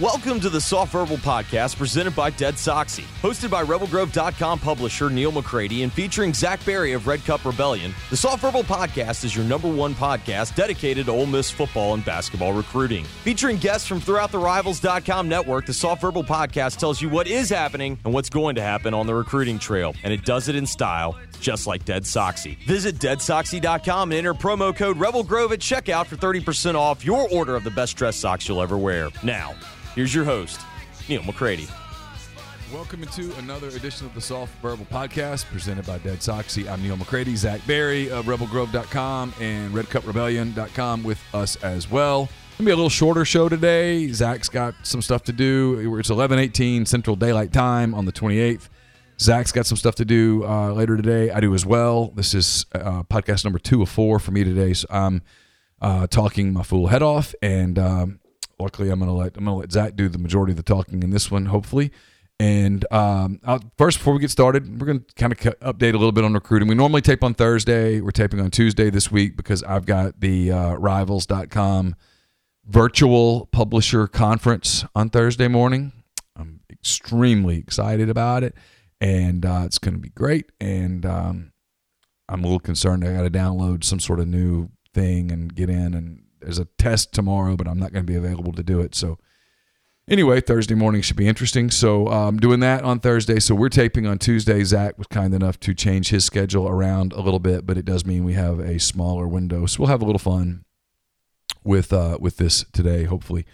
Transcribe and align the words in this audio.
Welcome 0.00 0.40
to 0.40 0.50
the 0.50 0.60
Soft 0.60 0.90
Verbal 0.90 1.18
Podcast 1.18 1.78
presented 1.78 2.16
by 2.16 2.30
Dead 2.30 2.54
Soxy. 2.54 3.04
Hosted 3.22 3.48
by 3.48 3.62
RebelGrove.com 3.62 4.58
publisher 4.58 5.08
Neal 5.08 5.30
McCready 5.30 5.84
and 5.84 5.92
featuring 5.92 6.34
Zach 6.34 6.64
Berry 6.64 6.94
of 6.94 7.06
Red 7.06 7.24
Cup 7.24 7.44
Rebellion, 7.44 7.94
the 8.10 8.16
Soft 8.16 8.42
Verbal 8.42 8.64
Podcast 8.64 9.24
is 9.24 9.36
your 9.36 9.44
number 9.44 9.68
one 9.68 9.94
podcast 9.94 10.56
dedicated 10.56 11.06
to 11.06 11.12
Ole 11.12 11.26
Miss 11.26 11.48
football 11.48 11.94
and 11.94 12.04
basketball 12.04 12.52
recruiting. 12.52 13.04
Featuring 13.22 13.56
guests 13.56 13.86
from 13.86 14.00
throughout 14.00 14.32
the 14.32 14.38
Rivals.com 14.38 15.28
network, 15.28 15.64
the 15.64 15.72
Soft 15.72 16.00
Verbal 16.00 16.24
Podcast 16.24 16.78
tells 16.78 17.00
you 17.00 17.08
what 17.08 17.28
is 17.28 17.48
happening 17.48 17.96
and 18.04 18.12
what's 18.12 18.30
going 18.30 18.56
to 18.56 18.62
happen 18.62 18.94
on 18.94 19.06
the 19.06 19.14
recruiting 19.14 19.60
trail, 19.60 19.94
and 20.02 20.12
it 20.12 20.24
does 20.24 20.48
it 20.48 20.56
in 20.56 20.66
style 20.66 21.16
just 21.38 21.68
like 21.68 21.84
Dead 21.84 22.02
Soxy. 22.02 22.58
Visit 22.66 22.96
deadsoxy.com 22.96 24.10
and 24.10 24.18
enter 24.18 24.34
promo 24.34 24.74
code 24.74 24.96
RebelGrove 24.96 25.52
at 25.52 25.60
checkout 25.60 26.06
for 26.06 26.16
30% 26.16 26.74
off 26.74 27.04
your 27.04 27.28
order 27.28 27.54
of 27.54 27.62
the 27.62 27.70
best 27.70 27.96
dress 27.96 28.16
socks 28.16 28.48
you'll 28.48 28.60
ever 28.62 28.76
wear. 28.76 29.10
Now, 29.22 29.54
Here's 29.94 30.12
your 30.12 30.24
host, 30.24 30.60
Neal 31.08 31.22
McCready. 31.22 31.68
Welcome 32.72 33.04
into 33.04 33.32
another 33.36 33.68
edition 33.68 34.06
of 34.06 34.14
the 34.14 34.20
Soft 34.20 34.52
Verbal 34.60 34.86
Podcast 34.86 35.44
presented 35.44 35.86
by 35.86 35.98
Dead 35.98 36.18
Soxy. 36.18 36.68
I'm 36.68 36.82
Neal 36.82 36.96
McCready, 36.96 37.36
Zach 37.36 37.64
Berry 37.64 38.10
of 38.10 38.24
RebelGrove.com 38.24 39.34
and 39.40 39.72
RedCupRebellion.com 39.72 41.04
with 41.04 41.22
us 41.32 41.54
as 41.62 41.88
well. 41.88 42.28
Gonna 42.58 42.66
be 42.66 42.72
a 42.72 42.76
little 42.76 42.90
shorter 42.90 43.24
show 43.24 43.48
today. 43.48 44.08
Zach's 44.08 44.48
got 44.48 44.74
some 44.82 45.00
stuff 45.00 45.22
to 45.24 45.32
do. 45.32 45.96
It's 45.98 46.10
11:18 46.10 46.86
Central 46.86 47.14
Daylight 47.14 47.52
Time 47.52 47.94
on 47.94 48.04
the 48.04 48.12
28th. 48.12 48.68
Zach's 49.20 49.52
got 49.52 49.64
some 49.64 49.76
stuff 49.76 49.94
to 49.96 50.04
do 50.04 50.44
uh, 50.44 50.72
later 50.72 50.96
today. 50.96 51.30
I 51.30 51.38
do 51.38 51.54
as 51.54 51.64
well. 51.64 52.08
This 52.16 52.34
is 52.34 52.66
uh, 52.74 53.04
podcast 53.04 53.44
number 53.44 53.60
two 53.60 53.80
of 53.82 53.88
four 53.88 54.18
for 54.18 54.32
me 54.32 54.42
today. 54.42 54.72
So 54.72 54.88
I'm 54.90 55.22
uh, 55.80 56.08
talking 56.08 56.52
my 56.52 56.64
fool 56.64 56.88
head 56.88 57.02
off, 57.02 57.32
and 57.40 57.78
um, 57.78 58.18
luckily 58.58 58.90
I'm 58.90 58.98
gonna 58.98 59.14
let 59.14 59.36
I'm 59.36 59.44
gonna 59.44 59.56
let 59.56 59.72
Zach 59.72 59.96
do 59.96 60.08
the 60.08 60.18
majority 60.18 60.52
of 60.52 60.56
the 60.56 60.62
talking 60.62 61.02
in 61.02 61.10
this 61.10 61.30
one, 61.30 61.46
hopefully. 61.46 61.92
And 62.40 62.84
um, 62.92 63.40
first, 63.78 63.98
before 63.98 64.14
we 64.14 64.20
get 64.20 64.30
started, 64.30 64.80
we're 64.80 64.86
going 64.86 65.04
to 65.04 65.14
kind 65.14 65.32
of 65.32 65.38
update 65.38 65.90
a 65.90 65.98
little 65.98 66.10
bit 66.10 66.24
on 66.24 66.34
recruiting. 66.34 66.66
We 66.66 66.74
normally 66.74 67.00
tape 67.00 67.22
on 67.22 67.32
Thursday. 67.32 68.00
We're 68.00 68.10
taping 68.10 68.40
on 68.40 68.50
Tuesday 68.50 68.90
this 68.90 69.10
week 69.10 69.36
because 69.36 69.62
I've 69.62 69.86
got 69.86 70.20
the 70.20 70.50
uh, 70.50 70.74
Rivals.com 70.74 71.94
virtual 72.66 73.46
publisher 73.52 74.08
conference 74.08 74.84
on 74.96 75.10
Thursday 75.10 75.46
morning. 75.46 75.92
I'm 76.36 76.60
extremely 76.70 77.58
excited 77.58 78.08
about 78.08 78.42
it, 78.42 78.56
and 79.00 79.46
uh, 79.46 79.62
it's 79.64 79.78
going 79.78 79.94
to 79.94 80.00
be 80.00 80.08
great. 80.08 80.50
And 80.60 81.06
um, 81.06 81.52
I'm 82.28 82.40
a 82.40 82.46
little 82.46 82.58
concerned. 82.58 83.04
I 83.04 83.12
got 83.12 83.22
to 83.22 83.30
download 83.30 83.84
some 83.84 84.00
sort 84.00 84.18
of 84.18 84.26
new 84.26 84.70
thing 84.92 85.30
and 85.30 85.54
get 85.54 85.70
in 85.70 85.94
and 85.94 86.23
there's 86.44 86.58
a 86.58 86.66
test 86.78 87.12
tomorrow, 87.12 87.56
but 87.56 87.66
I'm 87.66 87.78
not 87.78 87.92
going 87.92 88.04
to 88.06 88.12
be 88.12 88.16
available 88.16 88.52
to 88.52 88.62
do 88.62 88.80
it. 88.80 88.94
So 88.94 89.18
anyway, 90.08 90.40
Thursday 90.40 90.74
morning 90.74 91.02
should 91.02 91.16
be 91.16 91.26
interesting. 91.26 91.70
So 91.70 92.08
I'm 92.08 92.28
um, 92.28 92.36
doing 92.38 92.60
that 92.60 92.84
on 92.84 93.00
Thursday. 93.00 93.40
So 93.40 93.54
we're 93.54 93.68
taping 93.68 94.06
on 94.06 94.18
Tuesday. 94.18 94.62
Zach 94.64 94.98
was 94.98 95.06
kind 95.06 95.34
enough 95.34 95.58
to 95.60 95.74
change 95.74 96.10
his 96.10 96.24
schedule 96.24 96.68
around 96.68 97.12
a 97.12 97.20
little 97.20 97.40
bit, 97.40 97.66
but 97.66 97.76
it 97.76 97.84
does 97.84 98.04
mean 98.04 98.24
we 98.24 98.34
have 98.34 98.58
a 98.58 98.78
smaller 98.78 99.26
window. 99.26 99.66
So 99.66 99.80
we'll 99.80 99.90
have 99.90 100.02
a 100.02 100.06
little 100.06 100.18
fun 100.18 100.64
with 101.64 101.92
uh, 101.92 102.18
with 102.20 102.36
this 102.36 102.64
today, 102.72 103.04
hopefully. 103.04 103.46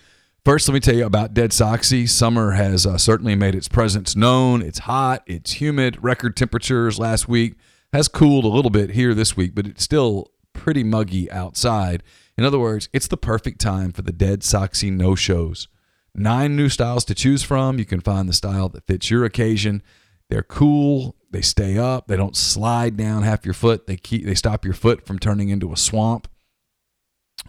First, 0.44 0.68
let 0.68 0.74
me 0.74 0.80
tell 0.80 0.96
you 0.96 1.04
about 1.04 1.34
Dead 1.34 1.50
Soxy. 1.50 2.08
Summer 2.08 2.52
has 2.52 2.86
uh, 2.86 2.96
certainly 2.96 3.34
made 3.34 3.54
its 3.54 3.68
presence 3.68 4.16
known. 4.16 4.62
It's 4.62 4.80
hot, 4.80 5.22
it's 5.26 5.52
humid. 5.60 6.02
Record 6.02 6.34
temperatures 6.34 6.98
last 6.98 7.28
week 7.28 7.56
has 7.92 8.08
cooled 8.08 8.44
a 8.44 8.48
little 8.48 8.70
bit 8.70 8.90
here 8.90 9.12
this 9.12 9.36
week, 9.36 9.54
but 9.54 9.66
it's 9.66 9.84
still 9.84 10.30
pretty 10.52 10.82
muggy 10.82 11.30
outside. 11.30 12.02
In 12.40 12.46
other 12.46 12.58
words, 12.58 12.88
it's 12.94 13.06
the 13.06 13.18
perfect 13.18 13.60
time 13.60 13.92
for 13.92 14.00
the 14.00 14.12
Dead 14.12 14.40
Soxy 14.40 14.90
no 14.90 15.14
shows. 15.14 15.68
Nine 16.14 16.56
new 16.56 16.70
styles 16.70 17.04
to 17.04 17.14
choose 17.14 17.42
from. 17.42 17.78
You 17.78 17.84
can 17.84 18.00
find 18.00 18.26
the 18.26 18.32
style 18.32 18.70
that 18.70 18.86
fits 18.86 19.10
your 19.10 19.26
occasion. 19.26 19.82
They're 20.30 20.42
cool. 20.42 21.16
They 21.30 21.42
stay 21.42 21.76
up. 21.76 22.06
They 22.06 22.16
don't 22.16 22.34
slide 22.34 22.96
down 22.96 23.24
half 23.24 23.44
your 23.44 23.52
foot. 23.52 23.86
They 23.86 23.98
keep 23.98 24.24
they 24.24 24.34
stop 24.34 24.64
your 24.64 24.72
foot 24.72 25.06
from 25.06 25.18
turning 25.18 25.50
into 25.50 25.70
a 25.70 25.76
swamp. 25.76 26.28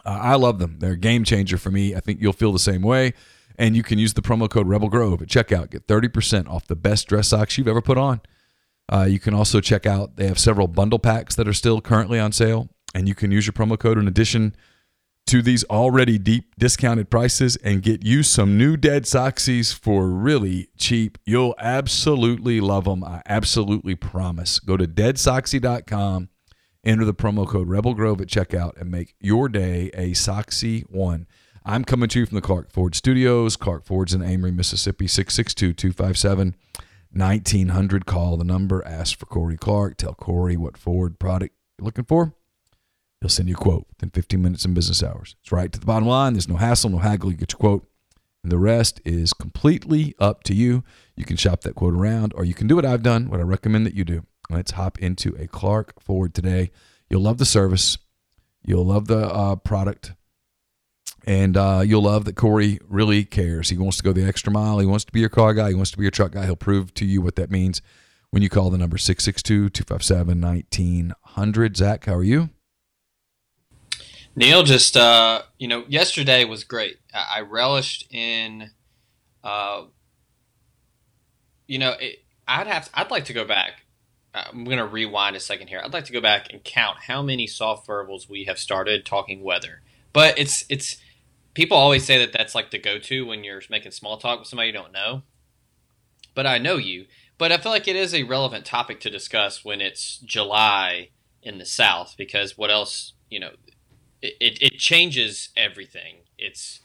Uh, 0.06 0.20
I 0.22 0.36
love 0.36 0.60
them. 0.60 0.80
They're 0.80 0.92
a 0.92 0.98
game 0.98 1.24
changer 1.24 1.58
for 1.58 1.72
me. 1.72 1.96
I 1.96 2.02
think 2.02 2.20
you'll 2.20 2.34
feel 2.34 2.52
the 2.52 2.60
same 2.60 2.82
way. 2.82 3.14
And 3.58 3.78
you 3.78 3.84
can 3.84 3.98
use 3.98 4.14
the 4.14 4.22
promo 4.22 4.50
code 4.50 4.68
Rebel 4.68 4.90
Grove 4.90 5.22
at 5.22 5.30
checkout. 5.30 5.70
Get 5.70 5.88
30% 5.88 6.50
off 6.50 6.68
the 6.68 6.76
best 6.76 7.08
dress 7.08 7.30
socks 7.30 7.58
you've 7.58 7.70
ever 7.70 7.82
put 7.82 7.98
on. 7.98 8.20
Uh, 8.92 9.06
you 9.10 9.20
can 9.20 9.34
also 9.34 9.62
check 9.62 9.86
out, 9.86 10.18
they 10.18 10.28
have 10.28 10.38
several 10.38 10.68
bundle 10.68 11.00
packs 11.00 11.34
that 11.36 11.48
are 11.48 11.54
still 11.54 11.80
currently 11.80 12.20
on 12.20 12.34
sale. 12.34 12.68
And 12.94 13.08
you 13.08 13.16
can 13.16 13.32
use 13.32 13.46
your 13.48 13.54
promo 13.54 13.80
code 13.80 13.98
in 13.98 14.06
addition 14.06 14.54
to 15.28 15.42
these 15.42 15.64
already 15.66 16.18
deep 16.18 16.56
discounted 16.58 17.10
prices 17.10 17.56
and 17.58 17.82
get 17.82 18.04
you 18.04 18.24
some 18.24 18.58
new 18.58 18.76
dead 18.76 19.04
Soxies 19.04 19.74
for 19.74 20.10
really 20.10 20.70
cheap. 20.78 21.18
You'll 21.26 21.56
absolutely 21.58 22.60
love 22.60 22.86
them. 22.86 23.04
I 23.04 23.22
absolutely 23.26 23.96
promise. 23.96 24.60
Go 24.60 24.78
to 24.78 24.86
deadsoxy.com, 24.86 26.30
enter 26.84 27.06
the 27.06 27.14
promo 27.14 27.48
code 27.48 27.70
Rebel 27.70 27.94
Grove 27.94 28.22
at 28.22 28.28
checkout, 28.28 28.80
and 28.80 28.92
make 28.92 29.16
your 29.20 29.48
day 29.48 29.90
a 29.94 30.12
Soxy 30.12 30.84
one. 30.90 31.28
I'm 31.64 31.86
coming 31.86 32.10
to 32.10 32.20
you 32.20 32.26
from 32.26 32.36
the 32.36 32.42
Clark 32.42 32.72
Ford 32.72 32.96
Studios. 32.96 33.56
Clark 33.56 33.86
Ford's 33.86 34.14
in 34.14 34.24
Amory, 34.24 34.52
Mississippi, 34.52 35.08
662 35.08 35.74
257 35.74 36.56
1900. 37.14 38.06
Call 38.06 38.38
the 38.38 38.44
number, 38.44 38.86
ask 38.86 39.18
for 39.18 39.26
Corey 39.28 39.58
Clark, 39.58 39.98
tell 39.98 40.16
Corey 40.16 40.58
what 40.58 40.78
Ford 40.78 41.20
product 41.20 41.56
you're 41.78 41.86
looking 41.86 42.06
for 42.06 42.34
He'll 43.22 43.30
send 43.30 43.48
you 43.48 43.56
a 43.56 43.58
quote 43.58 43.86
within 43.92 44.10
15 44.10 44.42
minutes 44.42 44.66
in 44.66 44.74
business 44.74 45.04
hours. 45.04 45.36
It's 45.42 45.52
right 45.52 45.72
to 45.72 45.80
the 45.80 45.86
bottom 45.86 46.08
line. 46.08 46.34
There's 46.34 46.50
no 46.50 46.56
hassle, 46.56 46.90
no 46.90 46.98
haggle. 46.98 47.32
You 47.32 47.38
get 47.38 47.54
your 47.54 47.60
quote. 47.60 47.88
And 48.44 48.52
the 48.52 48.58
rest 48.58 49.00
is 49.06 49.34
completely 49.34 50.16
up 50.18 50.44
to 50.44 50.56
you. 50.56 50.84
You 51.16 51.26
can 51.26 51.38
shop 51.38 51.62
that 51.62 51.76
quote 51.76 51.94
around, 51.94 52.34
or 52.36 52.44
you 52.44 52.56
can 52.56 52.66
do 52.66 52.76
what 52.76 52.86
I've 52.86 53.04
done, 53.04 53.30
what 53.30 53.40
I 53.40 53.44
recommend 53.44 53.86
that 53.86 53.94
you 53.94 54.04
do. 54.04 54.24
Let's 54.50 54.72
hop 54.72 54.98
into 54.98 55.36
a 55.38 55.48
Clark 55.48 56.02
Ford 56.02 56.34
today. 56.34 56.72
You'll 57.10 57.22
love 57.22 57.38
the 57.38 57.46
service, 57.46 58.00
you'll 58.64 58.86
love 58.86 59.08
the 59.08 59.28
uh, 59.28 59.58
product, 59.58 60.14
and 61.26 61.56
uh, 61.56 61.84
you'll 61.86 62.02
love 62.02 62.26
that 62.26 62.36
Corey 62.36 62.80
really 62.88 63.24
cares. 63.24 63.70
He 63.70 63.78
wants 63.78 63.98
to 63.98 64.04
go 64.04 64.14
the 64.14 64.26
extra 64.26 64.52
mile. 64.52 64.80
He 64.80 64.88
wants 64.88 65.06
to 65.06 65.12
be 65.12 65.20
your 65.20 65.30
car 65.30 65.54
guy. 65.54 65.70
He 65.70 65.76
wants 65.76 65.92
to 65.92 65.98
be 65.98 66.04
your 66.04 66.12
truck 66.12 66.32
guy. 66.32 66.46
He'll 66.46 66.56
prove 66.56 66.94
to 66.96 67.06
you 67.06 67.22
what 67.22 67.36
that 67.36 67.52
means 67.52 67.84
when 68.32 68.42
you 68.42 68.50
call 68.50 68.72
the 68.72 68.78
number 68.78 68.98
662 68.98 69.70
257 69.70 70.42
1900. 70.42 71.78
Zach, 71.78 72.06
how 72.06 72.16
are 72.16 72.24
you? 72.24 72.50
Neal, 74.36 74.64
just 74.64 74.96
uh, 74.96 75.42
you 75.58 75.68
know, 75.68 75.84
yesterday 75.88 76.46
was 76.46 76.64
great. 76.64 76.98
I, 77.14 77.38
I 77.38 77.42
relished 77.42 78.08
in, 78.12 78.72
uh, 79.44 79.84
you 81.68 81.80
know, 81.80 81.92
it, 82.00 82.24
I'd 82.48 82.68
have, 82.68 82.86
to, 82.86 83.00
I'd 83.00 83.12
like 83.12 83.26
to 83.26 83.34
go 83.34 83.46
back. 83.46 83.84
I'm 84.34 84.64
going 84.64 84.78
to 84.78 84.86
rewind 84.86 85.36
a 85.36 85.42
second 85.42 85.68
here. 85.68 85.82
I'd 85.84 85.94
like 85.94 86.06
to 86.06 86.14
go 86.14 86.22
back 86.22 86.48
and 86.52 86.64
count 86.64 87.00
how 87.08 87.22
many 87.22 87.48
soft 87.48 87.86
verbals 87.86 88.30
we 88.30 88.46
have 88.46 88.58
started 88.58 89.06
talking 89.06 89.44
weather. 89.44 89.82
But 90.14 90.40
it's 90.40 90.66
it's 90.70 90.98
people 91.54 91.76
always 91.76 92.06
say 92.06 92.18
that 92.18 92.32
that's 92.32 92.56
like 92.56 92.72
the 92.72 92.80
go-to 92.80 93.26
when 93.26 93.44
you're 93.44 93.62
making 93.70 93.92
small 93.92 94.18
talk 94.18 94.40
with 94.40 94.48
somebody 94.48 94.68
you 94.68 94.74
don't 94.74 94.94
know. 94.94 95.24
But 96.34 96.48
I 96.48 96.58
know 96.58 96.78
you. 96.78 97.08
But 97.38 97.52
I 97.52 97.58
feel 97.58 97.72
like 97.72 97.88
it 97.88 97.96
is 97.96 98.14
a 98.14 98.24
relevant 98.24 98.66
topic 98.66 99.00
to 99.02 99.10
discuss 99.10 99.66
when 99.66 99.82
it's 99.82 100.18
July 100.20 101.10
in 101.44 101.58
the 101.58 101.66
South 101.66 102.16
because 102.18 102.58
what 102.58 102.70
else, 102.70 103.14
you 103.30 103.40
know, 103.40 103.52
it, 104.22 104.62
it 104.62 104.78
changes 104.78 105.50
everything. 105.58 106.18
It's 106.38 106.82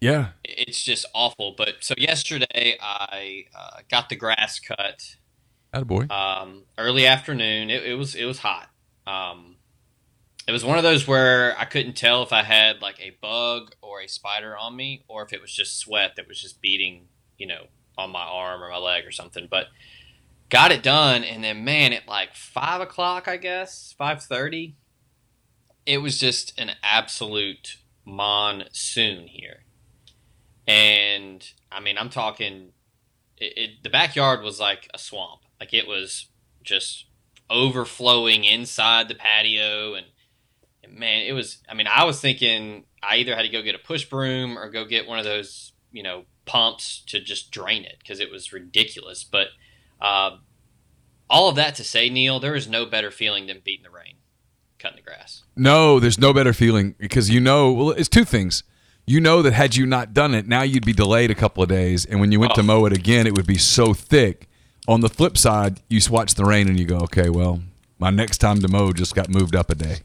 yeah, 0.00 0.28
it's 0.44 0.84
just 0.84 1.06
awful. 1.14 1.54
But 1.56 1.76
so 1.80 1.94
yesterday 1.96 2.76
I 2.80 3.46
uh, 3.54 3.80
got 3.90 4.08
the 4.08 4.16
grass 4.16 4.60
cut. 4.60 5.16
boy. 5.86 6.06
Um, 6.10 6.62
early 6.76 7.06
afternoon. 7.06 7.70
It, 7.70 7.84
it, 7.84 7.94
was 7.94 8.14
it 8.14 8.24
was 8.24 8.38
hot. 8.38 8.68
Um, 9.06 9.56
it 10.46 10.52
was 10.52 10.64
one 10.64 10.78
of 10.78 10.84
those 10.84 11.06
where 11.06 11.58
I 11.58 11.64
couldn't 11.64 11.94
tell 11.94 12.22
if 12.22 12.32
I 12.32 12.42
had 12.42 12.80
like 12.80 13.00
a 13.00 13.16
bug 13.20 13.72
or 13.82 14.00
a 14.00 14.08
spider 14.08 14.56
on 14.56 14.76
me, 14.76 15.04
or 15.08 15.22
if 15.22 15.32
it 15.32 15.42
was 15.42 15.52
just 15.52 15.78
sweat 15.78 16.16
that 16.16 16.28
was 16.28 16.40
just 16.40 16.60
beating, 16.60 17.08
you 17.36 17.46
know, 17.46 17.66
on 17.98 18.10
my 18.10 18.22
arm 18.22 18.62
or 18.62 18.70
my 18.70 18.78
leg 18.78 19.06
or 19.06 19.10
something. 19.10 19.48
But 19.50 19.66
got 20.48 20.72
it 20.72 20.82
done, 20.82 21.24
and 21.24 21.42
then 21.42 21.64
man, 21.64 21.92
at 21.92 22.06
like 22.06 22.34
five 22.34 22.80
o'clock, 22.80 23.28
I 23.28 23.36
guess 23.36 23.94
five 23.98 24.22
thirty, 24.22 24.74
it 25.88 26.02
was 26.02 26.18
just 26.18 26.52
an 26.60 26.72
absolute 26.82 27.78
monsoon 28.04 29.26
here. 29.26 29.64
And 30.66 31.42
I 31.72 31.80
mean, 31.80 31.96
I'm 31.96 32.10
talking, 32.10 32.72
it, 33.38 33.52
it, 33.56 33.70
the 33.82 33.88
backyard 33.88 34.42
was 34.42 34.60
like 34.60 34.90
a 34.92 34.98
swamp. 34.98 35.40
Like 35.58 35.72
it 35.72 35.88
was 35.88 36.26
just 36.62 37.06
overflowing 37.48 38.44
inside 38.44 39.08
the 39.08 39.14
patio. 39.14 39.94
And, 39.94 40.08
and 40.84 40.92
man, 40.92 41.22
it 41.22 41.32
was, 41.32 41.62
I 41.66 41.72
mean, 41.72 41.88
I 41.90 42.04
was 42.04 42.20
thinking 42.20 42.84
I 43.02 43.16
either 43.16 43.34
had 43.34 43.42
to 43.42 43.48
go 43.48 43.62
get 43.62 43.74
a 43.74 43.78
push 43.78 44.04
broom 44.04 44.58
or 44.58 44.68
go 44.68 44.84
get 44.84 45.08
one 45.08 45.18
of 45.18 45.24
those, 45.24 45.72
you 45.90 46.02
know, 46.02 46.24
pumps 46.44 47.02
to 47.06 47.18
just 47.18 47.50
drain 47.50 47.84
it 47.84 47.96
because 48.00 48.20
it 48.20 48.30
was 48.30 48.52
ridiculous. 48.52 49.24
But 49.24 49.46
uh, 50.02 50.36
all 51.30 51.48
of 51.48 51.56
that 51.56 51.76
to 51.76 51.84
say, 51.84 52.10
Neal, 52.10 52.40
there 52.40 52.54
is 52.54 52.68
no 52.68 52.84
better 52.84 53.10
feeling 53.10 53.46
than 53.46 53.62
beating 53.64 53.84
the 53.84 53.90
rain 53.90 54.17
cutting 54.78 54.96
the 54.96 55.02
grass. 55.02 55.42
No, 55.56 56.00
there's 56.00 56.18
no 56.18 56.32
better 56.32 56.52
feeling 56.52 56.94
because 56.98 57.30
you 57.30 57.40
know, 57.40 57.72
well, 57.72 57.90
it's 57.90 58.08
two 58.08 58.24
things. 58.24 58.62
you 59.06 59.20
know 59.20 59.42
that 59.42 59.54
had 59.54 59.74
you 59.76 59.86
not 59.86 60.12
done 60.12 60.34
it, 60.34 60.46
now 60.46 60.62
you'd 60.62 60.84
be 60.84 60.92
delayed 60.92 61.30
a 61.30 61.34
couple 61.34 61.62
of 61.62 61.68
days, 61.68 62.04
and 62.04 62.20
when 62.20 62.30
you 62.32 62.40
went 62.40 62.54
to 62.54 62.60
oh. 62.60 62.64
mow 62.64 62.84
it 62.84 62.92
again, 62.92 63.26
it 63.26 63.34
would 63.34 63.46
be 63.46 63.58
so 63.58 63.94
thick. 63.94 64.48
On 64.86 65.00
the 65.00 65.08
flip 65.10 65.36
side, 65.36 65.80
you 65.88 66.00
watch 66.10 66.34
the 66.34 66.46
rain 66.46 66.66
and 66.66 66.78
you 66.78 66.86
go, 66.86 66.96
okay, 67.00 67.28
well, 67.28 67.60
my 67.98 68.08
next 68.10 68.38
time 68.38 68.60
to 68.60 68.68
mow 68.68 68.92
just 68.92 69.14
got 69.14 69.28
moved 69.28 69.54
up 69.54 69.70
a 69.70 69.74
day. 69.74 69.98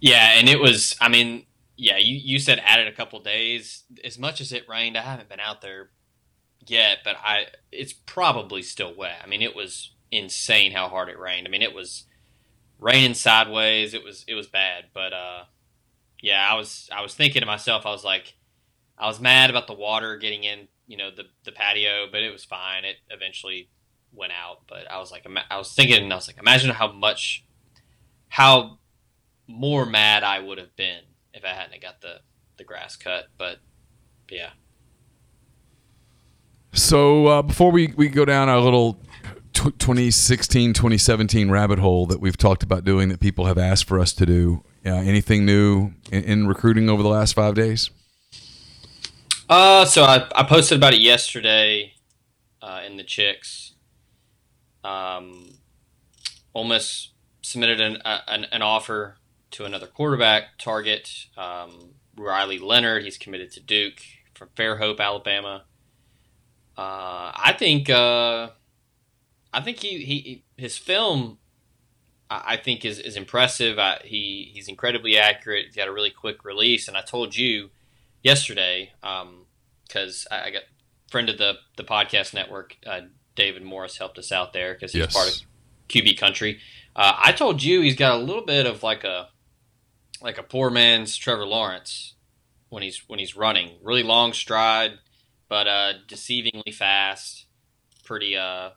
Yeah, 0.00 0.32
and 0.38 0.48
it 0.48 0.60
was. 0.60 0.96
I 1.00 1.08
mean, 1.08 1.44
yeah, 1.76 1.98
you 1.98 2.16
you 2.16 2.38
said 2.38 2.60
added 2.64 2.88
a 2.88 2.92
couple 2.92 3.20
days. 3.20 3.84
As 4.04 4.18
much 4.18 4.40
as 4.40 4.52
it 4.52 4.68
rained, 4.68 4.96
I 4.96 5.02
haven't 5.02 5.28
been 5.28 5.40
out 5.40 5.60
there 5.60 5.90
yet, 6.66 6.98
but 7.04 7.16
I 7.22 7.46
it's 7.72 7.92
probably 7.92 8.62
still 8.62 8.94
wet. 8.94 9.20
I 9.22 9.26
mean, 9.26 9.42
it 9.42 9.54
was 9.54 9.92
insane 10.10 10.72
how 10.72 10.88
hard 10.88 11.08
it 11.08 11.18
rained. 11.18 11.46
I 11.46 11.50
mean, 11.50 11.62
it 11.62 11.74
was 11.74 12.04
raining 12.78 13.14
sideways. 13.14 13.94
It 13.94 14.04
was 14.04 14.24
it 14.28 14.34
was 14.34 14.46
bad, 14.46 14.86
but 14.94 15.12
uh, 15.12 15.44
yeah, 16.22 16.46
I 16.48 16.54
was 16.54 16.88
I 16.92 17.02
was 17.02 17.14
thinking 17.14 17.40
to 17.40 17.46
myself, 17.46 17.86
I 17.86 17.90
was 17.90 18.04
like, 18.04 18.34
I 18.96 19.06
was 19.06 19.20
mad 19.20 19.50
about 19.50 19.66
the 19.66 19.74
water 19.74 20.16
getting 20.16 20.44
in, 20.44 20.68
you 20.86 20.96
know, 20.96 21.10
the 21.14 21.24
the 21.44 21.52
patio, 21.52 22.06
but 22.10 22.22
it 22.22 22.32
was 22.32 22.44
fine. 22.44 22.84
It 22.84 22.96
eventually 23.10 23.70
went 24.12 24.32
out, 24.32 24.62
but 24.68 24.90
I 24.90 24.98
was 24.98 25.10
like, 25.10 25.26
I 25.50 25.58
was 25.58 25.74
thinking, 25.74 26.02
and 26.02 26.12
I 26.12 26.16
was 26.16 26.28
like, 26.28 26.38
imagine 26.38 26.70
how 26.70 26.90
much, 26.92 27.44
how 28.28 28.78
more 29.46 29.86
mad 29.86 30.24
I 30.24 30.38
would 30.40 30.58
have 30.58 30.74
been 30.76 31.00
if 31.34 31.44
I 31.44 31.48
hadn't 31.48 31.80
got 31.82 32.00
the 32.00 32.20
the 32.56 32.64
grass 32.64 32.96
cut. 32.96 33.26
But 33.36 33.58
yeah. 34.30 34.50
So 36.72 37.26
uh, 37.26 37.42
before 37.42 37.72
we, 37.72 37.94
we 37.96 38.08
go 38.08 38.24
down 38.24 38.48
our 38.48 38.60
little 38.60 39.00
2016 39.58 40.72
2017 40.72 41.50
rabbit 41.50 41.78
hole 41.78 42.06
that 42.06 42.20
we've 42.20 42.36
talked 42.36 42.62
about 42.62 42.84
doing 42.84 43.08
that 43.08 43.20
people 43.20 43.46
have 43.46 43.58
asked 43.58 43.84
for 43.84 43.98
us 43.98 44.12
to 44.12 44.24
do, 44.24 44.64
uh, 44.86 44.90
anything 44.90 45.44
new 45.44 45.92
in, 46.12 46.24
in, 46.24 46.46
recruiting 46.46 46.88
over 46.88 47.02
the 47.02 47.08
last 47.08 47.34
five 47.34 47.54
days? 47.54 47.90
Uh, 49.48 49.84
so 49.84 50.04
I, 50.04 50.26
I 50.34 50.44
posted 50.44 50.78
about 50.78 50.94
it 50.94 51.00
yesterday 51.00 51.94
uh, 52.62 52.82
in 52.86 52.96
the 52.96 53.02
Chicks. 53.02 53.74
Um, 54.84 55.54
Miss 56.54 57.08
submitted 57.42 57.80
an, 57.80 57.98
an, 58.04 58.46
an 58.50 58.62
offer 58.62 59.16
to 59.52 59.64
another 59.64 59.86
quarterback 59.86 60.58
target, 60.58 61.26
um, 61.36 61.90
Riley 62.16 62.58
Leonard. 62.58 63.04
He's 63.04 63.16
committed 63.16 63.52
to 63.52 63.60
Duke 63.60 64.00
from 64.34 64.48
Fairhope, 64.56 65.00
Alabama. 65.00 65.64
Uh, 66.76 67.32
I 67.34 67.54
think 67.58 67.90
uh, 67.90 68.50
I 69.52 69.60
think 69.60 69.78
he, 69.78 70.04
he 70.04 70.44
his 70.56 70.76
film 70.76 71.38
I 72.30 72.56
think 72.58 72.84
is, 72.84 72.98
is 72.98 73.16
impressive. 73.16 73.78
I, 73.78 74.00
he 74.04 74.50
he's 74.52 74.68
incredibly 74.68 75.16
accurate. 75.16 75.66
He's 75.66 75.76
got 75.76 75.88
a 75.88 75.92
really 75.92 76.10
quick 76.10 76.44
release, 76.44 76.86
and 76.86 76.96
I 76.96 77.00
told 77.00 77.34
you 77.34 77.70
yesterday 78.22 78.92
because 79.00 80.26
um, 80.30 80.38
I, 80.38 80.46
I, 80.46 80.50
got 80.50 80.62
friend 81.10 81.30
of 81.30 81.38
the 81.38 81.54
the 81.76 81.84
podcast 81.84 82.34
network, 82.34 82.76
uh, 82.86 83.02
David 83.34 83.62
Morris 83.62 83.96
helped 83.96 84.18
us 84.18 84.30
out 84.30 84.52
there 84.52 84.74
because 84.74 84.92
he's 84.92 85.00
yes. 85.00 85.14
part 85.14 85.28
of 85.28 85.34
QB 85.88 86.18
country. 86.18 86.60
Uh, 86.94 87.14
I 87.16 87.32
told 87.32 87.62
you 87.62 87.80
he's 87.80 87.96
got 87.96 88.16
a 88.16 88.22
little 88.22 88.44
bit 88.44 88.66
of 88.66 88.82
like 88.82 89.04
a 89.04 89.30
like 90.20 90.36
a 90.36 90.42
poor 90.42 90.68
man's 90.68 91.16
Trevor 91.16 91.46
Lawrence 91.46 92.14
when 92.68 92.82
he's 92.82 93.04
when 93.08 93.18
he's 93.18 93.36
running. 93.36 93.78
Really 93.82 94.02
long 94.02 94.34
stride, 94.34 94.98
but 95.48 95.66
uh, 95.66 95.92
deceivingly 96.06 96.74
fast. 96.74 97.46
Pretty 98.04 98.36
uh, 98.36 98.70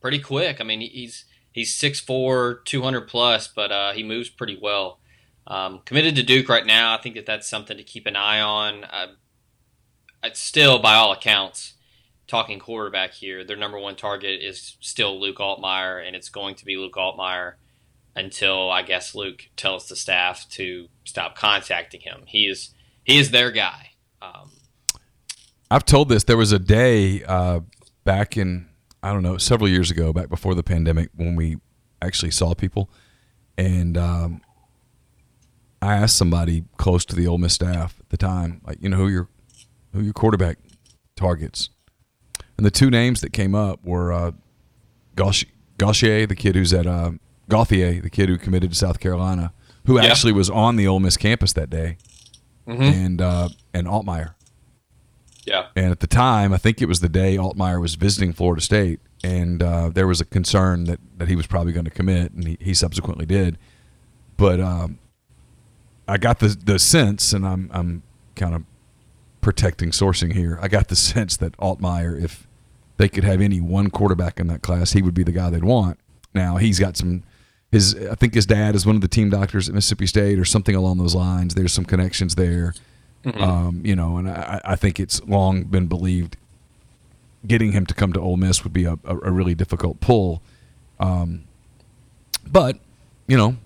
pretty 0.00 0.18
quick. 0.18 0.60
I 0.60 0.64
mean, 0.64 0.80
he's 0.80 1.24
he's 1.52 1.76
6'4", 1.76 2.64
200 2.64 3.08
plus, 3.08 3.48
but 3.48 3.72
uh, 3.72 3.92
he 3.92 4.02
moves 4.02 4.28
pretty 4.28 4.58
well. 4.60 5.00
Um, 5.46 5.80
committed 5.84 6.16
to 6.16 6.22
Duke 6.22 6.48
right 6.48 6.66
now. 6.66 6.94
I 6.94 7.00
think 7.00 7.16
that 7.16 7.26
that's 7.26 7.48
something 7.48 7.76
to 7.76 7.82
keep 7.82 8.06
an 8.06 8.16
eye 8.16 8.40
on. 8.40 8.84
Uh, 8.84 9.06
it's 10.22 10.38
still, 10.38 10.78
by 10.78 10.94
all 10.94 11.12
accounts, 11.12 11.74
talking 12.30 12.58
quarterback 12.58 13.12
here, 13.12 13.44
their 13.44 13.56
number 13.56 13.78
one 13.78 13.96
target 13.96 14.40
is 14.42 14.76
still 14.80 15.20
Luke 15.20 15.38
Altmyer, 15.38 16.06
and 16.06 16.14
it's 16.14 16.28
going 16.28 16.54
to 16.56 16.64
be 16.64 16.76
Luke 16.76 16.94
Altmyer 16.94 17.54
until 18.14 18.70
I 18.70 18.82
guess 18.82 19.14
Luke 19.14 19.48
tells 19.56 19.88
the 19.88 19.96
staff 19.96 20.48
to 20.50 20.88
stop 21.04 21.36
contacting 21.36 22.00
him. 22.00 22.22
He 22.26 22.44
is 22.46 22.74
he 23.02 23.18
is 23.18 23.30
their 23.30 23.50
guy. 23.50 23.90
Um, 24.22 24.52
I've 25.70 25.84
told 25.84 26.08
this. 26.08 26.24
There 26.24 26.36
was 26.36 26.52
a 26.52 26.58
day 26.58 27.24
uh, 27.24 27.60
back 28.04 28.36
in 28.36 28.69
I 29.02 29.12
don't 29.12 29.22
know 29.22 29.38
several 29.38 29.68
years 29.68 29.90
ago, 29.90 30.12
back 30.12 30.28
before 30.28 30.54
the 30.54 30.62
pandemic, 30.62 31.10
when 31.14 31.36
we 31.36 31.56
actually 32.02 32.30
saw 32.30 32.54
people, 32.54 32.90
and 33.56 33.96
um, 33.96 34.42
I 35.80 35.94
asked 35.94 36.16
somebody 36.16 36.64
close 36.76 37.04
to 37.06 37.16
the 37.16 37.26
Ole 37.26 37.38
Miss 37.38 37.54
staff 37.54 37.96
at 38.00 38.10
the 38.10 38.16
time, 38.16 38.60
like 38.66 38.78
you 38.80 38.88
know 38.88 38.96
who 38.96 39.08
your 39.08 39.28
who 39.92 40.02
your 40.02 40.12
quarterback 40.12 40.58
targets, 41.16 41.70
and 42.56 42.66
the 42.66 42.70
two 42.70 42.90
names 42.90 43.20
that 43.22 43.32
came 43.32 43.54
up 43.54 43.82
were 43.82 44.12
uh, 44.12 44.32
Gauthier, 45.16 46.26
the 46.26 46.36
kid 46.36 46.54
who's 46.54 46.74
at 46.74 46.86
uh, 46.86 47.12
Gauthier, 47.48 48.00
the 48.00 48.10
kid 48.10 48.28
who 48.28 48.36
committed 48.36 48.70
to 48.70 48.76
South 48.76 49.00
Carolina, 49.00 49.52
who 49.86 49.98
yeah. 49.98 50.06
actually 50.06 50.32
was 50.32 50.50
on 50.50 50.76
the 50.76 50.86
Ole 50.86 51.00
Miss 51.00 51.16
campus 51.16 51.54
that 51.54 51.70
day, 51.70 51.96
mm-hmm. 52.66 52.82
and 52.82 53.22
uh, 53.22 53.48
and 53.72 53.86
Altmyer. 53.86 54.34
Yeah. 55.50 55.66
And 55.74 55.90
at 55.90 55.98
the 55.98 56.06
time, 56.06 56.52
I 56.52 56.58
think 56.58 56.80
it 56.80 56.86
was 56.86 57.00
the 57.00 57.08
day 57.08 57.36
Altmyer 57.36 57.80
was 57.80 57.96
visiting 57.96 58.32
Florida 58.32 58.62
State, 58.62 59.00
and 59.24 59.60
uh, 59.60 59.88
there 59.88 60.06
was 60.06 60.20
a 60.20 60.24
concern 60.24 60.84
that, 60.84 61.00
that 61.18 61.26
he 61.26 61.34
was 61.34 61.48
probably 61.48 61.72
going 61.72 61.86
to 61.86 61.90
commit, 61.90 62.30
and 62.30 62.46
he, 62.46 62.56
he 62.60 62.72
subsequently 62.72 63.26
did. 63.26 63.58
But 64.36 64.60
um, 64.60 65.00
I 66.06 66.18
got 66.18 66.38
the 66.38 66.48
the 66.48 66.78
sense, 66.78 67.32
and 67.32 67.44
I'm 67.44 67.68
I'm 67.74 68.04
kind 68.36 68.54
of 68.54 68.62
protecting 69.40 69.90
sourcing 69.90 70.32
here. 70.32 70.56
I 70.62 70.68
got 70.68 70.86
the 70.86 70.96
sense 71.12 71.36
that 71.38 71.56
Altmyer, 71.56 72.22
if 72.22 72.46
they 72.96 73.08
could 73.08 73.24
have 73.24 73.40
any 73.40 73.60
one 73.60 73.90
quarterback 73.90 74.38
in 74.38 74.46
that 74.46 74.62
class, 74.62 74.92
he 74.92 75.02
would 75.02 75.14
be 75.14 75.24
the 75.24 75.32
guy 75.32 75.50
they'd 75.50 75.64
want. 75.64 75.98
Now 76.32 76.58
he's 76.58 76.78
got 76.78 76.96
some. 76.96 77.24
His 77.72 77.96
I 78.08 78.14
think 78.14 78.34
his 78.34 78.46
dad 78.46 78.76
is 78.76 78.86
one 78.86 78.94
of 78.94 79.02
the 79.02 79.08
team 79.08 79.30
doctors 79.30 79.68
at 79.68 79.74
Mississippi 79.74 80.06
State 80.06 80.38
or 80.38 80.44
something 80.44 80.76
along 80.76 80.98
those 80.98 81.16
lines. 81.16 81.56
There's 81.56 81.72
some 81.72 81.84
connections 81.84 82.36
there. 82.36 82.72
Mm-hmm. 83.24 83.42
Um, 83.42 83.82
you 83.84 83.94
know, 83.94 84.16
and 84.16 84.30
I, 84.30 84.60
I, 84.64 84.76
think 84.76 84.98
it's 84.98 85.22
long 85.24 85.64
been 85.64 85.88
believed 85.88 86.38
getting 87.46 87.72
him 87.72 87.84
to 87.84 87.92
come 87.92 88.14
to 88.14 88.20
Ole 88.20 88.38
Miss 88.38 88.64
would 88.64 88.72
be 88.72 88.84
a, 88.84 88.98
a, 89.04 89.30
really 89.30 89.54
difficult 89.54 90.00
pull. 90.00 90.42
Um, 90.98 91.44
but 92.46 92.78
you 93.26 93.36
know, 93.36 93.56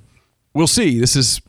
we'll 0.55 0.67
see. 0.67 0.99
This 0.99 1.15
is 1.15 1.41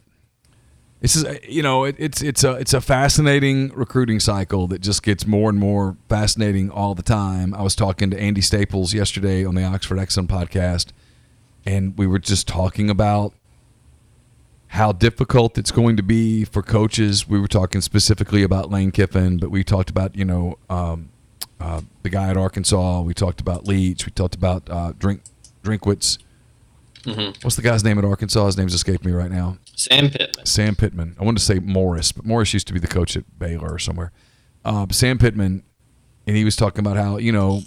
this 1.01 1.15
is 1.15 1.25
you 1.47 1.63
know 1.63 1.83
it, 1.83 1.95
it's 1.97 2.21
it's 2.21 2.43
a 2.43 2.53
it's 2.53 2.73
a 2.73 2.81
fascinating 2.81 3.69
recruiting 3.69 4.19
cycle 4.19 4.67
that 4.67 4.81
just 4.81 5.01
gets 5.01 5.25
more 5.25 5.49
and 5.49 5.59
more 5.59 5.97
fascinating 6.07 6.69
all 6.69 6.93
the 6.93 7.03
time. 7.03 7.53
I 7.55 7.63
was 7.63 7.75
talking 7.75 8.11
to 8.11 8.19
Andy 8.19 8.41
Staples 8.41 8.93
yesterday 8.93 9.43
on 9.43 9.55
the 9.55 9.63
Oxford 9.63 9.97
Exxon 9.97 10.27
podcast, 10.27 10.91
and 11.65 11.97
we 11.97 12.05
were 12.05 12.19
just 12.19 12.47
talking 12.47 12.89
about 12.89 13.33
how 14.75 14.91
difficult 14.91 15.57
it's 15.57 15.71
going 15.71 15.95
to 15.95 16.03
be 16.03 16.43
for 16.43 16.61
coaches. 16.61 17.27
We 17.27 17.39
were 17.39 17.47
talking 17.47 17.79
specifically 17.79 18.43
about 18.43 18.69
Lane 18.69 18.91
Kiffin, 18.91 19.37
but 19.37 19.49
we 19.49 19.63
talked 19.63 19.89
about 19.89 20.15
you 20.15 20.25
know 20.25 20.57
um, 20.69 21.09
uh, 21.59 21.81
the 22.03 22.09
guy 22.09 22.29
at 22.29 22.37
Arkansas. 22.37 23.01
We 23.01 23.13
talked 23.13 23.39
about 23.39 23.65
Leach. 23.65 24.05
We 24.05 24.11
talked 24.11 24.35
about 24.35 24.69
uh, 24.69 24.93
Drink 24.99 25.21
Drinkwitz. 25.63 26.19
Mm-hmm. 27.03 27.39
What's 27.41 27.55
the 27.55 27.61
guy's 27.61 27.83
name 27.83 27.97
at 27.97 28.05
Arkansas? 28.05 28.47
His 28.47 28.57
name's 28.57 28.73
escaped 28.73 29.05
me 29.05 29.11
right 29.11 29.31
now. 29.31 29.57
Sam 29.75 30.09
Pittman. 30.09 30.45
Sam 30.45 30.75
Pittman. 30.75 31.15
I 31.19 31.23
wanted 31.23 31.39
to 31.39 31.45
say 31.45 31.59
Morris, 31.59 32.11
but 32.11 32.25
Morris 32.25 32.53
used 32.53 32.67
to 32.67 32.73
be 32.73 32.79
the 32.79 32.87
coach 32.87 33.15
at 33.15 33.23
Baylor 33.39 33.73
or 33.73 33.79
somewhere. 33.79 34.11
Uh, 34.65 34.87
Sam 34.91 35.17
Pittman, 35.17 35.63
and 36.27 36.35
he 36.35 36.43
was 36.43 36.55
talking 36.55 36.79
about 36.79 36.97
how 36.97 37.17
you 37.17 37.31
know 37.31 37.61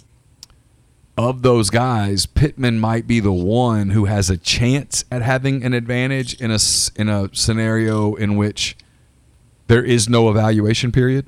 of 1.17 1.41
those 1.41 1.69
guys, 1.69 2.25
Pittman 2.25 2.79
might 2.79 3.05
be 3.05 3.19
the 3.19 3.33
one 3.33 3.89
who 3.89 4.05
has 4.05 4.29
a 4.29 4.37
chance 4.37 5.03
at 5.11 5.21
having 5.21 5.63
an 5.63 5.73
advantage 5.73 6.39
in 6.39 6.51
a 6.51 6.59
in 6.95 7.09
a 7.09 7.29
scenario 7.33 8.15
in 8.15 8.37
which 8.37 8.77
there 9.67 9.83
is 9.83 10.07
no 10.07 10.29
evaluation 10.29 10.91
period, 10.91 11.25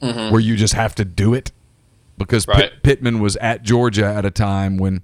mm-hmm. 0.00 0.32
where 0.32 0.40
you 0.40 0.56
just 0.56 0.74
have 0.74 0.94
to 0.94 1.04
do 1.04 1.34
it. 1.34 1.52
Because 2.16 2.46
right. 2.46 2.70
Pitt, 2.70 2.82
Pittman 2.82 3.20
was 3.20 3.36
at 3.36 3.62
Georgia 3.62 4.04
at 4.04 4.24
a 4.24 4.30
time 4.30 4.76
when 4.76 5.02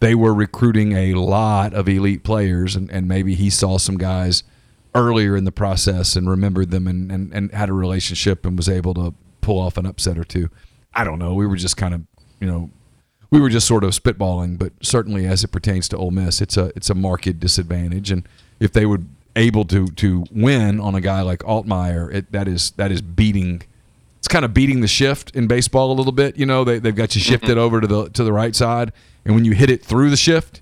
they 0.00 0.14
were 0.14 0.34
recruiting 0.34 0.92
a 0.92 1.14
lot 1.14 1.72
of 1.72 1.88
elite 1.88 2.24
players, 2.24 2.76
and, 2.76 2.90
and 2.90 3.08
maybe 3.08 3.34
he 3.34 3.48
saw 3.50 3.78
some 3.78 3.96
guys 3.96 4.42
earlier 4.94 5.36
in 5.36 5.44
the 5.44 5.52
process 5.52 6.16
and 6.16 6.28
remembered 6.28 6.70
them 6.70 6.86
and, 6.86 7.10
and, 7.10 7.32
and 7.32 7.52
had 7.52 7.68
a 7.68 7.72
relationship 7.72 8.44
and 8.44 8.56
was 8.56 8.68
able 8.68 8.94
to 8.94 9.14
pull 9.40 9.58
off 9.58 9.76
an 9.76 9.86
upset 9.86 10.18
or 10.18 10.24
two. 10.24 10.50
I 10.94 11.04
don't 11.04 11.18
know. 11.18 11.34
We 11.34 11.46
were 11.46 11.56
just 11.56 11.76
kind 11.76 11.94
of, 11.94 12.02
you 12.40 12.46
know, 12.46 12.70
we 13.30 13.40
were 13.40 13.48
just 13.48 13.66
sort 13.66 13.84
of 13.84 13.90
spitballing, 13.90 14.58
but 14.58 14.72
certainly 14.80 15.26
as 15.26 15.44
it 15.44 15.48
pertains 15.48 15.88
to 15.90 15.96
Ole 15.96 16.10
Miss, 16.10 16.40
it's 16.40 16.56
a 16.56 16.72
it's 16.76 16.90
a 16.90 16.94
market 16.94 17.38
disadvantage, 17.40 18.10
and 18.10 18.26
if 18.60 18.72
they 18.72 18.86
would 18.86 19.08
able 19.36 19.64
to 19.66 19.86
to 19.88 20.24
win 20.32 20.80
on 20.80 20.94
a 20.94 21.00
guy 21.00 21.20
like 21.22 21.40
Altmyer, 21.40 22.12
it, 22.12 22.32
that 22.32 22.48
is 22.48 22.72
that 22.72 22.90
is 22.90 23.02
beating. 23.02 23.62
It's 24.18 24.28
kind 24.28 24.44
of 24.44 24.52
beating 24.52 24.80
the 24.80 24.88
shift 24.88 25.30
in 25.36 25.46
baseball 25.46 25.92
a 25.92 25.94
little 25.94 26.12
bit. 26.12 26.36
You 26.36 26.46
know, 26.46 26.64
they 26.64 26.78
they've 26.78 26.96
got 26.96 27.14
you 27.14 27.20
shifted 27.20 27.50
mm-hmm. 27.50 27.58
over 27.58 27.80
to 27.80 27.86
the 27.86 28.08
to 28.10 28.24
the 28.24 28.32
right 28.32 28.54
side, 28.56 28.92
and 29.24 29.34
when 29.34 29.44
you 29.44 29.52
hit 29.52 29.70
it 29.70 29.84
through 29.84 30.10
the 30.10 30.16
shift, 30.16 30.60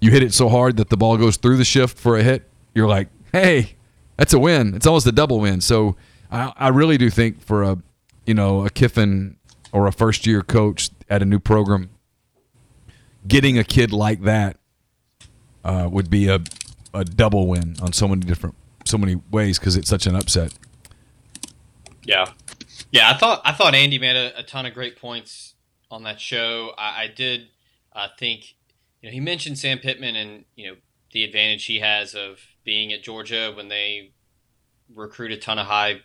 you 0.00 0.10
hit 0.10 0.22
it 0.22 0.32
so 0.32 0.48
hard 0.48 0.76
that 0.78 0.88
the 0.88 0.96
ball 0.96 1.16
goes 1.16 1.36
through 1.36 1.56
the 1.56 1.64
shift 1.64 1.98
for 1.98 2.16
a 2.16 2.22
hit. 2.22 2.48
You're 2.74 2.88
like, 2.88 3.08
hey, 3.32 3.74
That's 4.18 4.32
a 4.32 4.38
win. 4.38 4.74
It's 4.74 4.86
almost 4.86 5.06
a 5.06 5.12
double 5.12 5.40
win. 5.40 5.60
So 5.60 5.96
I, 6.30 6.52
I 6.56 6.68
really 6.68 6.98
do 6.98 7.08
think 7.08 7.40
for 7.40 7.62
a 7.62 7.78
you 8.26 8.34
know 8.34 8.66
a 8.66 8.70
Kiffin 8.70 9.37
or 9.72 9.86
a 9.86 9.92
first 9.92 10.26
year 10.26 10.42
coach 10.42 10.90
at 11.08 11.22
a 11.22 11.24
new 11.24 11.38
program, 11.38 11.90
getting 13.26 13.58
a 13.58 13.64
kid 13.64 13.92
like 13.92 14.22
that 14.22 14.56
uh, 15.64 15.88
would 15.90 16.10
be 16.10 16.28
a 16.28 16.40
a 16.94 17.04
double 17.04 17.46
win 17.46 17.76
on 17.82 17.92
so 17.92 18.08
many 18.08 18.22
different 18.22 18.54
so 18.84 18.96
many 18.96 19.16
ways 19.30 19.58
because 19.58 19.76
it's 19.76 19.88
such 19.88 20.06
an 20.06 20.16
upset. 20.16 20.54
Yeah, 22.04 22.32
yeah. 22.90 23.10
I 23.10 23.14
thought 23.18 23.42
I 23.44 23.52
thought 23.52 23.74
Andy 23.74 23.98
made 23.98 24.16
a, 24.16 24.38
a 24.38 24.42
ton 24.42 24.66
of 24.66 24.74
great 24.74 24.96
points 24.96 25.54
on 25.90 26.04
that 26.04 26.20
show. 26.20 26.72
I, 26.78 27.04
I 27.04 27.06
did 27.14 27.48
uh, 27.92 28.08
think 28.18 28.54
you 29.02 29.08
know 29.08 29.12
he 29.12 29.20
mentioned 29.20 29.58
Sam 29.58 29.78
Pittman 29.78 30.16
and 30.16 30.44
you 30.56 30.68
know 30.68 30.76
the 31.12 31.24
advantage 31.24 31.66
he 31.66 31.80
has 31.80 32.14
of 32.14 32.40
being 32.64 32.92
at 32.92 33.02
Georgia 33.02 33.52
when 33.54 33.68
they 33.68 34.12
recruit 34.94 35.32
a 35.32 35.36
ton 35.36 35.58
of 35.58 35.66
high 35.66 36.00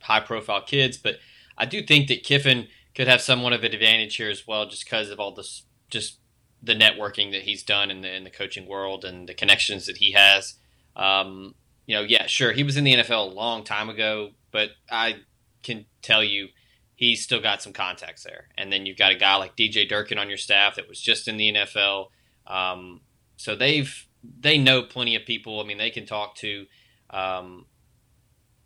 high 0.00 0.20
profile 0.20 0.62
kids, 0.62 0.96
but 0.96 1.16
I 1.58 1.64
do 1.64 1.82
think 1.82 2.08
that 2.08 2.22
Kiffin 2.22 2.68
could 2.96 3.06
have 3.06 3.20
somewhat 3.20 3.52
of 3.52 3.62
an 3.62 3.72
advantage 3.74 4.16
here 4.16 4.30
as 4.30 4.46
well, 4.46 4.66
just 4.66 4.84
because 4.84 5.10
of 5.10 5.20
all 5.20 5.34
this 5.34 5.64
just 5.90 6.18
the 6.62 6.74
networking 6.74 7.30
that 7.32 7.42
he's 7.42 7.62
done 7.62 7.90
in 7.90 8.00
the 8.00 8.12
in 8.12 8.24
the 8.24 8.30
coaching 8.30 8.66
world 8.66 9.04
and 9.04 9.28
the 9.28 9.34
connections 9.34 9.86
that 9.86 9.98
he 9.98 10.12
has. 10.12 10.54
Um, 10.96 11.54
you 11.84 11.94
know, 11.94 12.02
yeah, 12.02 12.26
sure, 12.26 12.52
he 12.52 12.64
was 12.64 12.76
in 12.76 12.84
the 12.84 12.94
NFL 12.94 13.30
a 13.30 13.34
long 13.34 13.62
time 13.62 13.88
ago, 13.88 14.30
but 14.50 14.70
I 14.90 15.16
can 15.62 15.84
tell 16.02 16.24
you 16.24 16.48
he's 16.96 17.22
still 17.22 17.40
got 17.40 17.62
some 17.62 17.72
contacts 17.72 18.24
there. 18.24 18.48
And 18.56 18.72
then 18.72 18.86
you've 18.86 18.96
got 18.96 19.12
a 19.12 19.16
guy 19.16 19.36
like 19.36 19.56
DJ 19.56 19.88
Durkin 19.88 20.18
on 20.18 20.28
your 20.28 20.38
staff 20.38 20.76
that 20.76 20.88
was 20.88 21.00
just 21.00 21.28
in 21.28 21.36
the 21.36 21.52
NFL. 21.52 22.06
Um, 22.46 23.02
so 23.36 23.54
they've 23.54 24.06
they 24.40 24.58
know 24.58 24.82
plenty 24.82 25.14
of 25.14 25.26
people. 25.26 25.60
I 25.60 25.64
mean, 25.64 25.78
they 25.78 25.90
can 25.90 26.06
talk 26.06 26.34
to, 26.36 26.64
um, 27.10 27.66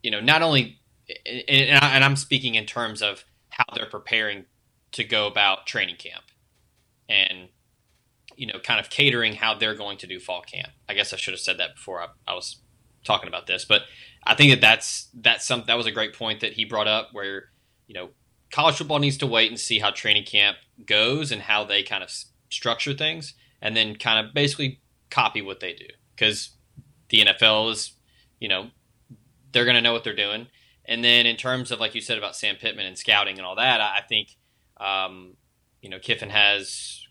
you 0.03 0.11
know, 0.11 0.21
not 0.21 0.43
only 0.43 0.79
and 1.49 2.05
I'm 2.05 2.15
speaking 2.15 2.55
in 2.55 2.67
terms 2.67 3.03
of 3.03 3.25
how 3.51 3.65
they're 3.75 3.87
preparing 3.87 4.47
to 4.93 5.05
go 5.05 5.27
about 5.27 5.67
training 5.67 5.97
camp 5.97 6.25
and 7.09 7.49
you 8.37 8.47
know 8.47 8.59
kind 8.63 8.81
of 8.81 8.91
catering 8.91 9.35
how 9.35 9.55
they're 9.55 9.75
going 9.75 9.99
to 9.99 10.07
do 10.07 10.19
fall 10.19 10.43
camp. 10.43 10.71
I 10.89 10.95
guess 10.95 11.13
i 11.13 11.17
should 11.17 11.35
have 11.35 11.41
said 11.41 11.59
that 11.59 11.77
before 11.77 12.01
i, 12.01 12.07
I 12.27 12.35
was 12.35 12.61
talking 13.05 13.29
about 13.29 13.47
this 13.47 13.65
but 13.65 13.83
i 14.25 14.35
think 14.35 14.53
that 14.53 14.61
that's 14.61 15.09
that's 15.15 15.47
some 15.47 15.65
that 15.67 15.77
was 15.77 15.87
a 15.87 15.93
great 15.93 16.15
point 16.15 16.41
that 16.41 16.53
he 16.53 16.65
brought 16.65 16.89
up 16.89 17.09
where 17.13 17.45
you 17.87 17.95
know 17.95 18.11
college 18.51 18.77
football 18.77 18.99
needs 18.99 19.17
to 19.19 19.27
wait 19.27 19.51
and 19.51 19.59
see 19.59 19.79
how 19.79 19.91
training 19.91 20.25
camp 20.25 20.57
goes 20.87 21.31
and 21.33 21.43
how 21.43 21.65
they 21.65 21.83
kind 21.83 22.03
of 22.03 22.11
structure 22.51 22.93
things 22.93 23.35
and 23.63 23.77
then 23.77 23.95
kind 23.97 24.25
of 24.25 24.35
basically 24.35 24.81
copy 25.11 25.43
what 25.43 25.61
they 25.61 25.73
do. 25.73 25.87
Because 26.15 26.51
the 27.09 27.19
nfl 27.19 27.71
is 27.71 27.93
you 28.39 28.49
know 28.49 28.71
they're 29.53 29.65
going 29.65 29.75
to 29.75 29.83
know 29.83 29.93
what 29.93 30.05
they're 30.05 30.15
doing 30.15 30.47
and 30.91 31.05
then 31.05 31.25
in 31.25 31.37
terms 31.37 31.71
of 31.71 31.79
like 31.79 31.95
you 31.95 32.01
said 32.01 32.19
about 32.19 32.35
Sam 32.35 32.57
Pittman 32.57 32.85
and 32.85 32.99
scouting 32.99 33.39
and 33.39 33.47
all 33.47 33.55
that, 33.55 33.81
I 33.81 34.01
think 34.07 34.37
um, 34.79 35.37
you 35.81 35.89
know 35.89 36.01
Kiffin 36.01 36.31
has 36.31 37.07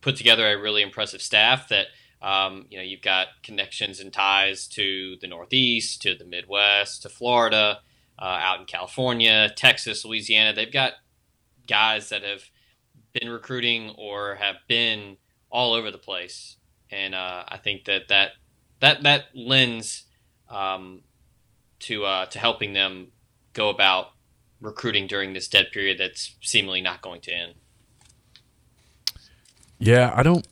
put 0.00 0.16
together 0.16 0.46
a 0.46 0.60
really 0.60 0.82
impressive 0.82 1.20
staff 1.20 1.68
that 1.68 1.88
um, 2.22 2.66
you 2.70 2.78
know 2.78 2.84
you've 2.84 3.02
got 3.02 3.26
connections 3.42 3.98
and 3.98 4.12
ties 4.12 4.68
to 4.68 5.16
the 5.20 5.26
Northeast, 5.26 6.00
to 6.02 6.14
the 6.14 6.24
Midwest, 6.24 7.02
to 7.02 7.08
Florida, 7.08 7.80
uh, 8.20 8.38
out 8.40 8.60
in 8.60 8.66
California, 8.66 9.50
Texas, 9.56 10.04
Louisiana. 10.04 10.54
They've 10.54 10.72
got 10.72 10.92
guys 11.66 12.08
that 12.10 12.22
have 12.22 12.44
been 13.12 13.30
recruiting 13.30 13.94
or 13.98 14.36
have 14.36 14.56
been 14.68 15.16
all 15.50 15.74
over 15.74 15.90
the 15.90 15.98
place, 15.98 16.56
and 16.88 17.16
uh, 17.16 17.42
I 17.48 17.58
think 17.58 17.86
that 17.86 18.06
that 18.10 18.30
that 18.78 19.02
that 19.02 19.24
lends 19.34 20.04
um, 20.48 21.02
to 21.82 22.04
uh, 22.04 22.26
to 22.26 22.38
helping 22.38 22.72
them 22.72 23.08
go 23.52 23.68
about 23.68 24.12
recruiting 24.60 25.06
during 25.06 25.32
this 25.32 25.48
dead 25.48 25.66
period 25.72 25.98
that's 25.98 26.36
seemingly 26.40 26.80
not 26.80 27.02
going 27.02 27.20
to 27.22 27.32
end. 27.32 27.54
Yeah, 29.78 30.12
I 30.14 30.22
don't 30.22 30.46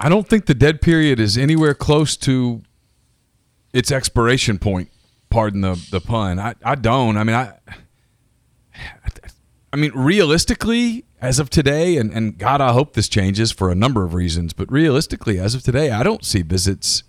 I 0.00 0.08
don't 0.08 0.28
think 0.28 0.46
the 0.46 0.54
dead 0.54 0.80
period 0.80 1.20
is 1.20 1.38
anywhere 1.38 1.74
close 1.74 2.16
to 2.18 2.62
its 3.72 3.92
expiration 3.92 4.58
point. 4.58 4.90
Pardon 5.30 5.60
the 5.60 5.86
the 5.90 6.00
pun. 6.00 6.38
I, 6.38 6.54
I 6.64 6.74
don't. 6.74 7.16
I 7.16 7.24
mean 7.24 7.36
I 7.36 7.52
I 9.72 9.76
mean 9.76 9.92
realistically 9.94 11.04
as 11.20 11.38
of 11.38 11.50
today 11.50 11.96
and, 11.96 12.12
and 12.12 12.36
God 12.36 12.60
I 12.60 12.72
hope 12.72 12.94
this 12.94 13.08
changes 13.08 13.52
for 13.52 13.70
a 13.70 13.76
number 13.76 14.04
of 14.04 14.12
reasons, 14.12 14.52
but 14.52 14.70
realistically 14.70 15.38
as 15.38 15.54
of 15.54 15.62
today 15.62 15.92
I 15.92 16.02
don't 16.02 16.24
see 16.24 16.42
visits 16.42 17.04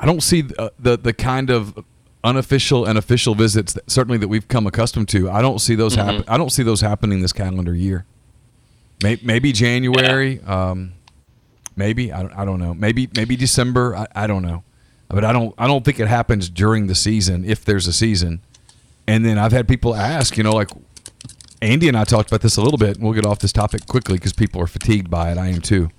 I 0.00 0.06
don't 0.06 0.22
see 0.22 0.42
the, 0.42 0.72
the, 0.78 0.96
the 0.96 1.12
kind 1.12 1.50
of 1.50 1.84
unofficial 2.24 2.84
and 2.84 2.98
official 2.98 3.34
visits 3.34 3.72
that, 3.74 3.90
certainly 3.90 4.18
that 4.18 4.28
we've 4.28 4.48
come 4.48 4.66
accustomed 4.66 5.08
to. 5.10 5.30
I 5.30 5.40
don't 5.42 5.60
see 5.60 5.74
those 5.74 5.96
mm-hmm. 5.96 6.06
happen. 6.06 6.24
I 6.28 6.36
don't 6.36 6.50
see 6.50 6.62
those 6.62 6.80
happening 6.80 7.22
this 7.22 7.32
calendar 7.32 7.74
year. 7.74 8.04
Maybe, 9.02 9.22
maybe 9.24 9.52
January. 9.52 10.40
Yeah. 10.42 10.70
Um, 10.70 10.94
maybe 11.76 12.12
I 12.12 12.22
don't, 12.22 12.32
I 12.32 12.44
don't 12.44 12.58
know. 12.58 12.74
Maybe 12.74 13.08
maybe 13.14 13.36
December. 13.36 13.94
I, 13.94 14.06
I 14.14 14.26
don't 14.26 14.42
know, 14.42 14.64
but 15.08 15.24
I 15.24 15.32
don't 15.32 15.54
I 15.58 15.66
don't 15.66 15.84
think 15.84 16.00
it 16.00 16.08
happens 16.08 16.48
during 16.48 16.86
the 16.86 16.94
season 16.94 17.44
if 17.44 17.64
there's 17.64 17.86
a 17.86 17.92
season. 17.92 18.40
And 19.06 19.24
then 19.24 19.38
I've 19.38 19.52
had 19.52 19.68
people 19.68 19.94
ask, 19.94 20.36
you 20.36 20.42
know, 20.42 20.52
like 20.52 20.70
Andy 21.62 21.86
and 21.88 21.96
I 21.96 22.04
talked 22.04 22.28
about 22.28 22.40
this 22.40 22.56
a 22.56 22.62
little 22.62 22.78
bit. 22.78 22.96
And 22.96 23.04
we'll 23.04 23.12
get 23.12 23.24
off 23.24 23.38
this 23.38 23.52
topic 23.52 23.86
quickly 23.86 24.16
because 24.16 24.32
people 24.32 24.60
are 24.60 24.66
fatigued 24.66 25.10
by 25.10 25.30
it. 25.30 25.38
I 25.38 25.48
am 25.48 25.60
too. 25.60 25.90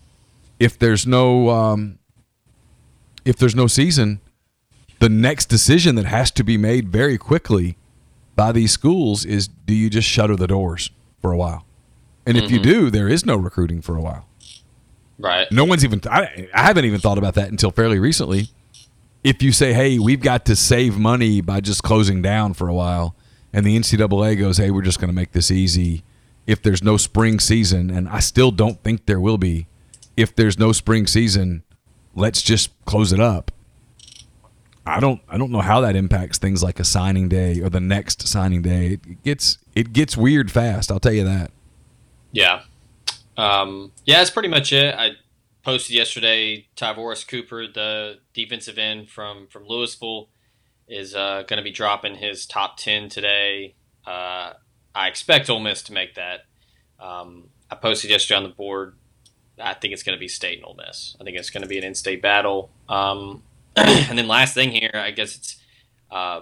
If 0.60 0.78
there's 0.78 1.08
no 1.08 1.50
um, 1.50 2.00
if 3.28 3.36
there's 3.36 3.56
no 3.56 3.68
season, 3.68 4.22
the 5.00 5.10
next 5.10 5.48
decision 5.48 5.96
that 5.96 6.06
has 6.06 6.32
to 6.32 6.44
be 6.44 6.58
made 6.58 6.90
very 6.90 7.18
quickly 7.18 7.78
by 8.36 8.54
these 8.54 8.72
schools 8.72 9.26
is 9.26 9.48
do 9.48 9.74
you 9.74 9.90
just 9.90 10.08
shutter 10.08 10.36
the 10.36 10.48
doors 10.48 10.92
for 11.22 11.34
a 11.34 11.38
while? 11.38 11.66
And 12.26 12.38
if 12.38 12.46
mm-hmm. 12.46 12.54
you 12.56 12.60
do, 12.62 12.90
there 12.90 13.08
is 13.08 13.26
no 13.26 13.36
recruiting 13.36 13.82
for 13.82 13.98
a 13.98 14.02
while. 14.02 14.28
Right. 15.20 15.52
No 15.52 15.66
one's 15.66 15.84
even, 15.84 16.02
I, 16.10 16.48
I 16.54 16.64
haven't 16.64 16.86
even 16.86 17.02
thought 17.02 17.18
about 17.18 17.34
that 17.34 17.50
until 17.50 17.72
fairly 17.72 18.00
recently. 18.00 18.50
If 19.24 19.44
you 19.44 19.52
say, 19.52 19.74
hey, 19.74 20.00
we've 20.00 20.22
got 20.22 20.46
to 20.46 20.56
save 20.56 20.98
money 20.98 21.42
by 21.42 21.60
just 21.60 21.84
closing 21.84 22.22
down 22.22 22.54
for 22.54 22.70
a 22.70 22.74
while, 22.74 23.16
and 23.52 23.66
the 23.66 23.78
NCAA 23.78 24.40
goes, 24.40 24.58
hey, 24.58 24.72
we're 24.72 24.84
just 24.84 25.00
going 25.00 25.10
to 25.10 25.16
make 25.16 25.34
this 25.34 25.52
easy. 25.52 26.04
If 26.46 26.62
there's 26.62 26.84
no 26.84 26.96
spring 26.96 27.40
season, 27.40 27.90
and 27.90 28.08
I 28.08 28.20
still 28.20 28.52
don't 28.52 28.82
think 28.84 29.06
there 29.06 29.20
will 29.20 29.38
be, 29.38 29.68
if 30.16 30.34
there's 30.36 30.58
no 30.58 30.72
spring 30.72 31.08
season, 31.08 31.64
let's 32.18 32.42
just 32.42 32.72
close 32.86 33.14
it 33.14 33.20
up. 33.20 33.52
I 34.86 35.00
don't 35.00 35.22
I 35.30 35.38
don't 35.38 35.52
know 35.52 35.62
how 35.62 35.82
that 35.82 35.96
impacts 35.96 36.38
things 36.38 36.64
like 36.64 36.80
a 36.80 36.84
signing 36.84 37.30
day 37.30 37.62
or 37.62 37.70
the 37.70 37.80
next 37.80 38.28
signing 38.28 38.62
day. 38.62 38.94
It 38.94 39.24
gets 39.24 39.58
it 39.76 39.94
gets 39.94 40.18
weird 40.18 40.52
fast. 40.52 40.92
I'll 40.92 41.00
tell 41.00 41.14
you 41.14 41.26
that. 41.26 41.52
Yeah, 42.32 42.62
um, 43.38 43.92
yeah, 44.06 44.18
that's 44.18 44.30
pretty 44.30 44.50
much 44.50 44.74
it. 44.74 44.96
I 44.96 45.12
posted 45.64 45.96
yesterday. 45.96 46.68
Tyvorus 46.76 47.28
Cooper, 47.28 47.68
the 47.68 48.20
defensive 48.34 48.78
end 48.78 49.10
from 49.10 49.48
from 49.48 49.66
Louisville, 49.68 50.30
is 50.88 51.16
uh, 51.16 51.44
going 51.48 51.58
to 51.58 51.64
be 51.64 51.72
dropping 51.72 52.16
his 52.16 52.46
top 52.46 52.78
ten 52.78 53.10
today. 53.10 53.76
Uh, 54.06 54.54
I 54.96 55.08
expect 55.08 55.50
Ole 55.50 55.60
Miss 55.60 55.84
to 55.84 55.94
make 55.94 56.16
that. 56.16 56.46
Um, 57.00 57.50
I 57.70 57.76
posted 57.76 58.10
yesterday 58.10 58.38
on 58.38 58.44
the 58.44 58.50
board 58.50 58.96
I 59.60 59.74
think 59.74 59.94
it's 59.94 60.04
going 60.04 60.16
to 60.16 60.20
be 60.20 60.28
State 60.28 60.60
and 60.60 60.66
Ole 60.66 60.76
Miss. 60.76 61.16
I 61.20 61.24
think 61.24 61.38
it's 61.38 61.50
going 61.50 61.64
to 61.64 61.68
be 61.68 61.78
an 61.78 61.84
in-state 61.84 62.22
battle. 62.22 62.70
Um, 62.88 63.44
and 63.76 64.18
then 64.18 64.28
last 64.28 64.54
thing 64.54 64.72
here, 64.72 64.92
I 64.94 65.12
guess 65.12 65.36
it's 65.36 65.58
uh, 66.12 66.42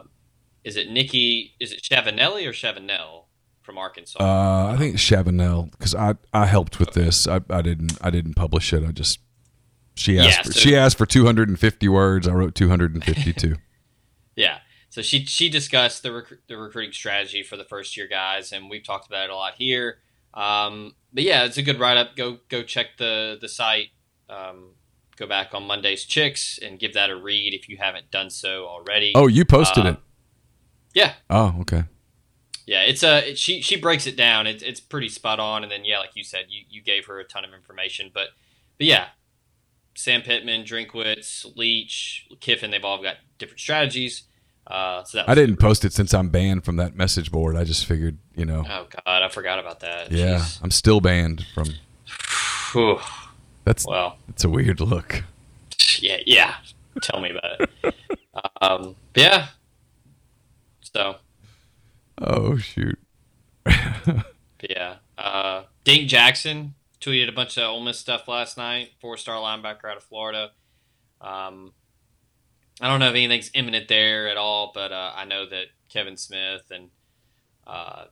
is 0.63 0.75
it 0.75 0.89
Nikki? 0.89 1.55
Is 1.59 1.71
it 1.71 1.81
Chavanelli 1.81 2.45
or 2.45 2.51
Chavanel 2.51 3.23
from 3.61 3.77
Arkansas? 3.77 4.19
Uh, 4.19 4.73
I 4.73 4.77
think 4.77 4.97
Chavanel 4.97 5.71
because 5.71 5.95
I 5.95 6.15
I 6.33 6.45
helped 6.45 6.79
with 6.79 6.91
this. 6.91 7.27
I, 7.27 7.41
I 7.49 7.61
didn't 7.61 7.97
I 8.01 8.09
didn't 8.09 8.35
publish 8.35 8.73
it. 8.73 8.83
I 8.83 8.91
just 8.91 9.19
she 9.95 10.19
asked 10.19 10.29
yeah, 10.29 10.43
for, 10.43 10.51
so, 10.53 10.59
she 10.59 10.75
asked 10.75 10.97
for 10.97 11.05
250 11.05 11.87
words. 11.87 12.27
I 12.27 12.33
wrote 12.33 12.55
252. 12.55 13.55
yeah. 14.35 14.59
So 14.89 15.01
she 15.01 15.25
she 15.25 15.49
discussed 15.49 16.03
the 16.03 16.13
rec- 16.13 16.47
the 16.47 16.57
recruiting 16.57 16.93
strategy 16.93 17.43
for 17.43 17.57
the 17.57 17.65
first 17.65 17.97
year 17.97 18.07
guys, 18.07 18.51
and 18.51 18.69
we've 18.69 18.83
talked 18.83 19.07
about 19.07 19.25
it 19.25 19.29
a 19.29 19.35
lot 19.35 19.55
here. 19.57 19.99
Um, 20.35 20.95
but 21.13 21.23
yeah, 21.23 21.45
it's 21.45 21.57
a 21.57 21.63
good 21.63 21.79
write 21.79 21.97
up. 21.97 22.15
Go 22.15 22.39
go 22.49 22.63
check 22.63 22.97
the 22.97 23.37
the 23.39 23.47
site. 23.47 23.89
Um, 24.29 24.71
go 25.15 25.27
back 25.27 25.53
on 25.53 25.63
Monday's 25.63 26.03
Chicks 26.03 26.59
and 26.61 26.77
give 26.79 26.93
that 26.93 27.09
a 27.09 27.15
read 27.15 27.53
if 27.53 27.69
you 27.69 27.77
haven't 27.77 28.11
done 28.11 28.29
so 28.29 28.65
already. 28.65 29.13
Oh, 29.15 29.27
you 29.27 29.45
posted 29.45 29.85
uh, 29.85 29.89
it. 29.89 29.97
Yeah. 30.93 31.13
Oh, 31.29 31.55
okay. 31.61 31.83
Yeah, 32.65 32.81
it's 32.81 33.03
a 33.03 33.31
it, 33.31 33.37
she 33.37 33.61
she 33.61 33.79
breaks 33.79 34.07
it 34.07 34.17
down. 34.17 34.47
It's 34.47 34.63
it's 34.63 34.79
pretty 34.79 35.09
spot 35.09 35.39
on. 35.39 35.63
And 35.63 35.71
then 35.71 35.85
yeah, 35.85 35.99
like 35.99 36.15
you 36.15 36.23
said, 36.23 36.45
you 36.49 36.63
you 36.69 36.81
gave 36.81 37.05
her 37.05 37.19
a 37.19 37.23
ton 37.23 37.45
of 37.45 37.53
information. 37.53 38.11
But 38.13 38.29
but 38.77 38.87
yeah, 38.87 39.07
Sam 39.95 40.21
Pittman, 40.21 40.63
Drinkwitz, 40.63 41.55
Leach, 41.55 42.27
Kiffin, 42.39 42.71
they've 42.71 42.83
all 42.83 43.01
got 43.01 43.17
different 43.37 43.59
strategies. 43.59 44.23
Uh, 44.67 45.03
so 45.03 45.23
I 45.27 45.35
didn't 45.35 45.57
post 45.57 45.85
it 45.85 45.93
since 45.93 46.13
I'm 46.13 46.29
banned 46.29 46.65
from 46.65 46.77
that 46.77 46.95
message 46.95 47.31
board. 47.31 47.55
I 47.55 47.63
just 47.63 47.85
figured, 47.85 48.17
you 48.35 48.45
know. 48.45 48.63
Oh 48.67 48.87
God, 49.05 49.23
I 49.23 49.29
forgot 49.29 49.59
about 49.59 49.81
that. 49.81 50.11
Yeah, 50.11 50.37
Jeez. 50.37 50.59
I'm 50.63 50.71
still 50.71 51.01
banned 51.01 51.45
from. 51.53 51.67
That's 53.63 53.85
well. 53.85 54.17
It's 54.29 54.43
a 54.43 54.49
weird 54.49 54.79
look. 54.79 55.23
Yeah, 55.99 56.17
yeah. 56.25 56.55
tell 57.01 57.21
me 57.21 57.31
about 57.31 57.61
it. 57.61 57.95
Um, 58.61 58.95
yeah. 59.15 59.47
So. 60.81 61.15
Oh 62.19 62.57
shoot. 62.57 62.97
yeah. 63.65 64.95
Uh, 65.17 65.63
Dink 65.83 66.09
Jackson 66.09 66.75
tweeted 67.01 67.29
a 67.29 67.31
bunch 67.31 67.57
of 67.57 67.63
Ole 67.69 67.81
Miss 67.81 67.99
stuff 67.99 68.27
last 68.27 68.57
night. 68.57 68.91
Four 68.99 69.17
star 69.17 69.35
linebacker 69.37 69.89
out 69.89 69.97
of 69.97 70.03
Florida. 70.03 70.51
Um, 71.21 71.73
I 72.81 72.89
don't 72.89 72.99
know 72.99 73.09
if 73.09 73.15
anything's 73.15 73.51
imminent 73.53 73.87
there 73.87 74.27
at 74.27 74.37
all, 74.37 74.71
but 74.73 74.91
uh, 74.91 75.13
I 75.15 75.25
know 75.25 75.47
that 75.47 75.67
Kevin 75.89 76.17
Smith 76.17 76.63
and 76.71 76.89
uh, 77.65 78.05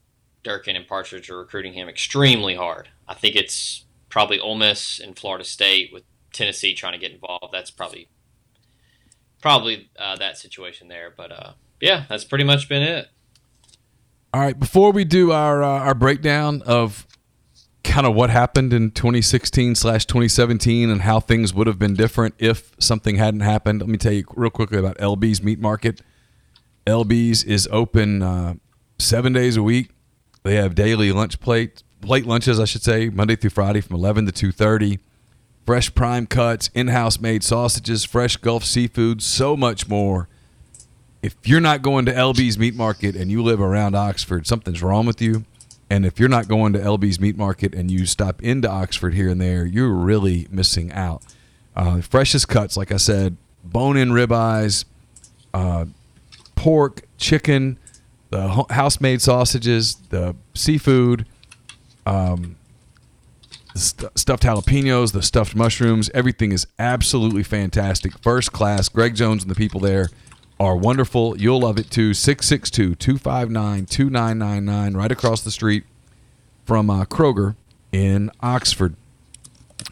Durkin 0.44 0.76
and 0.76 0.88
Partridge 0.88 1.30
are 1.30 1.38
recruiting 1.38 1.74
him 1.74 1.90
extremely 1.90 2.56
hard. 2.56 2.90
I 3.08 3.14
think 3.14 3.36
it's 3.36 3.86
probably 4.10 4.40
Ole 4.40 4.56
Miss 4.56 5.00
and 5.00 5.18
Florida 5.18 5.44
State 5.44 5.92
with 5.92 6.04
Tennessee 6.32 6.74
trying 6.74 6.94
to 6.94 7.00
get 7.00 7.12
involved. 7.12 7.54
That's 7.54 7.72
probably 7.72 8.08
probably 9.42 9.90
uh, 10.00 10.16
that 10.18 10.38
situation 10.38 10.88
there. 10.88 11.14
But 11.16 11.32
uh, 11.32 11.54
yeah, 11.82 12.06
that's 12.08 12.24
pretty 12.24 12.46
much 12.46 12.70
been 12.70 12.82
it. 12.82 13.10
All 14.34 14.42
right, 14.42 14.60
before 14.60 14.92
we 14.92 15.04
do 15.04 15.32
our 15.32 15.62
uh, 15.62 15.68
our 15.68 15.94
breakdown 15.94 16.64
of 16.66 17.06
kind 17.84 18.08
of 18.08 18.16
what 18.16 18.30
happened 18.30 18.74
in 18.74 18.92
2016 18.92 19.76
slash 19.76 20.06
2017 20.06 20.90
and 20.90 21.02
how 21.02 21.20
things 21.20 21.54
would 21.54 21.68
have 21.68 21.78
been 21.78 21.94
different 21.94 22.36
if 22.40 22.72
something 22.80 23.18
hadn't 23.18 23.42
happened, 23.42 23.82
let 23.82 23.90
me 23.90 23.98
tell 23.98 24.14
you 24.14 24.24
real 24.36 24.50
quickly 24.50 24.78
about 24.80 24.98
LB's 24.98 25.44
Meat 25.44 25.60
Market. 25.60 26.02
LB's 26.88 27.44
is 27.44 27.68
open 27.72 28.22
uh, 28.22 28.56
seven 29.00 29.34
days 29.34 29.58
a 29.58 29.64
week. 29.64 29.90
They 30.44 30.56
have 30.56 30.76
daily 30.76 31.12
lunch 31.12 31.40
plate 31.40 31.84
plate 32.02 32.26
lunches, 32.26 32.60
I 32.60 32.66
should 32.66 32.84
say, 32.84 33.10
Monday 33.10 33.38
through 33.38 33.52
Friday 33.52 33.80
from 33.80 33.96
11 33.96 34.26
to 34.26 34.32
2:30. 34.32 35.00
Fresh 35.66 35.96
prime 35.96 36.26
cuts, 36.28 36.70
in-house 36.74 37.22
made 37.22 37.42
sausages, 37.42 38.04
fresh 38.04 38.36
Gulf 38.36 38.66
seafood, 38.66 39.22
so 39.22 39.56
much 39.56 39.88
more 39.88 40.28
if 41.24 41.38
you're 41.46 41.62
not 41.62 41.82
going 41.82 42.06
to 42.06 42.14
LB's 42.14 42.60
Meat 42.60 42.76
Market 42.76 43.16
and 43.16 43.32
you 43.32 43.42
live 43.42 43.62
around 43.62 43.96
Oxford, 43.96 44.46
something's 44.46 44.84
wrong 44.84 45.06
with 45.06 45.22
you. 45.22 45.46
And 45.94 46.08
if 46.08 46.20
you're 46.20 46.28
not 46.28 46.48
going 46.48 46.74
to 46.74 46.80
LB's 46.80 47.20
Meat 47.20 47.38
Market 47.38 47.76
and 47.76 47.92
you 47.92 48.08
stop 48.08 48.42
into 48.42 48.68
Oxford 48.68 49.14
here 49.14 49.30
and 49.30 49.40
there, 49.40 49.64
you're 49.64 49.94
really 49.94 50.48
missing 50.50 50.92
out. 50.92 51.22
Uh, 51.76 52.02
freshest 52.02 52.48
cuts, 52.48 52.76
like 52.76 52.92
I 52.92 52.98
said, 52.98 53.38
bone-in 53.64 54.10
ribeyes, 54.10 54.86
uh, 55.54 55.86
pork, 56.56 57.04
chicken, 57.18 57.78
the 58.32 58.66
house-made 58.72 59.22
sausages, 59.22 59.98
the 60.10 60.36
seafood, 60.56 61.28
um, 62.08 62.56
the 63.76 63.80
st- 63.80 64.18
stuffed 64.18 64.42
jalapenos, 64.42 65.12
the 65.12 65.22
stuffed 65.22 65.56
mushrooms. 65.56 66.10
Everything 66.16 66.52
is 66.52 66.66
absolutely 66.80 67.44
fantastic, 67.44 68.18
first 68.18 68.52
class. 68.52 68.90
Greg 68.90 69.14
Jones 69.14 69.44
and 69.44 69.52
the 69.52 69.56
people 69.56 69.80
there 69.80 70.10
are 70.64 70.78
wonderful. 70.78 71.38
You'll 71.38 71.60
love 71.60 71.78
it 71.78 71.92
too. 71.92 72.14
662 72.14 72.96
259 72.96 73.86
2999, 73.86 74.94
right 74.96 75.12
across 75.12 75.42
the 75.42 75.52
street 75.52 75.84
from 76.66 76.90
uh, 76.90 77.06
Kroger 77.06 77.56
in 77.92 78.32
Oxford. 78.40 78.96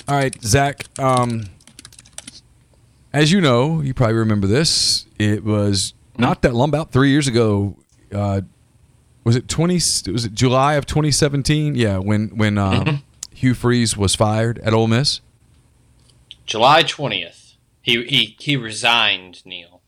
All 0.07 0.15
right, 0.15 0.41
Zach. 0.41 0.85
Um, 0.97 1.45
as 3.11 3.31
you 3.31 3.41
know, 3.41 3.81
you 3.81 3.93
probably 3.93 4.15
remember 4.15 4.47
this. 4.47 5.05
It 5.19 5.43
was 5.43 5.93
not 6.17 6.41
that 6.43 6.53
long, 6.53 6.69
about 6.69 6.91
three 6.91 7.09
years 7.09 7.27
ago. 7.27 7.75
Uh, 8.11 8.41
was 9.23 9.35
it 9.35 9.47
twenty? 9.47 9.75
Was 9.75 10.25
it 10.25 10.33
July 10.33 10.75
of 10.75 10.85
twenty 10.85 11.11
seventeen? 11.11 11.75
Yeah, 11.75 11.97
when 11.97 12.29
when 12.29 12.57
uh, 12.57 12.99
Hugh 13.33 13.53
Freeze 13.53 13.97
was 13.97 14.15
fired 14.15 14.59
at 14.59 14.73
Ole 14.73 14.87
Miss. 14.87 15.19
July 16.45 16.83
twentieth. 16.83 17.55
He 17.81 18.03
he 18.05 18.35
he 18.39 18.55
resigned, 18.55 19.45
Neal 19.45 19.80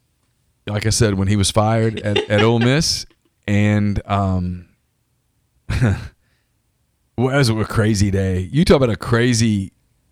like 0.67 0.85
I 0.85 0.89
said, 0.89 1.15
when 1.15 1.27
he 1.27 1.35
was 1.35 1.51
fired 1.51 1.99
at, 2.01 2.17
at 2.29 2.41
Ole 2.41 2.59
Miss, 2.59 3.05
and 3.47 4.01
um, 4.05 4.69
well, 5.69 5.99
it 7.17 7.37
was 7.37 7.49
a 7.49 7.65
crazy 7.65 8.11
day. 8.11 8.49
You 8.51 8.65
talk 8.65 8.77
about 8.77 8.89
a 8.89 8.95
crazy. 8.95 9.71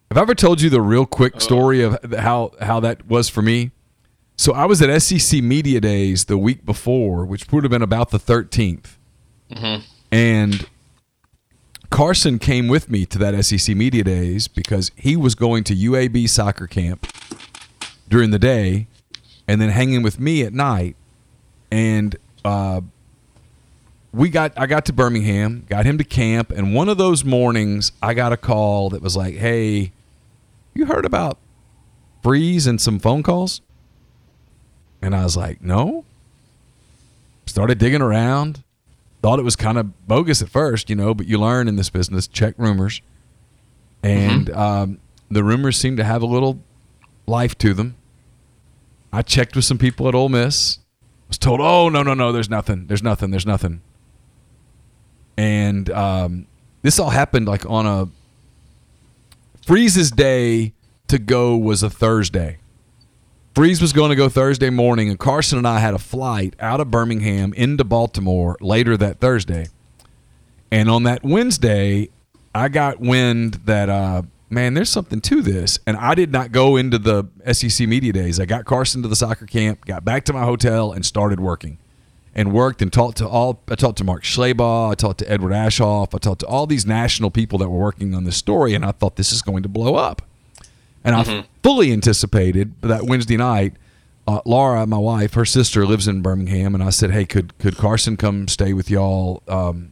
Have 0.09 0.17
I 0.17 0.21
ever 0.21 0.35
told 0.35 0.59
you 0.59 0.69
the 0.69 0.81
real 0.81 1.05
quick 1.05 1.39
story 1.39 1.81
of 1.81 1.97
how 2.13 2.51
how 2.61 2.79
that 2.81 3.07
was 3.07 3.29
for 3.29 3.41
me? 3.41 3.71
So 4.35 4.53
I 4.53 4.65
was 4.65 4.81
at 4.81 5.01
SEC 5.01 5.41
Media 5.41 5.79
Days 5.79 6.25
the 6.25 6.37
week 6.37 6.65
before, 6.65 7.25
which 7.25 7.49
would 7.51 7.63
have 7.63 7.71
been 7.71 7.83
about 7.83 8.09
the 8.09 8.17
13th, 8.17 8.97
mm-hmm. 9.51 9.83
and 10.11 10.67
Carson 11.91 12.39
came 12.39 12.67
with 12.67 12.89
me 12.89 13.05
to 13.05 13.19
that 13.19 13.45
SEC 13.45 13.75
Media 13.75 14.03
Days 14.03 14.47
because 14.47 14.91
he 14.95 15.15
was 15.15 15.35
going 15.35 15.63
to 15.65 15.75
UAB 15.75 16.27
soccer 16.27 16.65
camp 16.65 17.05
during 18.09 18.31
the 18.31 18.39
day 18.39 18.87
and 19.47 19.61
then 19.61 19.69
hanging 19.69 20.03
with 20.03 20.19
me 20.19 20.43
at 20.43 20.53
night. 20.53 20.95
And 21.71 22.15
uh, 22.43 22.81
we 24.13 24.29
got 24.29 24.53
I 24.57 24.65
got 24.65 24.85
to 24.85 24.93
Birmingham, 24.93 25.65
got 25.69 25.85
him 25.85 25.97
to 25.97 26.03
camp, 26.03 26.51
and 26.51 26.73
one 26.73 26.89
of 26.89 26.97
those 26.97 27.23
mornings 27.23 27.91
I 28.01 28.13
got 28.13 28.33
a 28.33 28.37
call 28.37 28.89
that 28.89 29.01
was 29.01 29.15
like, 29.15 29.35
"Hey, 29.35 29.91
you 30.73 30.85
heard 30.85 31.05
about 31.05 31.37
Freeze 32.21 32.67
and 32.67 32.79
some 32.79 32.99
phone 32.99 33.23
calls?" 33.23 33.61
And 35.01 35.15
I 35.15 35.23
was 35.23 35.37
like, 35.37 35.61
"No." 35.61 36.05
Started 37.45 37.79
digging 37.79 38.01
around. 38.01 38.63
Thought 39.21 39.39
it 39.39 39.43
was 39.43 39.55
kind 39.55 39.77
of 39.77 40.07
bogus 40.07 40.41
at 40.41 40.49
first, 40.49 40.89
you 40.89 40.95
know, 40.95 41.13
but 41.13 41.27
you 41.27 41.37
learn 41.37 41.67
in 41.67 41.75
this 41.75 41.89
business, 41.89 42.27
check 42.27 42.55
rumors. 42.57 43.01
And 44.01 44.47
mm-hmm. 44.47 44.59
um, 44.59 44.99
the 45.29 45.43
rumors 45.43 45.77
seem 45.77 45.97
to 45.97 46.03
have 46.03 46.21
a 46.21 46.25
little 46.25 46.59
life 47.27 47.57
to 47.59 47.73
them. 47.73 47.95
I 49.11 49.21
checked 49.21 49.55
with 49.55 49.65
some 49.65 49.77
people 49.77 50.07
at 50.07 50.15
Ole 50.15 50.29
Miss. 50.29 50.79
Was 51.27 51.37
told, 51.37 51.61
oh 51.61 51.89
no 51.89 52.03
no 52.03 52.13
no, 52.13 52.31
there's 52.31 52.49
nothing, 52.49 52.87
there's 52.87 53.03
nothing, 53.03 53.31
there's 53.31 53.45
nothing. 53.45 53.81
And 55.37 55.89
um, 55.89 56.47
this 56.81 56.99
all 56.99 57.09
happened 57.09 57.47
like 57.47 57.65
on 57.69 57.85
a 57.85 58.09
Freeze's 59.65 60.11
day 60.11 60.73
to 61.07 61.19
go 61.19 61.55
was 61.55 61.83
a 61.83 61.89
Thursday. 61.89 62.57
Freeze 63.53 63.81
was 63.81 63.91
going 63.91 64.09
to 64.09 64.15
go 64.15 64.29
Thursday 64.29 64.69
morning, 64.69 65.09
and 65.09 65.19
Carson 65.19 65.57
and 65.57 65.67
I 65.67 65.79
had 65.79 65.93
a 65.93 65.99
flight 65.99 66.55
out 66.59 66.79
of 66.79 66.89
Birmingham 66.89 67.53
into 67.53 67.83
Baltimore 67.83 68.57
later 68.61 68.95
that 68.95 69.19
Thursday. 69.19 69.67
And 70.71 70.89
on 70.89 71.03
that 71.03 71.21
Wednesday, 71.23 72.09
I 72.55 72.69
got 72.69 73.01
wind 73.01 73.55
that 73.65 73.89
uh, 73.89 74.21
man, 74.51 74.73
there's 74.73 74.89
something 74.89 75.21
to 75.21 75.41
this. 75.41 75.79
And 75.87 75.97
I 75.97 76.13
did 76.15 76.31
not 76.31 76.51
go 76.51 76.75
into 76.75 76.97
the 76.97 77.25
SEC 77.51 77.87
media 77.87 78.13
days. 78.13 78.39
I 78.39 78.45
got 78.45 78.65
Carson 78.65 79.01
to 79.01 79.07
the 79.07 79.15
soccer 79.15 79.45
camp, 79.45 79.85
got 79.85 80.03
back 80.03 80.25
to 80.25 80.33
my 80.33 80.43
hotel, 80.43 80.91
and 80.91 81.05
started 81.05 81.39
working. 81.39 81.77
And 82.33 82.53
worked 82.53 82.81
and 82.81 82.93
talked 82.93 83.17
to 83.17 83.27
all. 83.27 83.61
I 83.67 83.75
talked 83.75 83.97
to 83.97 84.05
Mark 84.05 84.23
Schlabach. 84.23 84.91
I 84.91 84.95
talked 84.95 85.19
to 85.19 85.29
Edward 85.29 85.51
Aschoff. 85.51 86.15
I 86.15 86.17
talked 86.17 86.39
to 86.39 86.47
all 86.47 86.65
these 86.65 86.85
national 86.85 87.29
people 87.29 87.59
that 87.59 87.69
were 87.69 87.77
working 87.77 88.15
on 88.15 88.23
this 88.23 88.37
story, 88.37 88.73
and 88.73 88.85
I 88.85 88.93
thought 88.93 89.17
this 89.17 89.33
is 89.33 89.41
going 89.41 89.63
to 89.63 89.69
blow 89.69 89.95
up. 89.95 90.21
And 91.03 91.13
mm-hmm. 91.13 91.39
I 91.39 91.45
fully 91.61 91.91
anticipated 91.91 92.73
that 92.81 93.03
Wednesday 93.03 93.35
night. 93.35 93.73
Uh, 94.25 94.39
Laura, 94.45 94.87
my 94.87 94.97
wife, 94.97 95.33
her 95.33 95.43
sister 95.43 95.85
lives 95.85 96.07
in 96.07 96.21
Birmingham, 96.21 96.73
and 96.73 96.81
I 96.81 96.89
said, 96.91 97.11
"Hey, 97.11 97.25
could 97.25 97.57
could 97.57 97.75
Carson 97.75 98.15
come 98.15 98.47
stay 98.47 98.71
with 98.71 98.89
y'all 98.89 99.43
um, 99.49 99.91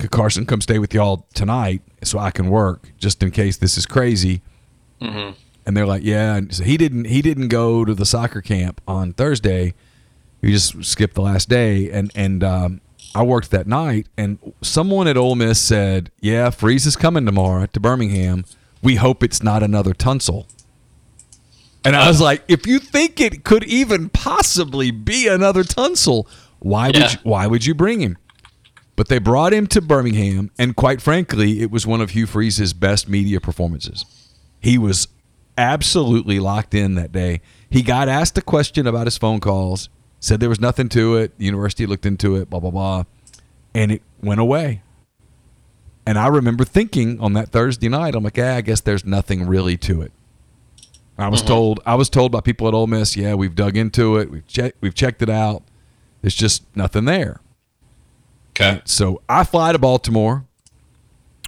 could 0.00 0.10
Carson 0.10 0.46
come 0.46 0.60
stay 0.60 0.78
with 0.78 0.94
y'all 0.94 1.26
tonight 1.34 1.82
so 2.02 2.18
I 2.18 2.30
can 2.30 2.48
work 2.48 2.92
just 2.98 3.22
in 3.22 3.30
case 3.30 3.56
this 3.58 3.76
is 3.76 3.86
crazy? 3.86 4.40
Mm-hmm. 5.00 5.38
And 5.66 5.76
they're 5.76 5.86
like, 5.86 6.02
yeah. 6.02 6.36
And 6.36 6.54
so 6.54 6.64
he 6.64 6.76
didn't 6.76 7.04
he 7.04 7.22
didn't 7.22 7.48
go 7.48 7.84
to 7.84 7.94
the 7.94 8.06
soccer 8.06 8.40
camp 8.40 8.80
on 8.88 9.12
Thursday. 9.12 9.74
He 10.40 10.52
just 10.52 10.82
skipped 10.84 11.14
the 11.14 11.22
last 11.22 11.48
day, 11.50 11.90
and 11.90 12.10
and 12.14 12.42
um, 12.42 12.80
I 13.14 13.22
worked 13.22 13.50
that 13.50 13.66
night. 13.66 14.06
And 14.16 14.38
someone 14.62 15.06
at 15.06 15.16
Ole 15.16 15.34
Miss 15.34 15.60
said, 15.60 16.10
yeah, 16.20 16.50
Freeze 16.50 16.86
is 16.86 16.96
coming 16.96 17.26
tomorrow 17.26 17.66
to 17.66 17.80
Birmingham. 17.80 18.44
We 18.82 18.96
hope 18.96 19.22
it's 19.22 19.42
not 19.42 19.62
another 19.62 19.92
Tunsil. 19.92 20.46
And 21.84 21.96
I 21.96 22.08
was 22.08 22.20
like, 22.20 22.42
if 22.48 22.66
you 22.66 22.78
think 22.78 23.20
it 23.20 23.44
could 23.44 23.64
even 23.64 24.10
possibly 24.10 24.90
be 24.90 25.28
another 25.28 25.62
Tunsil, 25.62 26.26
why 26.58 26.88
yeah. 26.88 27.02
would 27.02 27.12
you, 27.12 27.18
why 27.22 27.46
would 27.46 27.66
you 27.66 27.74
bring 27.74 28.00
him? 28.00 28.18
But 29.00 29.08
they 29.08 29.18
brought 29.18 29.54
him 29.54 29.66
to 29.68 29.80
Birmingham, 29.80 30.50
and 30.58 30.76
quite 30.76 31.00
frankly, 31.00 31.62
it 31.62 31.70
was 31.70 31.86
one 31.86 32.02
of 32.02 32.10
Hugh 32.10 32.26
Freeze's 32.26 32.74
best 32.74 33.08
media 33.08 33.40
performances. 33.40 34.04
He 34.60 34.76
was 34.76 35.08
absolutely 35.56 36.38
locked 36.38 36.74
in 36.74 36.96
that 36.96 37.10
day. 37.10 37.40
He 37.70 37.80
got 37.80 38.10
asked 38.10 38.36
a 38.36 38.42
question 38.42 38.86
about 38.86 39.06
his 39.06 39.16
phone 39.16 39.40
calls, 39.40 39.88
said 40.18 40.38
there 40.38 40.50
was 40.50 40.60
nothing 40.60 40.90
to 40.90 41.16
it. 41.16 41.38
The 41.38 41.46
university 41.46 41.86
looked 41.86 42.04
into 42.04 42.36
it, 42.36 42.50
blah, 42.50 42.60
blah, 42.60 42.70
blah. 42.70 43.04
And 43.74 43.90
it 43.90 44.02
went 44.20 44.38
away. 44.38 44.82
And 46.04 46.18
I 46.18 46.26
remember 46.26 46.66
thinking 46.66 47.18
on 47.20 47.32
that 47.32 47.48
Thursday 47.48 47.88
night, 47.88 48.14
I'm 48.14 48.22
like, 48.22 48.36
yeah, 48.36 48.56
I 48.56 48.60
guess 48.60 48.82
there's 48.82 49.06
nothing 49.06 49.46
really 49.46 49.78
to 49.78 50.02
it. 50.02 50.12
I 51.16 51.28
was 51.28 51.40
mm-hmm. 51.40 51.48
told 51.48 51.80
I 51.86 51.94
was 51.94 52.10
told 52.10 52.32
by 52.32 52.42
people 52.42 52.68
at 52.68 52.74
Ole 52.74 52.86
Miss, 52.86 53.16
yeah, 53.16 53.32
we've 53.32 53.54
dug 53.54 53.78
into 53.78 54.18
it, 54.18 54.30
we've 54.30 54.46
checked 54.46 54.76
we've 54.82 54.94
checked 54.94 55.22
it 55.22 55.30
out. 55.30 55.62
There's 56.20 56.34
just 56.34 56.64
nothing 56.76 57.06
there. 57.06 57.40
Okay. 58.50 58.82
So 58.84 59.22
I 59.28 59.44
fly 59.44 59.72
to 59.72 59.78
Baltimore. 59.78 60.44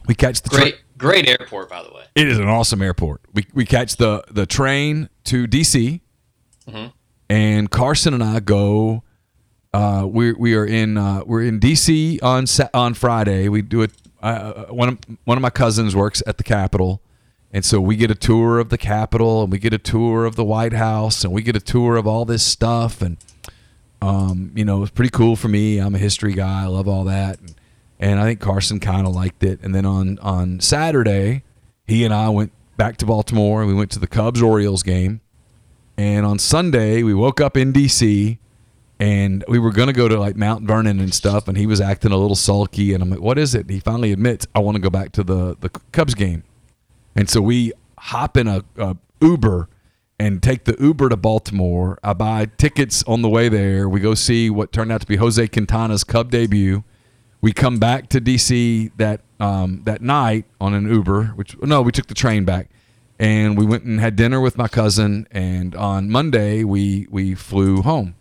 We 0.07 0.15
catch 0.15 0.43
the 0.43 0.49
great, 0.49 0.75
tra- 0.75 0.83
great 0.99 1.29
airport, 1.29 1.69
by 1.69 1.83
the 1.83 1.91
way. 1.93 2.05
It 2.15 2.27
is 2.29 2.39
an 2.39 2.49
awesome 2.49 2.83
airport. 2.83 3.21
We 3.33 3.47
we 3.53 3.65
catch 3.67 3.97
the 3.97 4.25
the 4.31 4.47
train 4.47 5.09
to 5.25 5.47
DC, 5.47 6.01
Mm-hmm. 6.69 6.87
and 7.29 7.71
Carson 7.71 8.15
and 8.15 8.23
I 8.23 8.41
go. 8.41 9.03
Uh, 9.75 10.07
we 10.09 10.33
we 10.33 10.55
are 10.55 10.65
in 10.67 10.97
uh, 10.99 11.23
we're 11.25 11.43
in 11.43 11.59
DC 11.61 12.23
on 12.23 12.45
on 12.75 12.95
Friday. 12.95 13.49
We 13.49 13.63
do 13.63 13.83
it. 13.83 13.93
Uh, 14.23 14.65
one 14.67 14.89
of 14.91 14.99
one 15.25 15.39
of 15.39 15.43
my 15.43 15.51
cousins 15.51 15.97
works 15.97 16.23
at 16.27 16.37
the 16.39 16.45
Capitol, 16.45 17.01
and 17.53 17.65
so 17.65 17.81
we 17.81 17.97
get 17.97 18.11
a 18.11 18.15
tour 18.15 18.59
of 18.59 18.69
the 18.69 18.79
Capitol, 18.79 19.43
and 19.43 19.51
we 19.51 19.59
get 19.59 19.73
a 19.73 19.79
tour 19.79 20.25
of 20.25 20.37
the 20.37 20.45
White 20.45 20.73
House, 20.75 21.25
and 21.25 21.33
we 21.33 21.43
get 21.43 21.57
a 21.57 21.61
tour 21.61 21.97
of 21.97 22.07
all 22.07 22.25
this 22.25 22.43
stuff, 22.45 23.01
and 23.03 23.17
um, 24.03 24.53
you 24.55 24.65
know, 24.65 24.83
it's 24.83 24.91
pretty 24.91 25.11
cool 25.11 25.37
for 25.37 25.49
me. 25.49 25.79
I'm 25.79 25.95
a 25.95 25.99
history 25.99 26.33
guy. 26.33 26.65
I 26.65 26.67
love 26.67 26.89
all 26.89 27.05
that, 27.05 27.41
and, 27.41 27.55
and 27.99 28.21
I 28.21 28.25
think 28.25 28.41
Carson 28.41 28.81
kind 28.81 29.07
of 29.07 29.15
liked 29.15 29.43
it. 29.45 29.61
And 29.63 29.75
then 29.75 29.87
on 29.87 30.19
on 30.19 30.61
Saturday, 30.61 31.45
he 31.87 32.05
and 32.05 32.13
I 32.13 32.29
went 32.29 32.53
back 32.77 32.97
to 32.99 33.07
Baltimore, 33.07 33.63
and 33.63 33.69
we 33.69 33.75
went 33.75 33.91
to 33.93 33.99
the 33.99 34.07
Cubs 34.07 34.43
Orioles 34.43 34.83
game. 34.83 35.21
And 35.97 36.27
on 36.27 36.39
Sunday, 36.39 37.03
we 37.03 37.15
woke 37.15 37.41
up 37.41 37.57
in 37.57 37.73
DC 37.73 38.39
and 38.99 39.45
we 39.49 39.59
were 39.59 39.73
going 39.73 39.89
to 39.89 39.93
go 39.93 40.09
to 40.09 40.19
like 40.19 40.37
Mount 40.37 40.65
Vernon 40.65 41.01
and 41.01 41.13
stuff. 41.13 41.49
And 41.49 41.57
he 41.57 41.67
was 41.67 41.81
acting 41.81 42.13
a 42.13 42.17
little 42.17 42.37
sulky. 42.37 42.95
And 42.95 43.03
I'm 43.03 43.11
like, 43.11 43.21
what 43.21 43.39
is 43.39 43.55
it? 43.55 43.63
And 43.63 43.71
he 43.71 43.81
finally 43.81 44.13
admits, 44.13 44.47
I 44.55 44.61
want 44.61 44.77
to 44.77 44.81
go 44.81 44.91
back 44.91 45.13
to 45.13 45.25
the, 45.25 45.57
the 45.61 45.69
Cubs 45.93 46.15
game. 46.15 46.45
And 47.15 47.29
so 47.29 47.41
we 47.41 47.73
hop 47.99 48.37
in 48.37 48.49
a, 48.49 48.65
a 48.79 48.97
Uber 49.21 49.69
and 50.23 50.41
take 50.41 50.65
the 50.65 50.77
Uber 50.79 51.09
to 51.09 51.17
Baltimore. 51.17 51.99
I 52.05 52.13
buy 52.13 52.47
tickets 52.47 53.03
on 53.09 53.23
the 53.23 53.29
way 53.29 53.49
there. 53.49 53.89
We 53.89 53.99
go 53.99 54.15
see 54.15 54.51
what 54.51 54.71
turned 54.71 54.93
out 54.93 55.01
to 55.01 55.07
be 55.07 55.17
Jose 55.17 55.49
Quintana's 55.49 56.05
Cub 56.05 56.31
debut. 56.31 56.85
We 57.41 57.53
come 57.53 57.79
back 57.79 58.09
to 58.11 58.21
DC 58.21 58.93
that 58.99 59.23
um, 59.41 59.83
that 59.85 60.01
night 60.01 60.45
on 60.61 60.75
an 60.75 60.89
Uber, 60.89 61.33
which 61.35 61.61
no, 61.61 61.83
we 61.83 61.91
took 61.91 62.07
the 62.07 62.15
train 62.15 62.45
back. 62.45 62.71
And 63.19 63.59
we 63.59 63.67
went 63.67 63.83
and 63.83 63.99
had 63.99 64.15
dinner 64.15 64.41
with 64.41 64.57
my 64.57 64.69
cousin 64.69 65.27
and 65.31 65.75
on 65.77 66.09
monday 66.11 66.65
we 66.65 67.07
we 67.11 67.35
flew 67.35 67.83
home. 67.83 68.15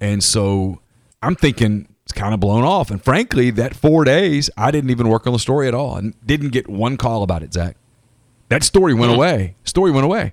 And 0.00 0.22
so 0.22 0.80
i'm 1.22 1.34
thinking 1.34 1.88
it's 2.04 2.12
kind 2.12 2.32
of 2.34 2.40
blown 2.40 2.64
off. 2.64 2.90
And 2.90 3.02
frankly 3.02 3.50
that 3.52 3.74
four 3.74 4.04
days 4.04 4.48
i 4.56 4.70
didn't 4.70 4.90
even 4.90 5.08
work 5.08 5.26
on 5.26 5.32
the 5.32 5.38
story 5.38 5.66
at 5.66 5.74
all. 5.74 5.96
And 5.96 6.14
didn't 6.24 6.50
get 6.50 6.68
one 6.68 6.96
call 6.96 7.22
about 7.22 7.42
it 7.42 7.52
zach. 7.52 7.76
That 8.48 8.62
story 8.62 8.94
went 8.94 9.12
away. 9.12 9.56
Story 9.64 9.90
went 9.90 10.04
away 10.04 10.32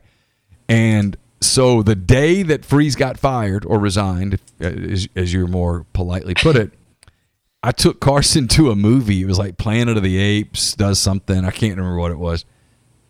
and 0.67 1.17
so 1.39 1.84
the 1.84 1.95
day 1.95 2.43
that 2.43 2.65
freeze 2.65 2.95
got 2.95 3.17
fired 3.17 3.63
or 3.65 3.80
resigned 3.80 4.39
as, 4.60 5.08
as 5.15 5.34
you 5.34 5.47
more 5.47 5.86
politely 5.93 6.34
put 6.34 6.56
it 6.56 6.71
i 7.63 7.71
took 7.71 7.99
carson 7.99 8.47
to 8.47 8.71
a 8.71 8.75
movie 8.75 9.21
it 9.21 9.25
was 9.25 9.38
like 9.38 9.58
planet 9.58 9.97
of 9.97 10.03
the 10.03 10.17
apes 10.17 10.73
does 10.75 10.99
something 10.99 11.45
i 11.45 11.51
can't 11.51 11.77
remember 11.77 11.97
what 11.99 12.12
it 12.12 12.19
was 12.19 12.45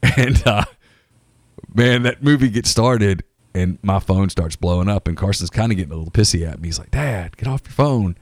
and 0.18 0.46
uh, 0.46 0.64
man, 1.74 2.04
that 2.04 2.24
movie 2.24 2.50
gets 2.50 2.70
started, 2.70 3.24
and 3.54 3.78
my 3.82 4.00
phone 4.00 4.30
starts 4.30 4.56
blowing 4.56 4.90
up, 4.90 5.08
and 5.08 5.18
Carson's 5.18 5.50
kind 5.50 5.72
of 5.72 5.78
getting 5.78 5.94
a 5.94 5.96
little 5.96 6.12
pissy 6.12 6.48
at 6.48 6.60
me. 6.60 6.68
He's 6.68 6.80
like, 6.80 6.92
"Dad, 6.92 7.38
get 7.38 7.48
off 7.48 7.62
your 7.66 7.72
phone." 7.72 8.18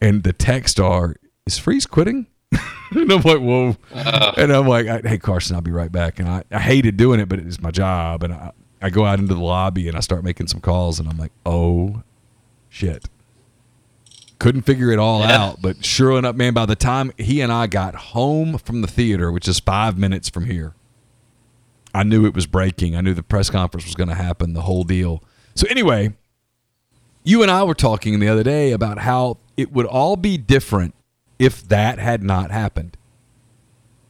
And 0.00 0.22
the 0.22 0.32
text 0.32 0.78
are, 0.78 1.16
"Is 1.46 1.58
Freeze 1.58 1.86
quitting?" 1.86 2.26
and 2.52 3.12
I'm 3.12 3.20
like, 3.22 3.38
"Whoa!" 3.40 3.76
Uh-huh. 3.92 4.32
And 4.36 4.52
I'm 4.52 4.66
like, 4.66 4.86
"Hey, 5.04 5.18
Carson, 5.18 5.56
I'll 5.56 5.62
be 5.62 5.70
right 5.70 5.92
back." 5.92 6.18
And 6.18 6.28
I, 6.28 6.44
I 6.50 6.58
hated 6.60 6.96
doing 6.96 7.20
it, 7.20 7.28
but 7.28 7.38
it's 7.38 7.60
my 7.60 7.70
job, 7.70 8.22
and 8.22 8.32
I, 8.32 8.52
I 8.80 8.90
go 8.90 9.04
out 9.04 9.18
into 9.18 9.34
the 9.34 9.40
lobby 9.40 9.88
and 9.88 9.96
I 9.96 10.00
start 10.00 10.24
making 10.24 10.46
some 10.46 10.60
calls, 10.60 10.98
and 10.98 11.08
I'm 11.08 11.18
like, 11.18 11.32
"Oh, 11.44 12.02
shit." 12.68 13.08
Couldn't 14.38 14.62
figure 14.62 14.92
it 14.92 15.00
all 15.00 15.20
Yeah. 15.20 15.36
out, 15.46 15.60
but 15.60 15.84
sure 15.84 16.16
enough, 16.16 16.36
man, 16.36 16.54
by 16.54 16.64
the 16.64 16.76
time 16.76 17.10
he 17.18 17.40
and 17.40 17.50
I 17.52 17.66
got 17.66 17.96
home 17.96 18.56
from 18.58 18.82
the 18.82 18.86
theater, 18.86 19.32
which 19.32 19.48
is 19.48 19.58
five 19.58 19.98
minutes 19.98 20.28
from 20.28 20.44
here, 20.44 20.74
I 21.92 22.04
knew 22.04 22.24
it 22.24 22.34
was 22.34 22.46
breaking. 22.46 22.94
I 22.94 23.00
knew 23.00 23.14
the 23.14 23.24
press 23.24 23.50
conference 23.50 23.84
was 23.86 23.96
going 23.96 24.10
to 24.10 24.14
happen, 24.14 24.52
the 24.52 24.62
whole 24.62 24.84
deal. 24.84 25.24
So, 25.56 25.66
anyway, 25.68 26.14
you 27.24 27.42
and 27.42 27.50
I 27.50 27.64
were 27.64 27.74
talking 27.74 28.20
the 28.20 28.28
other 28.28 28.44
day 28.44 28.70
about 28.70 28.98
how 28.98 29.38
it 29.56 29.72
would 29.72 29.86
all 29.86 30.14
be 30.14 30.38
different 30.38 30.94
if 31.38 31.66
that 31.68 31.98
had 31.98 32.22
not 32.22 32.50
happened. 32.50 32.96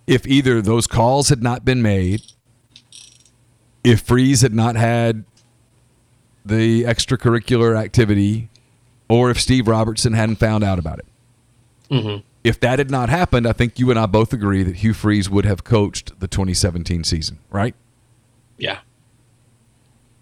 If 0.07 0.27
either 0.27 0.63
those 0.63 0.87
calls 0.87 1.29
had 1.29 1.43
not 1.43 1.65
been 1.65 1.83
made, 1.83 2.23
if 3.85 4.01
Freeze 4.01 4.41
had 4.41 4.55
not 4.55 4.77
had 4.77 5.25
the 6.45 6.85
extracurricular 6.85 7.77
activity, 7.77 8.49
or 9.09 9.31
if 9.31 9.41
Steve 9.41 9.69
Robertson 9.69 10.15
hadn't 10.15 10.37
found 10.37 10.65
out 10.65 10.79
about 10.79 10.99
it. 10.99 11.07
Mm-hmm. 11.91 12.23
If 12.45 12.61
that 12.61 12.79
had 12.79 12.91
not 12.91 13.09
happened, 13.09 13.47
I 13.47 13.53
think 13.53 13.79
you 13.79 13.91
and 13.91 13.99
I 13.99 14.07
both 14.07 14.33
agree 14.33 14.63
that 14.63 14.77
Hugh 14.77 14.95
Freeze 14.95 15.29
would 15.29 15.45
have 15.45 15.65
coached 15.65 16.19
the 16.21 16.29
2017 16.29 17.05
season, 17.05 17.39
right? 17.51 17.75
Yeah. 18.57 18.79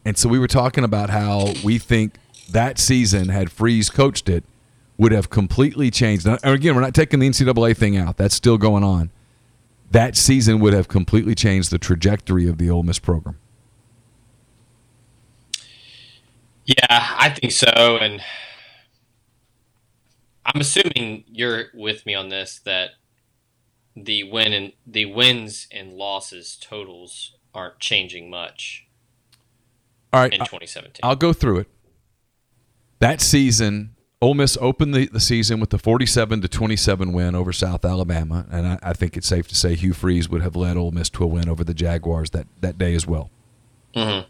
And 0.04 0.16
so 0.16 0.28
we 0.28 0.38
were 0.38 0.48
talking 0.48 0.84
about 0.84 1.10
how 1.10 1.52
we 1.64 1.78
think 1.78 2.14
that 2.50 2.78
season, 2.78 3.28
had 3.28 3.50
Freeze 3.50 3.90
coached 3.90 4.28
it, 4.28 4.44
would 4.98 5.12
have 5.12 5.30
completely 5.30 5.90
changed. 5.90 6.26
And 6.26 6.38
again, 6.42 6.74
we're 6.74 6.80
not 6.80 6.94
taking 6.94 7.20
the 7.20 7.28
NCAA 7.28 7.76
thing 7.76 7.96
out, 7.96 8.16
that's 8.16 8.34
still 8.34 8.58
going 8.58 8.84
on. 8.84 9.10
That 9.90 10.16
season 10.16 10.58
would 10.60 10.72
have 10.72 10.88
completely 10.88 11.34
changed 11.34 11.70
the 11.70 11.78
trajectory 11.78 12.48
of 12.48 12.58
the 12.58 12.70
Ole 12.70 12.82
Miss 12.82 12.98
program. 12.98 13.38
Yeah, 16.64 16.74
I 16.90 17.30
think 17.30 17.52
so. 17.52 17.68
And 17.68 18.20
I'm 20.44 20.60
assuming 20.60 21.24
you're 21.28 21.66
with 21.74 22.04
me 22.06 22.14
on 22.14 22.28
this 22.28 22.60
that 22.64 22.90
the 23.96 24.24
win 24.24 24.52
and 24.52 24.72
the 24.86 25.06
wins 25.06 25.68
and 25.70 25.92
losses 25.92 26.56
totals 26.60 27.32
aren't 27.54 27.78
changing 27.80 28.28
much 28.28 28.86
All 30.12 30.20
right, 30.20 30.32
in 30.32 30.40
2017. 30.40 31.00
I'll 31.02 31.16
go 31.16 31.32
through 31.32 31.60
it. 31.60 31.68
That 32.98 33.20
season, 33.20 33.95
Ole 34.22 34.34
Miss 34.34 34.56
opened 34.60 34.94
the, 34.94 35.06
the 35.06 35.20
season 35.20 35.60
with 35.60 35.70
the 35.70 35.78
47 35.78 36.40
to 36.40 36.48
27 36.48 37.12
win 37.12 37.34
over 37.34 37.52
South 37.52 37.84
Alabama, 37.84 38.46
and 38.50 38.66
I, 38.66 38.78
I 38.82 38.92
think 38.94 39.16
it's 39.16 39.26
safe 39.26 39.46
to 39.48 39.54
say 39.54 39.74
Hugh 39.74 39.92
Freeze 39.92 40.28
would 40.28 40.40
have 40.40 40.56
led 40.56 40.76
Ole 40.76 40.90
Miss 40.90 41.10
to 41.10 41.24
a 41.24 41.26
win 41.26 41.48
over 41.48 41.62
the 41.62 41.74
Jaguars 41.74 42.30
that, 42.30 42.46
that 42.60 42.78
day 42.78 42.94
as 42.94 43.06
well. 43.06 43.30
mm-hmm. 43.94 44.26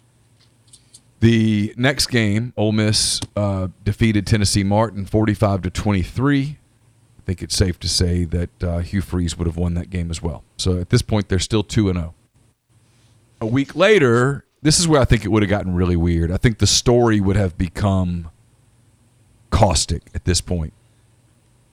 The 1.21 1.73
next 1.79 2.09
game, 2.09 2.53
Ole 2.57 2.73
Miss 2.73 3.21
uh, 3.35 3.69
defeated 3.85 4.27
Tennessee 4.27 4.63
Martin 4.63 5.07
45 5.07 5.63
to 5.63 5.71
23. 5.71 6.59
I 7.19 7.23
think 7.25 7.43
it's 7.43 7.57
safe 7.57 7.81
to 7.81 7.89
say 7.89 8.25
that 8.25 8.63
uh, 8.63 8.79
Hugh 8.81 9.01
Freeze 9.01 9.39
would 9.39 9.47
have 9.47 9.57
won 9.57 9.75
that 9.75 9.89
game 9.89 10.11
as 10.11 10.23
well. 10.23 10.45
So 10.59 10.79
at 10.79 10.91
this 10.91 11.01
point, 11.01 11.29
they're 11.29 11.39
still 11.39 11.63
2 11.63 11.89
and 11.89 11.99
0. 11.99 12.15
A 13.41 13.47
week 13.47 13.75
later, 13.75 14.45
this 14.61 14.79
is 14.79 14.87
where 14.87 15.01
I 15.01 15.07
think 15.07 15.25
it 15.25 15.29
would 15.29 15.43
have 15.43 15.49
gotten 15.49 15.75
really 15.75 15.97
weird. 15.97 16.31
I 16.31 16.37
think 16.37 16.59
the 16.59 16.67
story 16.67 17.19
would 17.19 17.37
have 17.37 17.57
become 17.57 18.31
caustic 19.57 20.03
at 20.15 20.25
this 20.25 20.41
point. 20.41 20.73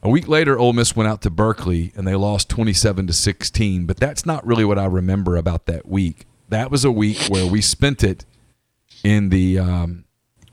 A 0.02 0.10
week 0.10 0.28
later, 0.28 0.58
Ole 0.60 0.74
Miss 0.74 0.96
went 0.96 1.08
out 1.08 1.22
to 1.22 1.30
Berkeley 1.30 1.92
and 1.96 2.06
they 2.08 2.16
lost 2.16 2.50
27 2.50 3.08
to 3.08 3.14
16, 3.14 3.86
but 3.86 3.98
that's 3.98 4.26
not 4.26 4.46
really 4.46 4.66
what 4.66 4.78
I 4.78 4.86
remember 4.86 5.38
about 5.38 5.66
that 5.68 5.88
week. 5.88 6.26
That 6.50 6.70
was 6.70 6.84
a 6.84 6.92
week 6.92 7.18
where 7.30 7.46
we 7.50 7.62
spent 7.62 8.04
it 8.04 8.26
in 9.04 9.30
the 9.30 9.60
um, 9.60 10.04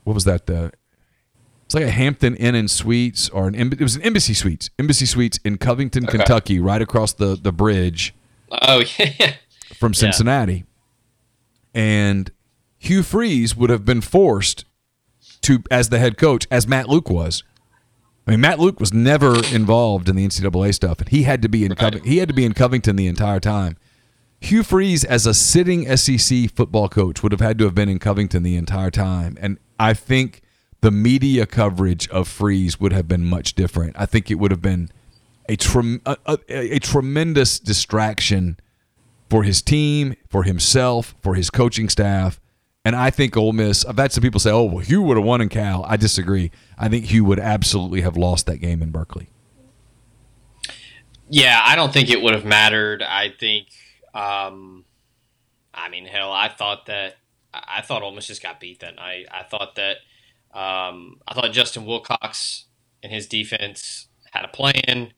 what 0.03 0.13
was 0.13 0.23
that 0.23 0.45
the 0.45 0.71
it's 1.65 1.73
like 1.75 1.83
a 1.83 1.91
Hampton 1.91 2.35
Inn 2.35 2.55
and 2.55 2.69
Suites 2.71 3.29
or 3.29 3.47
an 3.47 3.55
it 3.55 3.79
was 3.81 3.95
an 3.95 4.01
Embassy 4.01 4.33
Suites 4.33 4.69
Embassy 4.79 5.05
Suites 5.05 5.39
in 5.45 5.57
Covington, 5.57 6.03
Okay. 6.05 6.17
Kentucky, 6.17 6.59
right 6.59 6.81
across 6.81 7.13
the 7.13 7.37
the 7.41 7.51
bridge 7.51 8.13
Oh 8.51 8.83
yeah. 8.97 9.35
from 9.75 9.93
Cincinnati. 9.93 10.65
And 11.73 12.31
Hugh 12.77 13.03
Freeze 13.03 13.55
would 13.55 13.69
have 13.69 13.85
been 13.85 14.01
forced 14.01 14.65
to 15.41 15.63
as 15.69 15.89
the 15.89 15.99
head 15.99 16.17
coach 16.17 16.47
as 16.51 16.67
Matt 16.67 16.87
Luke 16.89 17.09
was. 17.09 17.43
I 18.27 18.31
mean, 18.31 18.41
Matt 18.41 18.59
Luke 18.59 18.79
was 18.79 18.93
never 18.93 19.35
involved 19.53 20.07
in 20.07 20.15
the 20.15 20.25
NCAA 20.27 20.73
stuff, 20.73 20.99
and 20.99 21.09
he 21.09 21.23
had 21.23 21.41
to 21.41 21.49
be 21.49 21.63
in 21.65 21.71
Right. 21.71 21.77
Coving- 21.79 22.03
he 22.03 22.17
had 22.17 22.27
to 22.29 22.33
be 22.35 22.45
in 22.45 22.53
Covington 22.53 22.95
the 22.95 23.07
entire 23.07 23.39
time. 23.39 23.77
Hugh 24.39 24.63
Freeze, 24.63 25.03
as 25.03 25.25
a 25.25 25.33
sitting 25.33 25.85
SEC 25.87 26.47
football 26.47 26.87
coach, 26.87 27.21
would 27.23 27.31
have 27.31 27.41
had 27.41 27.57
to 27.59 27.65
have 27.65 27.75
been 27.75 27.89
in 27.89 27.99
Covington 27.99 28.43
the 28.43 28.55
entire 28.55 28.91
time, 28.91 29.37
and 29.41 29.57
I 29.79 29.93
think 29.93 30.41
the 30.81 30.91
media 30.91 31.45
coverage 31.45 32.07
of 32.09 32.27
Freeze 32.27 32.79
would 32.79 32.91
have 32.93 33.07
been 33.07 33.23
much 33.25 33.53
different. 33.53 33.95
I 33.99 34.05
think 34.07 34.31
it 34.31 34.35
would 34.35 34.49
have 34.51 34.61
been 34.61 34.89
a 35.49 35.55
trem- 35.55 36.01
a, 36.05 36.17
a, 36.25 36.37
a 36.75 36.79
tremendous 36.79 37.59
distraction 37.59 38.57
for 39.29 39.43
his 39.43 39.61
team, 39.61 40.15
for 40.29 40.43
himself, 40.43 41.15
for 41.21 41.35
his 41.35 41.49
coaching 41.49 41.87
staff. 41.89 42.39
And 42.83 42.95
I 42.95 43.11
think 43.11 43.37
Ole 43.37 43.53
Miss, 43.53 43.85
I've 43.85 43.97
had 43.97 44.11
some 44.11 44.23
people 44.23 44.39
say, 44.39 44.49
oh, 44.49 44.63
well, 44.63 44.79
Hugh 44.83 45.03
would 45.03 45.17
have 45.17 45.25
won 45.25 45.39
in 45.39 45.49
Cal. 45.49 45.85
I 45.87 45.97
disagree. 45.97 46.51
I 46.79 46.89
think 46.89 47.05
Hugh 47.05 47.23
would 47.25 47.39
absolutely 47.39 48.01
have 48.01 48.17
lost 48.17 48.47
that 48.47 48.57
game 48.57 48.81
in 48.81 48.89
Berkeley. 48.89 49.29
Yeah, 51.29 51.61
I 51.63 51.75
don't 51.75 51.93
think 51.93 52.09
it 52.09 52.21
would 52.21 52.33
have 52.33 52.43
mattered. 52.43 53.03
I 53.03 53.29
think, 53.39 53.67
um, 54.13 54.83
I 55.73 55.89
mean, 55.89 56.05
hell, 56.05 56.31
I 56.31 56.49
thought 56.49 56.87
that 56.87 57.17
I 57.53 57.81
thought 57.81 58.01
Ole 58.01 58.11
Miss 58.11 58.27
just 58.27 58.41
got 58.41 58.59
beat 58.59 58.79
that 58.79 58.95
night. 58.95 59.27
I 59.31 59.43
thought 59.43 59.75
that 59.75 59.97
um, 60.53 61.19
I 61.27 61.33
thought 61.33 61.51
Justin 61.51 61.85
Wilcox 61.85 62.65
and 63.03 63.11
his 63.11 63.27
defense 63.27 64.07
had 64.31 64.43
a 64.43 64.47
plan, 64.47 65.13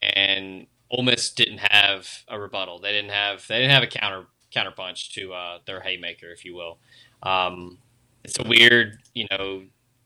and 0.00 0.66
Ole 0.90 1.02
Miss 1.02 1.30
didn't 1.30 1.58
have 1.58 2.24
a 2.28 2.38
rebuttal. 2.38 2.78
They 2.78 2.92
didn't 2.92 3.10
have 3.10 3.46
they 3.48 3.58
didn't 3.58 3.72
have 3.72 3.82
a 3.82 3.88
counter 3.88 4.26
counterpunch 4.54 5.12
to 5.12 5.32
uh, 5.32 5.58
their 5.66 5.80
haymaker, 5.80 6.30
if 6.30 6.44
you 6.44 6.54
will. 6.54 6.78
Um, 7.22 7.78
it's 8.24 8.38
a 8.38 8.46
weird, 8.46 8.98
you 9.14 9.26
know, 9.30 9.64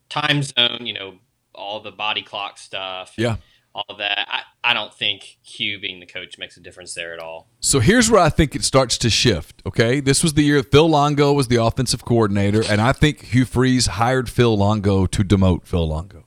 time 0.09 0.42
zone. 0.42 0.87
You 0.87 0.94
know, 0.94 1.14
all 1.55 1.81
the 1.81 1.92
body 1.92 2.22
clock 2.22 2.59
stuff. 2.59 3.14
Yeah. 3.16 3.37
All 3.75 3.96
that. 3.96 4.27
I, 4.29 4.42
I 4.62 4.75
don't 4.75 4.92
think 4.92 5.38
Hugh 5.42 5.81
being 5.81 5.98
the 6.01 6.07
coach 6.07 6.37
makes 6.38 6.59
a 6.59 6.61
difference 6.61 6.92
there 6.94 7.14
at 7.14 7.20
all. 7.20 7.48
So 7.61 7.81
here's 7.81 8.11
where 8.11 8.20
I 8.20 8.29
think 8.29 8.55
it 8.55 8.64
starts 8.64 8.98
to 8.98 9.09
shift. 9.09 9.62
Okay, 9.64 10.01
this 10.01 10.22
was 10.22 10.35
the 10.35 10.42
year 10.42 10.62
Phil 10.62 10.88
Longo 10.88 11.33
was 11.33 11.48
the 11.48 11.57
offensive 11.57 12.05
coordinator, 12.05 12.62
and 12.68 12.81
I 12.81 12.92
think 12.92 13.22
Hugh 13.27 13.46
Freeze 13.46 13.87
hired 13.87 14.29
Phil 14.29 14.57
Longo 14.57 15.07
to 15.07 15.25
demote 15.25 15.66
Phil 15.66 15.88
Longo. 15.88 16.25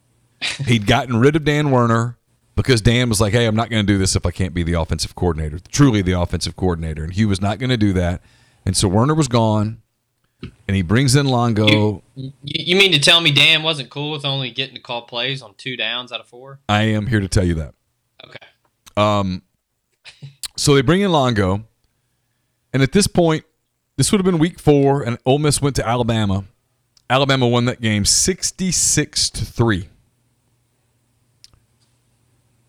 He'd 0.66 0.86
gotten 0.86 1.16
rid 1.16 1.34
of 1.34 1.44
Dan 1.44 1.72
Werner 1.72 2.16
because 2.54 2.80
Dan 2.80 3.08
was 3.08 3.20
like, 3.20 3.32
"Hey, 3.32 3.46
I'm 3.46 3.56
not 3.56 3.70
going 3.70 3.84
to 3.84 3.92
do 3.92 3.98
this 3.98 4.14
if 4.14 4.24
I 4.24 4.30
can't 4.30 4.54
be 4.54 4.62
the 4.62 4.74
offensive 4.74 5.16
coordinator, 5.16 5.58
truly 5.58 6.00
the 6.00 6.12
offensive 6.12 6.54
coordinator," 6.54 7.02
and 7.02 7.12
Hugh 7.12 7.28
was 7.28 7.40
not 7.40 7.58
going 7.58 7.70
to 7.70 7.76
do 7.76 7.92
that, 7.94 8.22
and 8.64 8.76
so 8.76 8.86
Werner 8.86 9.14
was 9.14 9.26
gone, 9.26 9.82
and 10.42 10.76
he 10.76 10.82
brings 10.82 11.16
in 11.16 11.26
Longo. 11.26 12.02
You, 12.14 12.32
you 12.42 12.76
mean 12.76 12.92
to 12.92 12.98
tell 12.98 13.20
me 13.20 13.32
Dan 13.32 13.62
wasn't 13.62 13.90
cool 13.90 14.12
with 14.12 14.24
only 14.24 14.50
getting 14.50 14.74
to 14.74 14.80
call 14.80 15.02
plays 15.02 15.42
on 15.42 15.54
two 15.54 15.76
downs 15.76 16.12
out 16.12 16.20
of 16.20 16.26
four? 16.26 16.60
I 16.68 16.82
am 16.82 17.06
here 17.06 17.20
to 17.20 17.28
tell 17.28 17.44
you 17.44 17.54
that. 17.54 17.74
Okay. 18.24 18.38
Um, 18.96 19.42
so 20.56 20.74
they 20.74 20.82
bring 20.82 21.00
in 21.00 21.10
Longo, 21.10 21.64
and 22.72 22.82
at 22.82 22.92
this 22.92 23.06
point, 23.06 23.44
this 23.96 24.10
would 24.10 24.18
have 24.18 24.24
been 24.24 24.38
week 24.38 24.58
four, 24.58 25.02
and 25.02 25.18
Ole 25.24 25.38
Miss 25.38 25.62
went 25.62 25.76
to 25.76 25.86
Alabama. 25.86 26.44
Alabama 27.10 27.46
won 27.46 27.66
that 27.66 27.80
game 27.80 28.04
sixty-six 28.04 29.30
to 29.30 29.44
three. 29.44 29.88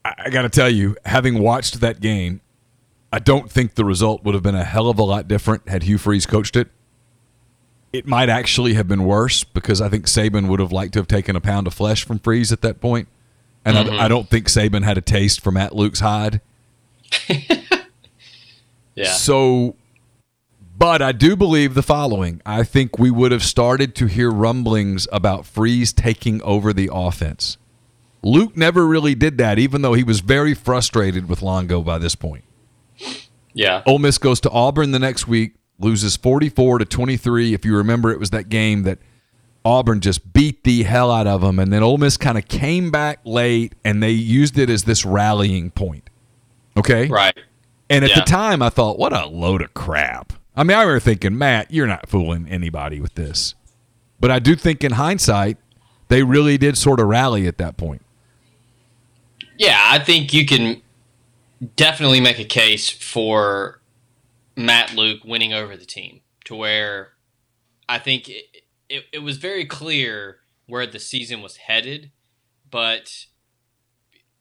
I, 0.03 0.13
I 0.25 0.29
got 0.29 0.43
to 0.43 0.49
tell 0.49 0.69
you, 0.69 0.97
having 1.05 1.39
watched 1.39 1.79
that 1.81 2.01
game, 2.01 2.41
I 3.11 3.19
don't 3.19 3.49
think 3.49 3.75
the 3.75 3.85
result 3.85 4.23
would 4.23 4.33
have 4.33 4.43
been 4.43 4.55
a 4.55 4.63
hell 4.63 4.89
of 4.89 4.99
a 4.99 5.03
lot 5.03 5.27
different 5.27 5.69
had 5.69 5.83
Hugh 5.83 5.97
Freeze 5.97 6.25
coached 6.25 6.55
it. 6.55 6.69
It 7.93 8.05
might 8.05 8.29
actually 8.29 8.73
have 8.73 8.87
been 8.87 9.05
worse 9.05 9.43
because 9.43 9.81
I 9.81 9.89
think 9.89 10.05
Saban 10.05 10.47
would 10.49 10.59
have 10.59 10.71
liked 10.71 10.93
to 10.93 10.99
have 10.99 11.07
taken 11.07 11.35
a 11.35 11.41
pound 11.41 11.67
of 11.67 11.73
flesh 11.73 12.03
from 12.03 12.19
Freeze 12.19 12.51
at 12.51 12.61
that 12.61 12.81
point. 12.81 13.07
And 13.63 13.77
I, 13.77 13.83
mm-hmm. 13.83 13.99
I 13.99 14.07
don't 14.07 14.29
think 14.29 14.47
Saban 14.47 14.83
had 14.83 14.97
a 14.97 15.01
taste 15.01 15.41
for 15.41 15.51
Matt 15.51 15.75
Luke's 15.75 16.01
hide. 16.01 16.41
Yeah. 18.95 19.11
So, 19.11 19.75
but 20.77 21.01
I 21.01 21.11
do 21.11 21.35
believe 21.35 21.73
the 21.73 21.83
following. 21.83 22.41
I 22.45 22.63
think 22.63 22.97
we 22.97 23.11
would 23.11 23.31
have 23.31 23.43
started 23.43 23.93
to 23.95 24.07
hear 24.07 24.31
rumblings 24.31 25.07
about 25.11 25.45
Freeze 25.45 25.93
taking 25.93 26.41
over 26.41 26.73
the 26.73 26.89
offense. 26.91 27.57
Luke 28.23 28.57
never 28.57 28.87
really 28.87 29.13
did 29.13 29.37
that, 29.37 29.59
even 29.59 29.81
though 29.81 29.93
he 29.93 30.03
was 30.03 30.21
very 30.21 30.53
frustrated 30.55 31.29
with 31.29 31.41
Longo 31.41 31.81
by 31.81 31.99
this 31.99 32.15
point. 32.15 32.43
Yeah. 33.53 33.83
Ole 33.85 33.99
Miss 33.99 34.17
goes 34.17 34.41
to 34.41 34.49
Auburn 34.49 34.91
the 34.91 34.99
next 34.99 35.27
week, 35.27 35.53
loses 35.79 36.15
44 36.15 36.79
to 36.79 36.85
23. 36.85 37.53
If 37.53 37.65
you 37.65 37.75
remember, 37.75 38.11
it 38.11 38.19
was 38.19 38.29
that 38.31 38.49
game 38.49 38.83
that 38.83 38.99
Auburn 39.63 39.99
just 39.99 40.31
beat 40.33 40.63
the 40.63 40.83
hell 40.83 41.11
out 41.11 41.27
of 41.27 41.41
them. 41.41 41.59
And 41.59 41.73
then 41.73 41.83
Ole 41.83 41.97
Miss 41.97 42.17
kind 42.17 42.37
of 42.37 42.47
came 42.47 42.91
back 42.91 43.19
late 43.25 43.73
and 43.83 44.01
they 44.01 44.11
used 44.11 44.57
it 44.57 44.69
as 44.69 44.83
this 44.83 45.05
rallying 45.05 45.71
point. 45.71 46.09
Okay? 46.77 47.07
Right. 47.07 47.37
And 47.89 48.03
at 48.03 48.11
Yeah. 48.11 48.15
the 48.19 48.21
time, 48.21 48.61
I 48.61 48.69
thought, 48.69 48.97
what 48.97 49.13
a 49.13 49.25
load 49.25 49.61
of 49.61 49.73
crap. 49.73 50.33
I 50.55 50.63
mean, 50.63 50.77
I 50.77 50.81
remember 50.81 50.99
thinking, 51.01 51.37
Matt, 51.37 51.71
you're 51.71 51.87
not 51.87 52.07
fooling 52.07 52.47
anybody 52.49 52.99
with 53.01 53.15
this. 53.15 53.55
But 54.19 54.31
I 54.31 54.39
do 54.39 54.55
think 54.55 54.83
in 54.83 54.93
hindsight, 54.93 55.57
they 56.07 56.23
really 56.23 56.57
did 56.57 56.77
sort 56.77 56.99
of 56.99 57.07
rally 57.07 57.47
at 57.47 57.57
that 57.57 57.75
point. 57.75 58.01
Yeah, 59.57 59.77
I 59.89 59.99
think 59.99 60.33
you 60.33 60.45
can 60.45 60.81
definitely 61.75 62.19
make 62.21 62.39
a 62.39 62.45
case 62.45 62.89
for 62.89 63.79
Matt 64.55 64.93
Luke 64.95 65.21
winning 65.25 65.53
over 65.53 65.75
the 65.75 65.85
team 65.85 66.21
to 66.45 66.55
where 66.55 67.13
I 67.89 67.99
think 67.99 68.29
it, 68.29 68.45
it, 68.89 69.03
it 69.13 69.19
was 69.19 69.37
very 69.37 69.65
clear 69.65 70.37
where 70.67 70.87
the 70.87 70.99
season 70.99 71.41
was 71.41 71.57
headed, 71.57 72.11
but 72.69 73.25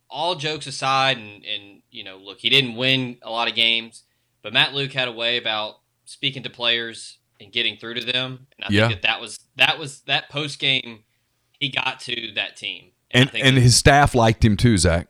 all 0.09 0.35
jokes 0.37 0.67
aside, 0.67 1.19
and, 1.19 1.45
and 1.45 1.83
you 1.91 2.05
know, 2.05 2.17
look, 2.17 2.39
he 2.39 2.49
didn't 2.51 2.77
win 2.77 3.19
a 3.23 3.31
lot 3.31 3.49
of 3.49 3.55
games, 3.55 4.05
but 4.43 4.53
Matt 4.53 4.73
Luke 4.75 4.93
had 4.93 5.09
a 5.09 5.13
way 5.13 5.37
about 5.37 5.77
speaking 6.05 6.43
to 6.45 6.51
players 6.51 7.19
and 7.41 7.53
getting 7.53 7.77
through 7.77 7.95
to 7.95 8.05
them, 8.05 8.47
and 8.57 8.65
I 8.65 8.69
Yeah. 8.71 8.89
think 8.89 9.03
that 9.03 9.09
that 9.09 9.21
was 9.21 9.39
that 9.57 9.79
was 9.79 10.01
that 10.03 10.29
post 10.31 10.59
game 10.59 11.01
he 11.59 11.69
got 11.69 12.01
to 12.01 12.33
that 12.35 12.57
team, 12.57 12.91
I 13.15 13.19
And, 13.21 13.31
and 13.35 13.57
his 13.57 13.77
staff 13.77 14.15
liked 14.15 14.45
him 14.45 14.57
too, 14.57 14.77
Zach. 14.79 15.09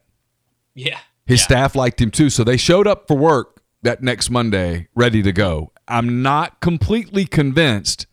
yeah, 0.74 0.98
His 1.26 1.40
yeah. 1.40 1.44
staff 1.44 1.74
liked 1.74 2.00
him 2.00 2.10
too. 2.10 2.30
So 2.30 2.44
they 2.44 2.56
showed 2.56 2.86
up 2.86 3.06
for 3.08 3.16
work 3.16 3.53
that 3.84 4.02
next 4.02 4.30
Monday 4.30 4.88
ready 4.94 5.22
to 5.22 5.32
go. 5.32 5.72
I'm 5.86 6.22
not 6.22 6.60
completely 6.60 7.24
convinced 7.24 8.06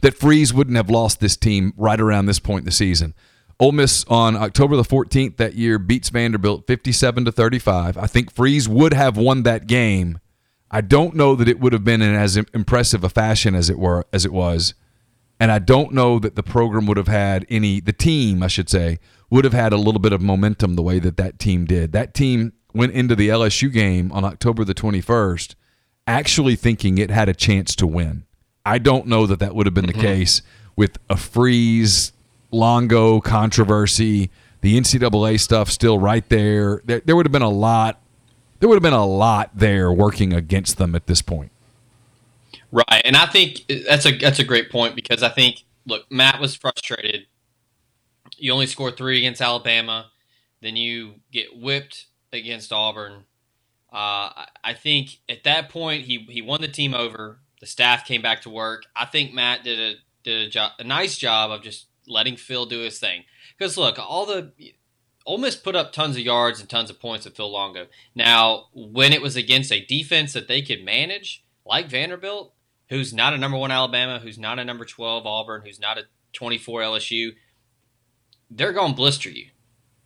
that 0.00 0.14
Freeze 0.14 0.52
wouldn't 0.52 0.76
have 0.76 0.90
lost 0.90 1.20
this 1.20 1.36
team 1.36 1.72
right 1.76 2.00
around 2.00 2.26
this 2.26 2.38
point 2.38 2.60
in 2.60 2.66
the 2.66 2.72
season. 2.72 3.14
Ole 3.58 3.72
Miss 3.72 4.04
on 4.08 4.36
October 4.36 4.74
the 4.74 4.82
14th 4.82 5.36
that 5.36 5.54
year 5.54 5.78
beats 5.78 6.08
Vanderbilt 6.08 6.66
57 6.66 7.26
to 7.26 7.32
35. 7.32 7.98
I 7.98 8.06
think 8.06 8.32
Freeze 8.32 8.68
would 8.68 8.94
have 8.94 9.18
won 9.18 9.42
that 9.42 9.66
game. 9.66 10.18
I 10.70 10.80
don't 10.80 11.14
know 11.14 11.34
that 11.34 11.48
it 11.48 11.60
would 11.60 11.74
have 11.74 11.84
been 11.84 12.00
in 12.00 12.14
as 12.14 12.36
impressive 12.36 13.04
a 13.04 13.10
fashion 13.10 13.54
as 13.54 13.68
it 13.68 13.78
were 13.78 14.06
as 14.12 14.24
it 14.24 14.32
was. 14.32 14.74
And 15.38 15.50
I 15.50 15.58
don't 15.58 15.92
know 15.92 16.18
that 16.18 16.36
the 16.36 16.42
program 16.42 16.86
would 16.86 16.96
have 16.96 17.08
had 17.08 17.44
any, 17.48 17.80
the 17.80 17.92
team, 17.92 18.42
I 18.42 18.46
should 18.46 18.68
say, 18.68 18.98
would 19.30 19.44
have 19.44 19.54
had 19.54 19.72
a 19.72 19.76
little 19.76 20.00
bit 20.00 20.12
of 20.12 20.20
momentum 20.20 20.74
the 20.74 20.82
way 20.82 20.98
that 20.98 21.16
that 21.16 21.38
team 21.38 21.64
did. 21.64 21.92
That 21.92 22.14
team 22.14 22.52
went 22.74 22.92
into 22.92 23.16
the 23.16 23.28
LSU 23.28 23.72
game 23.72 24.12
on 24.12 24.24
October 24.24 24.64
the 24.64 24.74
21st 24.74 25.54
actually 26.06 26.56
thinking 26.56 26.98
it 26.98 27.10
had 27.10 27.28
a 27.28 27.34
chance 27.34 27.74
to 27.76 27.86
win. 27.86 28.24
I 28.66 28.78
don't 28.78 29.06
know 29.06 29.26
that 29.26 29.38
that 29.38 29.54
would 29.54 29.66
have 29.66 29.74
been 29.74 29.86
the 29.86 29.92
case 29.92 30.42
with 30.76 30.98
a 31.08 31.16
freeze, 31.16 32.12
Longo 32.50 33.20
controversy, 33.20 34.30
the 34.60 34.78
NCAA 34.78 35.38
stuff 35.38 35.70
still 35.70 35.98
right 35.98 36.28
there. 36.28 36.82
There, 36.84 37.00
there 37.04 37.16
would 37.16 37.26
have 37.26 37.32
been 37.32 37.42
a 37.42 37.48
lot. 37.48 38.00
There 38.58 38.68
would 38.68 38.76
have 38.76 38.82
been 38.82 38.92
a 38.92 39.06
lot 39.06 39.50
there 39.54 39.92
working 39.92 40.32
against 40.32 40.76
them 40.78 40.94
at 40.94 41.06
this 41.06 41.22
point. 41.22 41.52
Right, 42.72 43.02
and 43.04 43.16
I 43.16 43.26
think 43.26 43.64
that's 43.88 44.06
a 44.06 44.16
that's 44.16 44.38
a 44.38 44.44
great 44.44 44.70
point 44.70 44.94
because 44.94 45.22
I 45.22 45.28
think 45.28 45.64
look, 45.86 46.10
Matt 46.10 46.40
was 46.40 46.54
frustrated. 46.54 47.26
You 48.40 48.52
only 48.52 48.66
score 48.66 48.90
three 48.90 49.18
against 49.18 49.40
Alabama, 49.40 50.10
then 50.62 50.76
you 50.76 51.16
get 51.30 51.56
whipped 51.56 52.06
against 52.32 52.72
Auburn. 52.72 53.24
Uh, 53.92 54.46
I- 54.64 54.74
think 54.74 55.18
at 55.28 55.44
that 55.44 55.68
point 55.68 56.04
he 56.04 56.26
he 56.30 56.40
won 56.42 56.60
the 56.60 56.68
team 56.68 56.94
over. 56.94 57.40
The 57.60 57.66
staff 57.66 58.06
came 58.06 58.22
back 58.22 58.42
to 58.42 58.50
work. 58.50 58.84
I 58.96 59.04
think 59.04 59.34
Matt 59.34 59.64
did 59.64 59.78
a 59.78 59.94
did 60.22 60.46
a 60.46 60.48
job 60.50 60.72
a 60.78 60.84
nice 60.84 61.18
job 61.18 61.50
of 61.50 61.62
just 61.62 61.86
letting 62.06 62.36
Phil 62.36 62.66
do 62.66 62.80
his 62.80 62.98
thing. 62.98 63.24
Because 63.58 63.76
look, 63.76 63.98
all 63.98 64.26
the 64.26 64.52
Ole 65.26 65.38
Miss 65.38 65.56
put 65.56 65.76
up 65.76 65.92
tons 65.92 66.16
of 66.16 66.22
yards 66.22 66.60
and 66.60 66.68
tons 66.68 66.88
of 66.88 66.98
points 67.00 67.26
at 67.26 67.36
Phil 67.36 67.50
Longo. 67.50 67.88
Now, 68.14 68.66
when 68.72 69.12
it 69.12 69.22
was 69.22 69.36
against 69.36 69.70
a 69.72 69.84
defense 69.84 70.32
that 70.32 70.48
they 70.48 70.62
could 70.62 70.82
manage, 70.84 71.44
like 71.66 71.88
Vanderbilt, 71.90 72.54
who's 72.88 73.12
not 73.12 73.34
a 73.34 73.38
number 73.38 73.58
one 73.58 73.70
Alabama, 73.70 74.18
who's 74.18 74.38
not 74.38 74.58
a 74.58 74.64
number 74.64 74.84
12 74.84 75.26
Auburn, 75.26 75.62
who's 75.64 75.78
not 75.78 75.98
a 75.98 76.04
24 76.32 76.80
LSU, 76.80 77.32
they're 78.50 78.72
going 78.72 78.92
to 78.92 78.96
blister 78.96 79.30
you. 79.30 79.46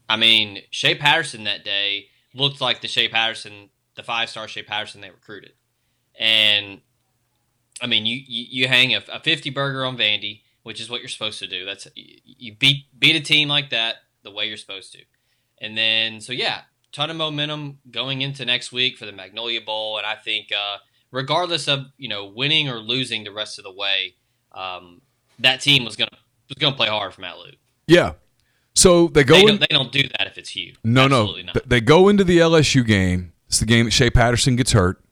I 0.08 0.16
mean, 0.16 0.62
Shea 0.70 0.94
Patterson 0.94 1.44
that 1.44 1.64
day 1.64 2.08
looked 2.34 2.60
like 2.60 2.80
the 2.80 2.88
Shea 2.88 3.08
Patterson, 3.08 3.70
the 3.96 4.02
five 4.02 4.28
star 4.28 4.46
Shea 4.48 4.62
Patterson 4.62 5.00
they 5.00 5.10
recruited. 5.10 5.52
And 6.18 6.80
I 7.80 7.86
mean, 7.86 8.06
you, 8.06 8.16
you, 8.16 8.46
you 8.50 8.68
hang 8.68 8.94
a, 8.94 9.02
a 9.12 9.20
50 9.20 9.50
burger 9.50 9.84
on 9.84 9.96
Vandy, 9.96 10.42
which 10.62 10.80
is 10.80 10.90
what 10.90 11.00
you're 11.00 11.08
supposed 11.08 11.38
to 11.40 11.46
do. 11.46 11.64
That's 11.64 11.88
you- 11.94 12.54
beat 12.54 12.84
beat 12.98 13.16
a 13.16 13.20
team 13.20 13.48
like 13.48 13.70
that 13.70 13.96
the 14.22 14.30
way 14.30 14.46
you're 14.46 14.56
supposed 14.56 14.92
to. 14.92 15.00
And 15.60 15.76
then 15.76 16.20
so 16.20 16.32
yeah, 16.32 16.62
ton 16.92 17.10
of 17.10 17.16
momentum 17.16 17.78
going 17.90 18.22
into 18.22 18.44
next 18.44 18.72
week 18.72 18.96
for 18.96 19.06
the 19.06 19.12
Magnolia 19.12 19.60
Bowl, 19.60 19.98
and 19.98 20.06
I 20.06 20.14
think 20.16 20.48
uh, 20.52 20.78
regardless 21.10 21.68
of 21.68 21.86
you 21.96 22.08
know 22.08 22.26
winning 22.26 22.68
or 22.68 22.78
losing 22.78 23.24
the 23.24 23.32
rest 23.32 23.58
of 23.58 23.64
the 23.64 23.72
way, 23.72 24.14
um, 24.52 25.00
that 25.38 25.60
team 25.60 25.84
was 25.84 25.96
gonna 25.96 26.10
was 26.48 26.56
gonna 26.58 26.76
play 26.76 26.88
hard 26.88 27.14
for 27.14 27.20
Matt 27.20 27.38
Luke. 27.38 27.56
Yeah. 27.86 28.12
So 28.74 29.06
they 29.08 29.22
go 29.24 29.34
They 29.34 29.40
in, 29.42 29.46
don't, 29.46 29.60
they 29.60 29.66
don't 29.70 29.92
do 29.92 30.02
that 30.08 30.26
if 30.26 30.36
it's 30.38 30.54
you. 30.56 30.74
No, 30.82 31.04
Absolutely 31.04 31.44
no. 31.44 31.52
not. 31.54 31.68
They 31.68 31.80
go 31.80 32.08
into 32.08 32.24
the 32.24 32.38
LSU 32.38 32.84
game. 32.86 33.32
It's 33.46 33.60
the 33.60 33.66
game 33.66 33.84
that 33.84 33.92
Shea 33.92 34.10
Patterson 34.10 34.56
gets 34.56 34.72
hurt. 34.72 35.02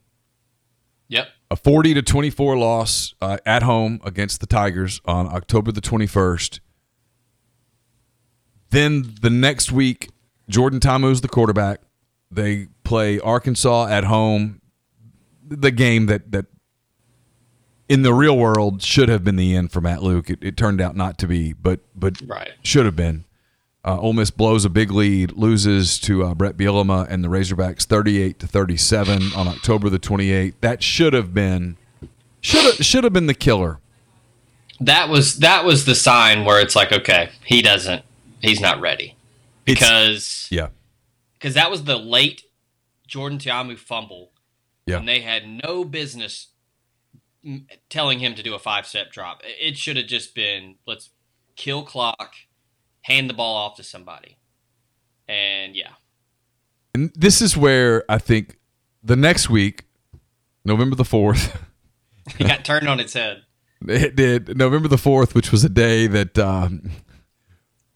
Yep. 1.08 1.28
A 1.50 1.56
40 1.56 1.94
to 1.94 2.02
24 2.02 2.56
loss 2.56 3.14
uh, 3.20 3.36
at 3.46 3.62
home 3.62 4.00
against 4.04 4.40
the 4.40 4.46
Tigers 4.46 5.00
on 5.04 5.26
October 5.28 5.70
the 5.70 5.80
21st. 5.80 6.60
Then 8.70 9.14
the 9.20 9.30
next 9.30 9.70
week, 9.70 10.08
Jordan 10.48 10.80
Ta'amu's 10.80 11.20
the 11.20 11.28
quarterback. 11.28 11.80
They 12.30 12.68
play 12.84 13.20
Arkansas 13.20 13.88
at 13.88 14.04
home. 14.04 14.60
The 15.46 15.70
game 15.70 16.06
that 16.06 16.32
that 16.32 16.46
in 17.88 18.00
the 18.02 18.14
real 18.14 18.38
world 18.38 18.82
should 18.82 19.10
have 19.10 19.22
been 19.22 19.36
the 19.36 19.54
end 19.54 19.70
for 19.70 19.82
Matt 19.82 20.02
Luke. 20.02 20.30
It, 20.30 20.38
it 20.40 20.56
turned 20.56 20.80
out 20.80 20.96
not 20.96 21.18
to 21.18 21.26
be, 21.26 21.52
but 21.52 21.80
but 21.94 22.22
Right. 22.26 22.52
should 22.62 22.86
have 22.86 22.96
been. 22.96 23.24
Uh, 23.84 23.98
Ole 23.98 24.12
Miss 24.12 24.30
blows 24.30 24.64
a 24.64 24.70
big 24.70 24.92
lead, 24.92 25.32
loses 25.32 25.98
to 26.00 26.22
uh, 26.24 26.34
Bret 26.34 26.56
Bielema 26.56 27.06
and 27.08 27.24
the 27.24 27.28
Razorbacks, 27.28 27.82
thirty-eight 27.82 28.38
to 28.38 28.46
thirty-seven 28.46 29.32
on 29.34 29.48
October 29.48 29.88
the 29.88 29.98
twenty-eighth. 29.98 30.60
That 30.60 30.82
should 30.82 31.12
have 31.14 31.34
been 31.34 31.76
should 32.40 32.64
have 32.64 32.86
should 32.86 33.02
have 33.04 33.12
been 33.12 33.26
the 33.26 33.34
killer. 33.34 33.80
that 34.80 35.08
was 35.08 35.38
that 35.38 35.64
was 35.64 35.84
the 35.84 35.94
sign 35.96 36.44
where 36.44 36.60
it's 36.60 36.76
like, 36.76 36.92
okay, 36.92 37.30
he 37.44 37.60
doesn't, 37.60 38.04
he's 38.40 38.60
not 38.60 38.80
ready 38.80 39.16
because 39.64 40.46
yeah, 40.50 40.68
because 41.34 41.54
that 41.54 41.70
was 41.70 41.84
the 41.84 41.96
late 41.98 42.42
Jordan 43.08 43.38
Ta'amu 43.38 43.76
fumble. 43.76 44.30
Yeah. 44.86 44.98
and 44.98 45.08
they 45.08 45.20
had 45.20 45.42
no 45.46 45.84
business 45.84 46.48
telling 47.88 48.18
him 48.18 48.34
to 48.34 48.42
do 48.42 48.54
a 48.54 48.58
five 48.58 48.86
step 48.86 49.12
drop. 49.12 49.40
It 49.44 49.76
should 49.76 49.96
have 49.96 50.06
just 50.06 50.34
been 50.34 50.76
let's 50.86 51.10
kill 51.54 51.82
clock, 51.84 52.34
hand 53.02 53.28
the 53.28 53.34
ball 53.34 53.56
off 53.56 53.76
to 53.76 53.82
somebody, 53.82 54.38
and 55.28 55.74
yeah, 55.74 55.92
and 56.94 57.12
this 57.14 57.40
is 57.40 57.56
where 57.56 58.04
I 58.08 58.18
think 58.18 58.58
the 59.02 59.16
next 59.16 59.48
week, 59.48 59.84
November 60.64 60.96
the 60.96 61.04
fourth. 61.04 61.60
he 62.36 62.44
got 62.44 62.64
turned 62.64 62.88
on 62.88 63.00
its 63.00 63.14
head. 63.14 63.44
It 63.84 64.14
did 64.14 64.56
November 64.56 64.86
the 64.86 64.96
fourth, 64.96 65.34
which 65.34 65.50
was 65.50 65.64
a 65.64 65.68
day 65.68 66.06
that 66.06 66.38
um, 66.38 66.92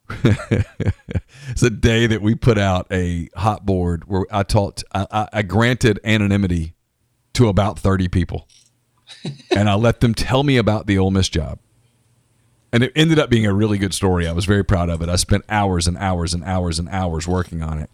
it's 0.25 1.63
a 1.63 1.71
day 1.71 2.09
that 2.09 2.23
we 2.23 2.35
put 2.35 2.59
out 2.59 2.89
a 2.91 3.29
hot 3.37 3.65
board 3.65 4.09
where 4.09 4.27
I 4.33 4.43
taught 4.43 4.83
I, 4.93 5.29
I, 5.33 5.43
granted 5.43 6.01
anonymity 6.03 6.75
to 7.35 7.47
about 7.47 7.79
thirty 7.79 8.09
people, 8.09 8.49
and 9.53 9.71
I 9.71 9.75
let 9.75 10.01
them 10.01 10.13
tell 10.13 10.43
me 10.43 10.57
about 10.57 10.89
the 10.89 10.99
Ole 10.99 11.13
Miss 11.13 11.29
job, 11.29 11.61
and 12.77 12.85
it 12.85 12.93
ended 12.95 13.19
up 13.19 13.31
being 13.31 13.47
a 13.47 13.55
really 13.55 13.79
good 13.79 13.95
story. 13.95 14.29
I 14.29 14.33
was 14.33 14.45
very 14.45 14.63
proud 14.63 14.91
of 14.91 15.01
it. 15.01 15.09
I 15.09 15.17
spent 15.17 15.47
hours 15.49 15.87
and 15.87 15.97
hours 15.97 16.35
and 16.35 16.45
hours 16.45 16.79
and 16.79 16.91
hours 16.91 17.27
working 17.27 17.63
on 17.63 17.79
it. 17.79 17.89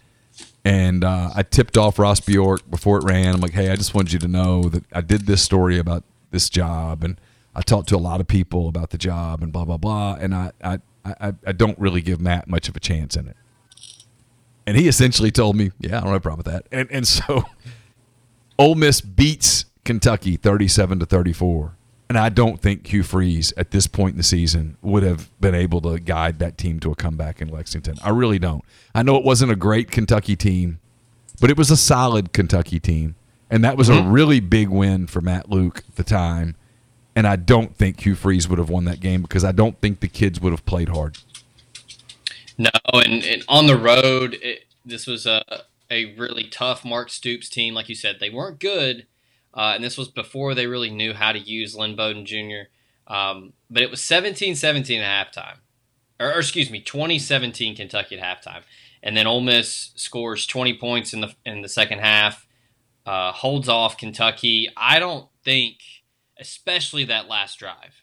And 0.64 1.04
uh, 1.04 1.30
I 1.36 1.44
tipped 1.44 1.78
off 1.78 2.00
Ross 2.00 2.18
Bjork 2.18 2.68
before 2.68 2.98
it 2.98 3.04
ran. 3.04 3.32
I'm 3.32 3.40
like, 3.40 3.52
hey, 3.52 3.70
I 3.70 3.76
just 3.76 3.94
wanted 3.94 4.12
you 4.12 4.18
to 4.18 4.26
know 4.26 4.64
that 4.64 4.82
I 4.92 5.00
did 5.00 5.26
this 5.26 5.40
story 5.40 5.78
about 5.78 6.02
this 6.32 6.50
job, 6.50 7.04
and 7.04 7.20
I 7.54 7.60
talked 7.60 7.90
to 7.90 7.96
a 7.96 7.98
lot 7.98 8.20
of 8.20 8.26
people 8.26 8.66
about 8.66 8.90
the 8.90 8.98
job, 8.98 9.40
and 9.40 9.52
blah 9.52 9.64
blah 9.64 9.76
blah. 9.76 10.16
And 10.20 10.34
I 10.34 10.50
I, 10.64 10.80
I, 11.04 11.32
I 11.46 11.52
don't 11.52 11.78
really 11.78 12.00
give 12.00 12.20
Matt 12.20 12.48
much 12.48 12.68
of 12.68 12.74
a 12.74 12.80
chance 12.80 13.14
in 13.14 13.28
it. 13.28 13.36
And 14.66 14.76
he 14.76 14.88
essentially 14.88 15.30
told 15.30 15.54
me, 15.54 15.70
yeah, 15.78 15.98
I 15.98 16.00
don't 16.00 16.08
have 16.08 16.16
a 16.16 16.20
problem 16.20 16.38
with 16.38 16.52
that. 16.52 16.66
And 16.76 16.90
and 16.90 17.06
so, 17.06 17.44
Ole 18.58 18.74
Miss 18.74 19.00
beats 19.00 19.66
Kentucky 19.84 20.34
37 20.34 20.98
to 20.98 21.06
34. 21.06 21.76
And 22.12 22.18
I 22.18 22.28
don't 22.28 22.60
think 22.60 22.88
Hugh 22.88 23.04
Freeze 23.04 23.54
at 23.56 23.70
this 23.70 23.86
point 23.86 24.12
in 24.12 24.16
the 24.18 24.22
season 24.22 24.76
would 24.82 25.02
have 25.02 25.30
been 25.40 25.54
able 25.54 25.80
to 25.80 25.98
guide 25.98 26.40
that 26.40 26.58
team 26.58 26.78
to 26.80 26.90
a 26.90 26.94
comeback 26.94 27.40
in 27.40 27.48
Lexington. 27.48 27.96
I 28.04 28.10
really 28.10 28.38
don't. 28.38 28.62
I 28.94 29.02
know 29.02 29.16
it 29.16 29.24
wasn't 29.24 29.50
a 29.50 29.56
great 29.56 29.90
Kentucky 29.90 30.36
team, 30.36 30.78
but 31.40 31.48
it 31.48 31.56
was 31.56 31.70
a 31.70 31.76
solid 31.78 32.34
Kentucky 32.34 32.78
team. 32.78 33.14
And 33.48 33.64
that 33.64 33.78
was 33.78 33.88
a 33.88 33.92
mm-hmm. 33.92 34.12
really 34.12 34.40
big 34.40 34.68
win 34.68 35.06
for 35.06 35.22
Matt 35.22 35.48
Luke 35.48 35.84
at 35.88 35.96
the 35.96 36.04
time. 36.04 36.54
And 37.16 37.26
I 37.26 37.36
don't 37.36 37.74
think 37.74 38.04
Hugh 38.04 38.14
Freeze 38.14 38.46
would 38.46 38.58
have 38.58 38.68
won 38.68 38.84
that 38.84 39.00
game 39.00 39.22
because 39.22 39.42
I 39.42 39.52
don't 39.52 39.80
think 39.80 40.00
the 40.00 40.08
kids 40.08 40.38
would 40.38 40.52
have 40.52 40.66
played 40.66 40.90
hard. 40.90 41.16
No, 42.58 42.68
and, 42.92 43.24
and 43.24 43.42
on 43.48 43.68
the 43.68 43.78
road, 43.78 44.38
it, 44.42 44.66
this 44.84 45.06
was 45.06 45.24
a 45.24 45.42
a 45.90 46.14
really 46.16 46.44
tough 46.44 46.84
Mark 46.84 47.08
Stoops 47.08 47.48
team. 47.48 47.72
Like 47.72 47.88
you 47.88 47.94
said, 47.94 48.16
they 48.20 48.28
weren't 48.28 48.58
good, 48.58 49.06
uh, 49.54 49.72
and 49.74 49.84
this 49.84 49.98
was 49.98 50.08
before 50.08 50.54
they 50.54 50.66
really 50.66 50.90
knew 50.90 51.12
how 51.12 51.32
to 51.32 51.38
use 51.38 51.76
Lynn 51.76 51.96
Bowden 51.96 52.24
Jr. 52.24 52.68
Um, 53.06 53.52
but 53.70 53.82
it 53.82 53.90
was 53.90 54.00
17-17 54.00 55.00
at 55.00 55.34
halftime, 55.34 55.58
or, 56.18 56.34
or 56.34 56.38
excuse 56.38 56.70
me, 56.70 56.80
2017 56.80 57.76
Kentucky 57.76 58.18
at 58.18 58.44
halftime, 58.44 58.62
and 59.02 59.16
then 59.16 59.26
Ole 59.26 59.40
Miss 59.40 59.90
scores 59.96 60.46
20 60.46 60.78
points 60.78 61.12
in 61.12 61.20
the 61.20 61.34
in 61.44 61.62
the 61.62 61.68
second 61.68 61.98
half, 61.98 62.46
uh, 63.04 63.32
holds 63.32 63.68
off 63.68 63.96
Kentucky. 63.96 64.68
I 64.76 64.98
don't 64.98 65.28
think, 65.44 65.78
especially 66.38 67.04
that 67.04 67.28
last 67.28 67.58
drive, 67.58 68.02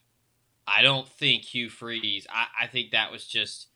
I 0.67 0.81
don't 0.81 1.07
think 1.07 1.45
Hugh 1.45 1.69
Freeze. 1.69 2.27
I, 2.29 2.65
I 2.65 2.67
think 2.67 2.91
that 2.91 3.11
was 3.11 3.25
just 3.25 3.67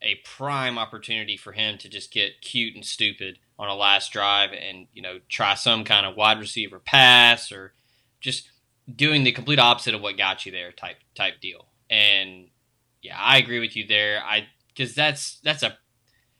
a 0.00 0.20
prime 0.24 0.78
opportunity 0.78 1.36
for 1.36 1.52
him 1.52 1.76
to 1.78 1.88
just 1.88 2.12
get 2.12 2.40
cute 2.40 2.74
and 2.74 2.84
stupid 2.84 3.38
on 3.58 3.68
a 3.68 3.74
last 3.74 4.12
drive 4.12 4.50
and 4.52 4.86
you 4.92 5.02
know 5.02 5.18
try 5.28 5.54
some 5.54 5.84
kind 5.84 6.06
of 6.06 6.16
wide 6.16 6.38
receiver 6.38 6.78
pass 6.78 7.50
or 7.50 7.72
just 8.20 8.50
doing 8.94 9.24
the 9.24 9.32
complete 9.32 9.58
opposite 9.58 9.94
of 9.94 10.00
what 10.00 10.16
got 10.16 10.46
you 10.46 10.52
there 10.52 10.72
type 10.72 10.96
type 11.14 11.40
deal. 11.40 11.66
And 11.90 12.48
yeah, 13.02 13.16
I 13.18 13.38
agree 13.38 13.60
with 13.60 13.76
you 13.76 13.86
there. 13.86 14.22
I 14.24 14.46
because 14.68 14.94
that's 14.94 15.40
that's 15.40 15.62
a 15.62 15.78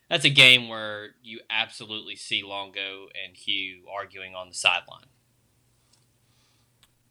that's 0.09 0.25
a 0.25 0.31
game 0.31 0.69
where 0.69 1.11
you 1.23 1.41
absolutely 1.51 2.17
see 2.17 2.43
Longo 2.43 3.09
and 3.25 3.37
Hugh 3.37 3.85
arguing 3.93 4.35
on 4.35 4.49
the 4.49 4.55
sideline. 4.55 5.07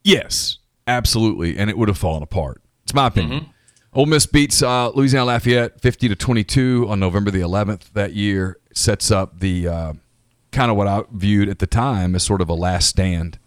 Yes, 0.03 0.57
absolutely, 0.87 1.57
and 1.57 1.69
it 1.69 1.77
would 1.77 1.89
have 1.89 1.97
fallen 1.97 2.23
apart. 2.23 2.61
It's 2.83 2.93
my 2.93 3.07
opinion. 3.07 3.49
Ole 3.93 4.05
Miss 4.05 4.25
beats 4.25 4.61
uh, 4.61 4.89
Louisiana 4.89 5.25
Lafayette 5.25 5.81
fifty 5.81 6.07
to 6.07 6.15
twenty 6.15 6.43
two 6.43 6.85
on 6.89 6.99
November 6.99 7.31
the 7.31 7.41
eleventh 7.41 7.91
that 7.93 8.13
year. 8.13 8.57
Sets 8.77 9.09
up 9.09 9.39
the 9.39 9.67
uh, 9.67 9.93
kind 10.51 10.69
of 10.69 10.77
what 10.77 10.85
I 10.85 11.01
viewed 11.11 11.49
at 11.49 11.57
the 11.57 11.65
time 11.65 12.13
as 12.13 12.21
sort 12.21 12.41
of 12.41 12.49
a 12.49 12.53
last 12.53 12.87
stand. 12.87 13.39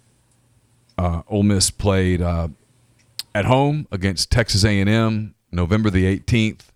Uh, 0.98 1.22
Ole 1.28 1.44
Miss 1.44 1.70
played 1.70 2.20
uh, 2.20 2.48
at 3.32 3.44
home 3.44 3.86
against 3.92 4.32
Texas 4.32 4.64
A 4.64 4.80
and 4.80 4.90
M 4.90 5.36
November 5.52 5.88
the 5.88 6.04
eighteenth. 6.04 6.72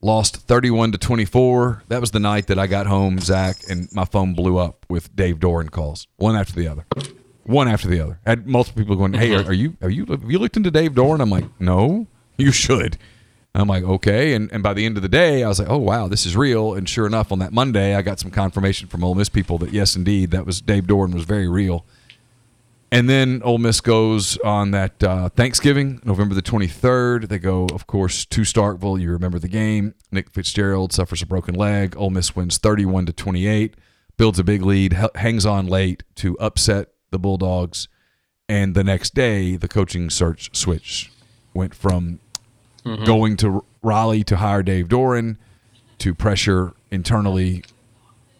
Lost 0.00 0.36
thirty 0.36 0.70
one 0.70 0.92
to 0.92 0.98
twenty 0.98 1.24
four. 1.24 1.82
That 1.88 2.00
was 2.00 2.12
the 2.12 2.20
night 2.20 2.46
that 2.46 2.58
I 2.58 2.68
got 2.68 2.86
home, 2.86 3.18
Zach, 3.18 3.56
and 3.68 3.88
my 3.92 4.04
phone 4.04 4.32
blew 4.32 4.58
up 4.58 4.86
with 4.88 5.14
Dave 5.16 5.40
Doeren 5.40 5.70
calls, 5.72 6.06
one 6.18 6.36
after 6.36 6.52
the 6.52 6.68
other 6.68 6.86
one 7.42 7.66
after 7.66 7.88
the 7.88 7.98
other. 7.98 8.20
I 8.24 8.30
had 8.30 8.46
multiple 8.46 8.80
people 8.80 8.94
going, 8.94 9.14
"Hey, 9.14 9.34
are 9.34 9.52
you 9.52 9.76
are 9.82 9.90
you 9.90 10.06
have 10.06 10.22
you 10.30 10.38
looked 10.38 10.56
into 10.56 10.70
Dave 10.70 10.92
Doeren?" 10.92 11.20
I'm 11.20 11.30
like, 11.30 11.46
"No, 11.58 12.06
you 12.36 12.52
should." 12.52 12.96
I'm 13.60 13.68
like, 13.68 13.84
"Okay." 13.84 14.34
And 14.34 14.50
and 14.52 14.62
by 14.62 14.74
the 14.74 14.86
end 14.86 14.96
of 14.96 15.02
the 15.02 15.08
day, 15.08 15.42
I 15.42 15.48
was 15.48 15.58
like, 15.58 15.68
"Oh 15.70 15.78
wow, 15.78 16.08
this 16.08 16.26
is 16.26 16.36
real." 16.36 16.74
And 16.74 16.88
sure 16.88 17.06
enough, 17.06 17.32
on 17.32 17.38
that 17.40 17.52
Monday, 17.52 17.94
I 17.94 18.02
got 18.02 18.20
some 18.20 18.30
confirmation 18.30 18.88
from 18.88 19.04
Ole 19.04 19.14
Miss 19.14 19.28
people 19.28 19.58
that 19.58 19.72
yes, 19.72 19.96
indeed, 19.96 20.30
that 20.30 20.46
was 20.46 20.60
Dave 20.60 20.86
Doeren 20.86 21.14
was 21.14 21.24
very 21.24 21.48
real. 21.48 21.84
And 22.90 23.08
then 23.08 23.42
Ole 23.44 23.58
Miss 23.58 23.80
goes 23.80 24.38
on 24.38 24.70
that 24.70 25.02
uh, 25.02 25.28
Thanksgiving, 25.28 26.00
November 26.04 26.34
the 26.34 26.42
23rd. 26.42 27.28
They 27.28 27.38
go, 27.38 27.66
of 27.66 27.86
course, 27.86 28.24
to 28.24 28.42
Starkville. 28.42 29.00
You 29.00 29.10
remember 29.10 29.38
the 29.38 29.48
game. 29.48 29.94
Nick 30.10 30.30
Fitzgerald 30.30 30.94
suffers 30.94 31.20
a 31.20 31.26
broken 31.26 31.54
leg. 31.54 31.94
Ole 31.98 32.10
Miss 32.10 32.34
wins 32.34 32.56
31 32.56 33.06
to 33.06 33.12
28, 33.12 33.74
builds 34.16 34.38
a 34.38 34.44
big 34.44 34.62
lead, 34.62 34.94
hangs 35.16 35.44
on 35.44 35.66
late 35.66 36.02
to 36.16 36.38
upset 36.38 36.88
the 37.10 37.18
Bulldogs. 37.18 37.88
And 38.48 38.74
the 38.74 38.84
next 38.84 39.14
day, 39.14 39.56
the 39.56 39.68
coaching 39.68 40.08
search 40.08 40.56
switch 40.56 41.12
went 41.52 41.74
from 41.74 42.20
going 43.04 43.36
to 43.38 43.64
Raleigh 43.82 44.24
to 44.24 44.36
hire 44.36 44.62
Dave 44.62 44.88
Doran 44.88 45.38
to 45.98 46.14
pressure 46.14 46.74
internally 46.90 47.64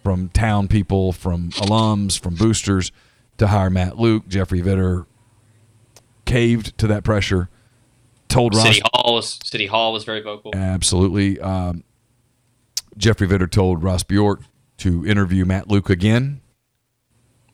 from 0.03 0.29
town 0.31 0.69
people, 0.69 1.13
from 1.13 1.51
alums, 1.53 2.19
from 2.19 2.35
boosters 2.35 2.93
to 3.39 3.49
hire 3.49 3.71
Matt 3.71 3.99
Luke. 3.99 4.29
Jeffrey 4.29 4.61
Vitter 4.63 5.07
caved 6.25 6.77
to 6.79 6.87
that 6.87 7.05
pressure. 7.05 7.49
Told 8.29 8.55
Ross 8.55 8.67
City 8.67 8.83
Hall 8.93 9.15
was 9.15 9.39
City 9.43 9.67
Hall 9.67 9.93
was 9.93 10.05
very 10.05 10.21
vocal. 10.21 10.53
absolutely. 10.55 11.41
Um, 11.41 11.83
Jeffrey 12.97 13.27
Vitter 13.27 13.51
told 13.51 13.83
Ross 13.83 14.03
Bjork 14.03 14.43
to 14.79 15.07
interview 15.07 15.45
Matt 15.45 15.69
Luke 15.69 15.89
again, 15.89 16.41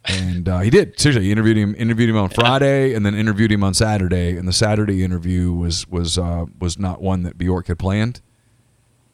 and 0.07 0.49
uh, 0.49 0.59
he 0.61 0.71
did. 0.71 0.99
Seriously, 1.01 1.25
he 1.25 1.33
interviewed 1.33 1.57
him. 1.57 1.75
Interviewed 1.77 2.11
him 2.11 2.17
on 2.17 2.29
Friday, 2.29 2.93
and 2.95 3.07
then 3.07 3.14
interviewed 3.14 3.51
him 3.51 3.64
on 3.64 3.73
Saturday. 3.75 4.37
And 4.37 4.47
the 4.47 4.53
Saturday 4.53 5.03
interview 5.03 5.53
was 5.53 5.88
was 5.88 6.19
uh, 6.19 6.47
was 6.59 6.79
not 6.79 7.01
one 7.01 7.23
that 7.23 7.38
Bjork 7.38 7.69
had 7.69 7.79
planned. 7.79 8.21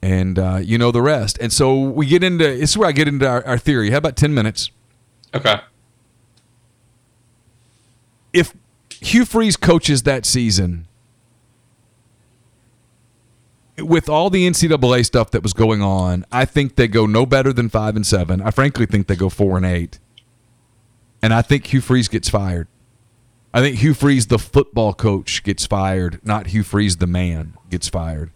And 0.01 0.37
uh, 0.39 0.59
you 0.61 0.77
know 0.77 0.91
the 0.91 1.01
rest. 1.01 1.37
And 1.39 1.53
so 1.53 1.79
we 1.79 2.07
get 2.07 2.23
into. 2.23 2.43
This 2.43 2.71
is 2.71 2.77
where 2.77 2.89
I 2.89 2.91
get 2.91 3.07
into 3.07 3.27
our, 3.27 3.45
our 3.45 3.57
theory. 3.57 3.91
How 3.91 3.97
about 3.97 4.15
ten 4.17 4.33
minutes? 4.33 4.71
Okay. 5.33 5.61
if 8.33 8.53
Hugh 8.89 9.23
Freeze 9.23 9.55
coaches 9.55 10.03
that 10.03 10.25
season 10.25 10.87
with 13.77 14.09
all 14.09 14.29
the 14.29 14.47
NCAA 14.47 15.05
stuff 15.05 15.31
that 15.31 15.41
was 15.41 15.53
going 15.53 15.81
on, 15.81 16.25
I 16.31 16.45
think 16.45 16.75
they 16.75 16.87
go 16.87 17.05
no 17.05 17.25
better 17.25 17.53
than 17.53 17.69
five 17.69 17.95
and 17.95 18.05
seven. 18.05 18.41
I 18.41 18.51
frankly 18.51 18.85
think 18.85 19.07
they 19.07 19.15
go 19.15 19.29
four 19.29 19.55
and 19.57 19.65
eight. 19.65 19.99
And 21.21 21.33
I 21.33 21.41
think 21.41 21.67
Hugh 21.67 21.81
Freeze 21.81 22.07
gets 22.07 22.29
fired. 22.29 22.67
I 23.53 23.59
think 23.61 23.77
Hugh 23.77 23.93
Freeze, 23.93 24.27
the 24.27 24.39
football 24.39 24.93
coach, 24.93 25.43
gets 25.43 25.65
fired, 25.65 26.19
not 26.23 26.47
Hugh 26.47 26.63
Freeze, 26.63 26.97
the 26.97 27.07
man, 27.07 27.53
gets 27.69 27.89
fired. 27.89 28.31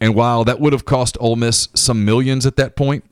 And 0.00 0.14
while 0.14 0.44
that 0.44 0.60
would 0.60 0.72
have 0.72 0.84
cost 0.84 1.16
Ole 1.20 1.36
Miss 1.36 1.68
some 1.74 2.04
millions 2.04 2.46
at 2.46 2.56
that 2.56 2.76
point, 2.76 3.04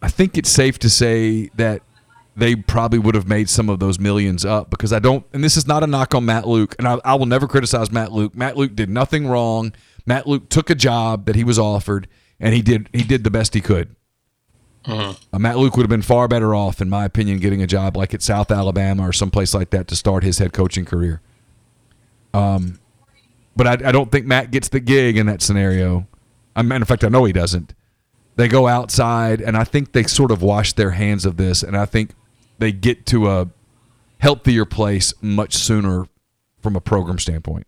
I 0.00 0.08
think 0.08 0.38
it's 0.38 0.48
safe 0.48 0.78
to 0.78 0.88
say 0.88 1.50
that 1.56 1.82
they 2.34 2.56
probably 2.56 2.98
would 2.98 3.14
have 3.14 3.28
made 3.28 3.50
some 3.50 3.68
of 3.68 3.80
those 3.80 3.98
millions 3.98 4.46
up 4.46 4.70
because 4.70 4.94
I 4.94 4.98
don't, 4.98 5.26
and 5.34 5.44
this 5.44 5.58
is 5.58 5.66
not 5.66 5.82
a 5.82 5.86
knock 5.86 6.14
on 6.14 6.24
Matt 6.24 6.48
Luke, 6.48 6.74
and 6.78 6.88
I, 6.88 6.98
I 7.04 7.14
will 7.16 7.26
never 7.26 7.46
criticize 7.46 7.92
Matt 7.92 8.12
Luke. 8.12 8.34
Matt 8.34 8.56
Luke 8.56 8.74
did 8.74 8.88
nothing 8.88 9.26
wrong. 9.26 9.74
Matt 10.06 10.26
Luke 10.26 10.48
took 10.48 10.70
a 10.70 10.74
job 10.74 11.26
that 11.26 11.36
he 11.36 11.44
was 11.44 11.58
offered, 11.58 12.08
and 12.38 12.54
he 12.54 12.62
did 12.62 12.88
he 12.94 13.02
did 13.02 13.24
the 13.24 13.30
best 13.30 13.52
he 13.52 13.60
could. 13.60 13.94
Uh, 14.84 15.14
Matt 15.38 15.58
Luke 15.58 15.76
would 15.76 15.82
have 15.82 15.90
been 15.90 16.02
far 16.02 16.26
better 16.26 16.54
off, 16.54 16.80
in 16.80 16.88
my 16.88 17.04
opinion, 17.04 17.38
getting 17.38 17.62
a 17.62 17.66
job 17.66 17.96
like 17.96 18.14
at 18.14 18.22
South 18.22 18.50
Alabama 18.50 19.08
or 19.08 19.12
someplace 19.12 19.54
like 19.54 19.70
that 19.70 19.88
to 19.88 19.96
start 19.96 20.24
his 20.24 20.38
head 20.38 20.52
coaching 20.52 20.84
career. 20.84 21.20
Um, 22.32 22.78
but 23.56 23.66
I, 23.66 23.88
I 23.88 23.92
don't 23.92 24.10
think 24.10 24.26
Matt 24.26 24.50
gets 24.50 24.68
the 24.68 24.80
gig 24.80 25.16
in 25.16 25.26
that 25.26 25.42
scenario. 25.42 26.06
I 26.56 26.62
mean, 26.62 26.76
in 26.76 26.84
fact, 26.84 27.04
I 27.04 27.08
know 27.08 27.24
he 27.24 27.32
doesn't. 27.32 27.74
They 28.36 28.48
go 28.48 28.68
outside, 28.68 29.40
and 29.40 29.56
I 29.56 29.64
think 29.64 29.92
they 29.92 30.04
sort 30.04 30.30
of 30.30 30.42
wash 30.42 30.72
their 30.72 30.92
hands 30.92 31.26
of 31.26 31.36
this, 31.36 31.62
and 31.62 31.76
I 31.76 31.84
think 31.84 32.14
they 32.58 32.72
get 32.72 33.04
to 33.06 33.28
a 33.28 33.48
healthier 34.18 34.64
place 34.64 35.12
much 35.20 35.54
sooner 35.54 36.06
from 36.62 36.76
a 36.76 36.80
program 36.80 37.18
standpoint. 37.18 37.66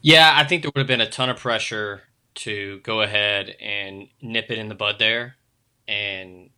Yeah, 0.00 0.32
I 0.34 0.44
think 0.44 0.62
there 0.62 0.72
would 0.74 0.80
have 0.80 0.88
been 0.88 1.00
a 1.00 1.08
ton 1.08 1.30
of 1.30 1.36
pressure 1.36 2.02
to 2.34 2.80
go 2.80 3.02
ahead 3.02 3.54
and 3.60 4.08
nip 4.20 4.50
it 4.50 4.58
in 4.58 4.68
the 4.68 4.74
bud 4.74 4.98
there 4.98 5.36
and 5.86 6.50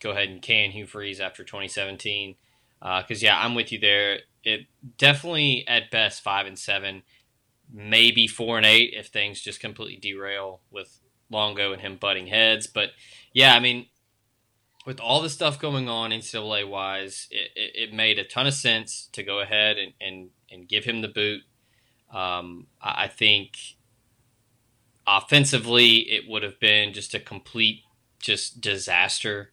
go 0.00 0.10
ahead 0.10 0.28
and 0.28 0.42
can 0.42 0.70
Hugh 0.70 0.86
Freeze 0.86 1.20
after 1.20 1.44
2017. 1.44 2.36
Because, 2.80 3.22
uh, 3.22 3.26
yeah, 3.26 3.38
I'm 3.38 3.54
with 3.54 3.72
you 3.72 3.78
there. 3.78 4.20
It 4.42 4.66
definitely, 4.98 5.64
at 5.66 5.90
best, 5.90 6.22
5 6.22 6.46
and 6.46 6.58
7, 6.58 7.02
maybe 7.72 8.26
4 8.26 8.58
and 8.58 8.66
8 8.66 8.92
if 8.94 9.06
things 9.06 9.40
just 9.40 9.60
completely 9.60 9.96
derail 9.96 10.60
with 10.70 11.00
Longo 11.30 11.72
and 11.72 11.80
him 11.80 11.96
butting 11.96 12.26
heads. 12.26 12.66
But, 12.66 12.90
yeah, 13.32 13.54
I 13.54 13.60
mean, 13.60 13.86
with 14.84 15.00
all 15.00 15.22
the 15.22 15.30
stuff 15.30 15.58
going 15.58 15.88
on 15.88 16.10
NCAA 16.10 16.68
wise, 16.68 17.26
it, 17.30 17.50
it, 17.56 17.88
it, 17.88 17.94
made 17.94 18.18
a 18.18 18.24
ton 18.24 18.46
of 18.46 18.52
sense 18.52 19.08
to 19.12 19.22
go 19.22 19.40
ahead 19.40 19.78
and, 19.78 19.94
and, 19.98 20.30
and 20.50 20.68
give 20.68 20.84
him 20.84 21.00
the 21.00 21.08
boot. 21.08 21.40
Um, 22.12 22.66
I 22.82 23.08
think 23.08 23.56
offensively, 25.06 25.96
it 26.10 26.28
would 26.28 26.42
have 26.42 26.58
been 26.60 26.92
just 26.92 27.14
a 27.14 27.20
complete 27.20 27.82
just 28.20 28.60
disaster. 28.60 29.52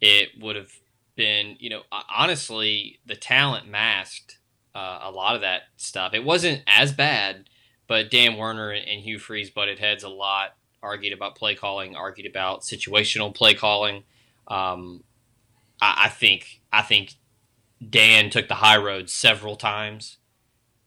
It 0.00 0.30
would 0.40 0.56
have 0.56 0.72
been, 1.16 1.56
you 1.58 1.70
know, 1.70 1.82
honestly, 2.14 2.98
the 3.06 3.16
talent 3.16 3.68
masked 3.68 4.38
uh, 4.74 5.00
a 5.02 5.10
lot 5.10 5.34
of 5.34 5.42
that 5.42 5.62
stuff. 5.76 6.14
It 6.14 6.24
wasn't 6.24 6.62
as 6.66 6.92
bad, 6.92 7.48
but 7.86 8.10
Dan 8.10 8.36
Werner 8.36 8.70
and 8.70 9.00
Hugh 9.00 9.18
Freeze 9.18 9.50
butted 9.50 9.78
heads 9.78 10.04
a 10.04 10.08
lot, 10.08 10.56
argued 10.82 11.12
about 11.12 11.36
play 11.36 11.54
calling, 11.54 11.94
argued 11.94 12.26
about 12.26 12.62
situational 12.62 13.34
play 13.34 13.54
calling. 13.54 14.04
Um, 14.48 15.04
I, 15.80 16.04
I 16.04 16.08
think 16.08 16.60
I 16.72 16.82
think 16.82 17.14
Dan 17.88 18.30
took 18.30 18.48
the 18.48 18.54
high 18.54 18.78
road 18.78 19.10
several 19.10 19.56
times, 19.56 20.18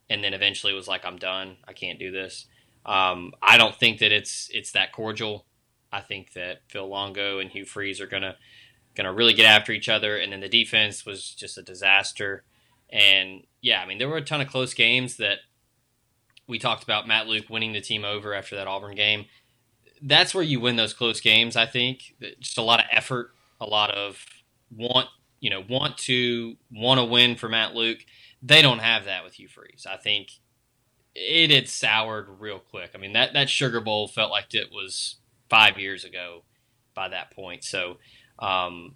and 0.10 0.24
then 0.24 0.34
eventually 0.34 0.74
was 0.74 0.88
like, 0.88 1.06
"I'm 1.06 1.18
done. 1.18 1.58
I 1.68 1.74
can't 1.74 2.00
do 2.00 2.12
this." 2.12 2.46
Um, 2.86 3.34
I 3.42 3.58
don't 3.58 3.76
think 3.76 4.00
that 4.00 4.12
it's 4.12 4.50
it's 4.54 4.72
that 4.74 4.92
cordial. 4.92 5.46
I 5.92 6.02
think 6.02 6.34
that 6.34 6.62
Phil 6.68 6.88
Longo 6.88 7.40
and 7.40 7.50
Hugh 7.50 7.66
Freeze 7.66 8.00
are 8.00 8.08
gonna 8.08 8.36
gonna 8.96 9.14
really 9.14 9.34
get 9.34 9.46
after 9.46 9.72
each 9.72 9.90
other, 9.90 10.18
and 10.18 10.32
then 10.32 10.40
the 10.40 10.50
defense 10.50 11.06
was 11.06 11.30
just 11.30 11.58
a 11.58 11.64
disaster. 11.64 12.44
And 12.90 13.44
yeah, 13.62 13.82
I 13.82 13.88
mean 13.88 13.98
there 13.98 14.10
were 14.10 14.18
a 14.18 14.22
ton 14.22 14.42
of 14.42 14.48
close 14.48 14.74
games 14.74 15.18
that 15.18 15.40
we 16.48 16.60
talked 16.60 16.84
about 16.84 17.08
Matt 17.08 17.28
Luke 17.28 17.50
winning 17.50 17.74
the 17.74 17.82
team 17.82 18.06
over 18.06 18.34
after 18.34 18.56
that 18.56 18.68
Auburn 18.68 18.96
game. 18.96 19.26
That's 20.02 20.36
where 20.36 20.44
you 20.44 20.60
win 20.60 20.76
those 20.76 20.94
close 20.94 21.20
games. 21.20 21.56
I 21.56 21.66
think 21.66 22.14
just 22.40 22.58
a 22.58 22.62
lot 22.62 22.80
of 22.80 22.86
effort 22.92 23.32
a 23.60 23.66
lot 23.66 23.92
of 23.92 24.24
want 24.70 25.08
you 25.40 25.50
know 25.50 25.64
want 25.68 25.98
to 25.98 26.56
want 26.72 27.00
to 27.00 27.06
win 27.06 27.36
for 27.36 27.50
Matt 27.50 27.74
Luke. 27.74 28.00
They 28.44 28.62
don't 28.62 28.80
have 28.80 29.06
that 29.06 29.24
with 29.24 29.34
Hugh 29.34 29.48
Freeze. 29.48 29.88
I 29.90 29.98
think 29.98 30.30
it 31.16 31.52
had 31.52 31.70
soured 31.70 32.28
real 32.40 32.60
quick. 32.60 32.92
I 32.94 32.98
mean 32.98 33.14
that 33.14 33.34
that 33.34 33.50
Sugar 33.50 33.82
Bowl 33.82 34.08
felt 34.08 34.32
like 34.32 34.54
it 34.54 34.72
was 34.72 35.16
five 35.50 35.80
years 35.80 36.04
ago 36.04 36.44
by 36.94 37.10
that 37.10 37.32
point. 37.32 37.64
So 37.64 37.98
um, 38.40 38.96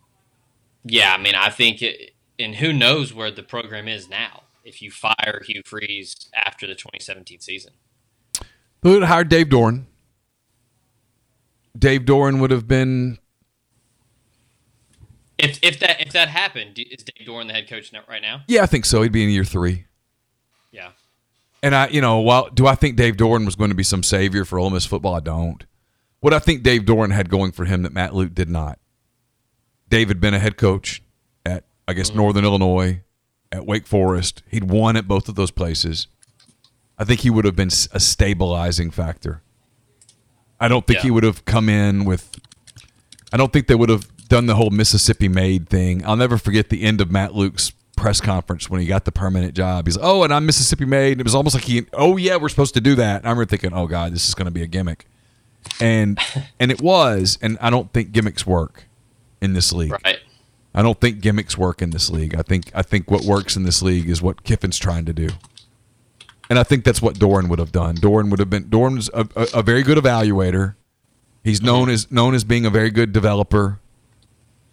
yeah, 0.83 1.13
I 1.13 1.21
mean 1.21 1.35
I 1.35 1.49
think 1.49 1.81
it, 1.81 2.11
and 2.37 2.55
who 2.55 2.73
knows 2.73 3.13
where 3.13 3.31
the 3.31 3.43
program 3.43 3.87
is 3.87 4.09
now 4.09 4.43
if 4.63 4.81
you 4.81 4.91
fire 4.91 5.41
Hugh 5.45 5.61
Freeze 5.65 6.29
after 6.33 6.67
the 6.67 6.75
2017 6.75 7.39
season. 7.39 7.73
Who 8.83 8.91
would 8.91 9.03
hire 9.03 9.23
Dave 9.23 9.47
Doeren? 9.47 9.85
Dave 11.77 12.01
Doeren 12.01 12.39
would 12.39 12.51
have 12.51 12.67
been 12.67 13.19
if 15.39 15.59
if 15.61 15.79
that 15.79 16.01
if 16.01 16.11
that 16.13 16.27
happened, 16.27 16.77
is 16.77 17.03
Dave 17.03 17.27
Doeren 17.27 17.47
the 17.47 17.53
head 17.53 17.69
coach 17.69 17.91
right 18.09 18.21
now? 18.21 18.41
Yeah, 18.47 18.63
I 18.63 18.65
think 18.65 18.85
so. 18.85 19.01
He'd 19.01 19.11
be 19.11 19.23
in 19.23 19.29
year 19.29 19.45
three. 19.45 19.85
Yeah. 20.71 20.91
And 21.61 21.75
I, 21.75 21.87
you 21.87 22.01
know, 22.01 22.19
while 22.19 22.49
do 22.49 22.67
I 22.67 22.75
think 22.75 22.95
Dave 22.95 23.17
Doeren 23.17 23.45
was 23.45 23.55
going 23.55 23.69
to 23.69 23.75
be 23.75 23.83
some 23.83 24.03
savior 24.03 24.45
for 24.45 24.59
Ole 24.59 24.69
Miss 24.69 24.85
football? 24.85 25.15
I 25.15 25.19
don't. 25.19 25.65
What 26.21 26.33
I 26.33 26.39
think 26.39 26.63
Dave 26.63 26.83
Doeren 26.83 27.13
had 27.13 27.29
going 27.29 27.51
for 27.51 27.65
him 27.65 27.83
that 27.83 27.93
Matt 27.93 28.13
Luke 28.13 28.33
did 28.33 28.49
not. 28.49 28.79
Dave 29.89 30.07
had 30.07 30.21
been 30.21 30.33
a 30.33 30.39
head 30.39 30.57
coach 30.57 31.01
at 31.45 31.65
I 31.87 31.93
guess 31.93 32.09
mm-hmm. 32.09 32.19
Northern 32.19 32.45
Illinois, 32.45 33.01
at 33.51 33.65
Wake 33.65 33.87
Forest. 33.87 34.43
He'd 34.47 34.69
won 34.69 34.95
at 34.95 35.07
both 35.07 35.29
of 35.29 35.35
those 35.35 35.51
places. 35.51 36.07
I 36.97 37.03
think 37.03 37.21
he 37.21 37.29
would 37.29 37.45
have 37.45 37.55
been 37.55 37.69
a 37.91 37.99
stabilizing 37.99 38.91
factor. 38.91 39.41
I 40.59 40.67
don't 40.67 40.85
think 40.85 40.97
yeah. 40.97 41.03
he 41.03 41.11
would 41.11 41.23
have 41.23 41.45
come 41.45 41.69
in 41.69 42.03
with. 42.05 42.39
I 43.31 43.37
don't 43.37 43.53
think 43.53 43.67
they 43.67 43.75
would 43.75 43.89
have 43.89 44.07
done 44.27 44.47
the 44.47 44.55
whole 44.55 44.69
Mississippi 44.69 45.29
made 45.29 45.69
thing. 45.69 46.05
I'll 46.05 46.17
never 46.17 46.37
forget 46.37 46.69
the 46.69 46.83
end 46.83 46.99
of 46.99 47.09
Matt 47.09 47.33
Luke's 47.33 47.71
press 47.99 48.21
conference 48.21 48.69
when 48.69 48.81
he 48.81 48.87
got 48.87 49.05
the 49.05 49.11
permanent 49.11 49.53
job. 49.53 49.85
He's 49.85 49.97
like, 49.97 50.05
oh, 50.05 50.23
and 50.23 50.33
I'm 50.33 50.45
Mississippi 50.45 50.85
made. 50.85 51.13
And 51.13 51.21
it 51.21 51.23
was 51.25 51.35
almost 51.35 51.55
like 51.55 51.65
he, 51.65 51.85
oh 51.93 52.17
yeah, 52.17 52.37
we're 52.37 52.49
supposed 52.49 52.73
to 52.75 52.81
do 52.81 52.95
that. 52.95 53.17
And 53.17 53.25
I 53.27 53.29
remember 53.29 53.49
thinking, 53.49 53.73
oh 53.73 53.87
god, 53.87 54.13
this 54.13 54.27
is 54.27 54.33
going 54.33 54.45
to 54.45 54.51
be 54.51 54.63
a 54.63 54.67
gimmick, 54.67 55.05
and 55.79 56.19
and 56.59 56.71
it 56.71 56.81
was. 56.81 57.37
And 57.41 57.57
I 57.61 57.69
don't 57.69 57.91
think 57.93 58.11
gimmicks 58.11 58.45
work 58.45 58.85
in 59.41 59.53
this 59.53 59.71
league. 59.71 59.91
Right. 59.91 60.19
I 60.73 60.81
don't 60.81 60.99
think 60.99 61.21
gimmicks 61.21 61.57
work 61.57 61.81
in 61.81 61.89
this 61.89 62.09
league. 62.09 62.35
I 62.35 62.41
think 62.41 62.71
I 62.73 62.81
think 62.81 63.11
what 63.11 63.23
works 63.23 63.55
in 63.55 63.63
this 63.63 63.81
league 63.81 64.09
is 64.09 64.21
what 64.21 64.43
Kiffin's 64.43 64.77
trying 64.77 65.05
to 65.05 65.13
do. 65.13 65.29
And 66.49 66.57
I 66.57 66.63
think 66.63 66.83
that's 66.83 67.01
what 67.01 67.15
Doeren 67.15 67.47
would 67.49 67.59
have 67.59 67.71
done. 67.71 67.95
Doeren 67.95 68.31
would 68.31 68.39
have 68.39 68.49
been 68.49 68.65
Doeren's 68.65 69.09
a, 69.13 69.27
a, 69.35 69.59
a 69.59 69.63
very 69.63 69.83
good 69.83 69.97
evaluator. 69.97 70.75
He's 71.43 71.61
known 71.61 71.83
mm-hmm. 71.83 71.91
as 71.91 72.11
known 72.11 72.33
as 72.33 72.43
being 72.43 72.65
a 72.65 72.69
very 72.69 72.89
good 72.89 73.13
developer 73.13 73.79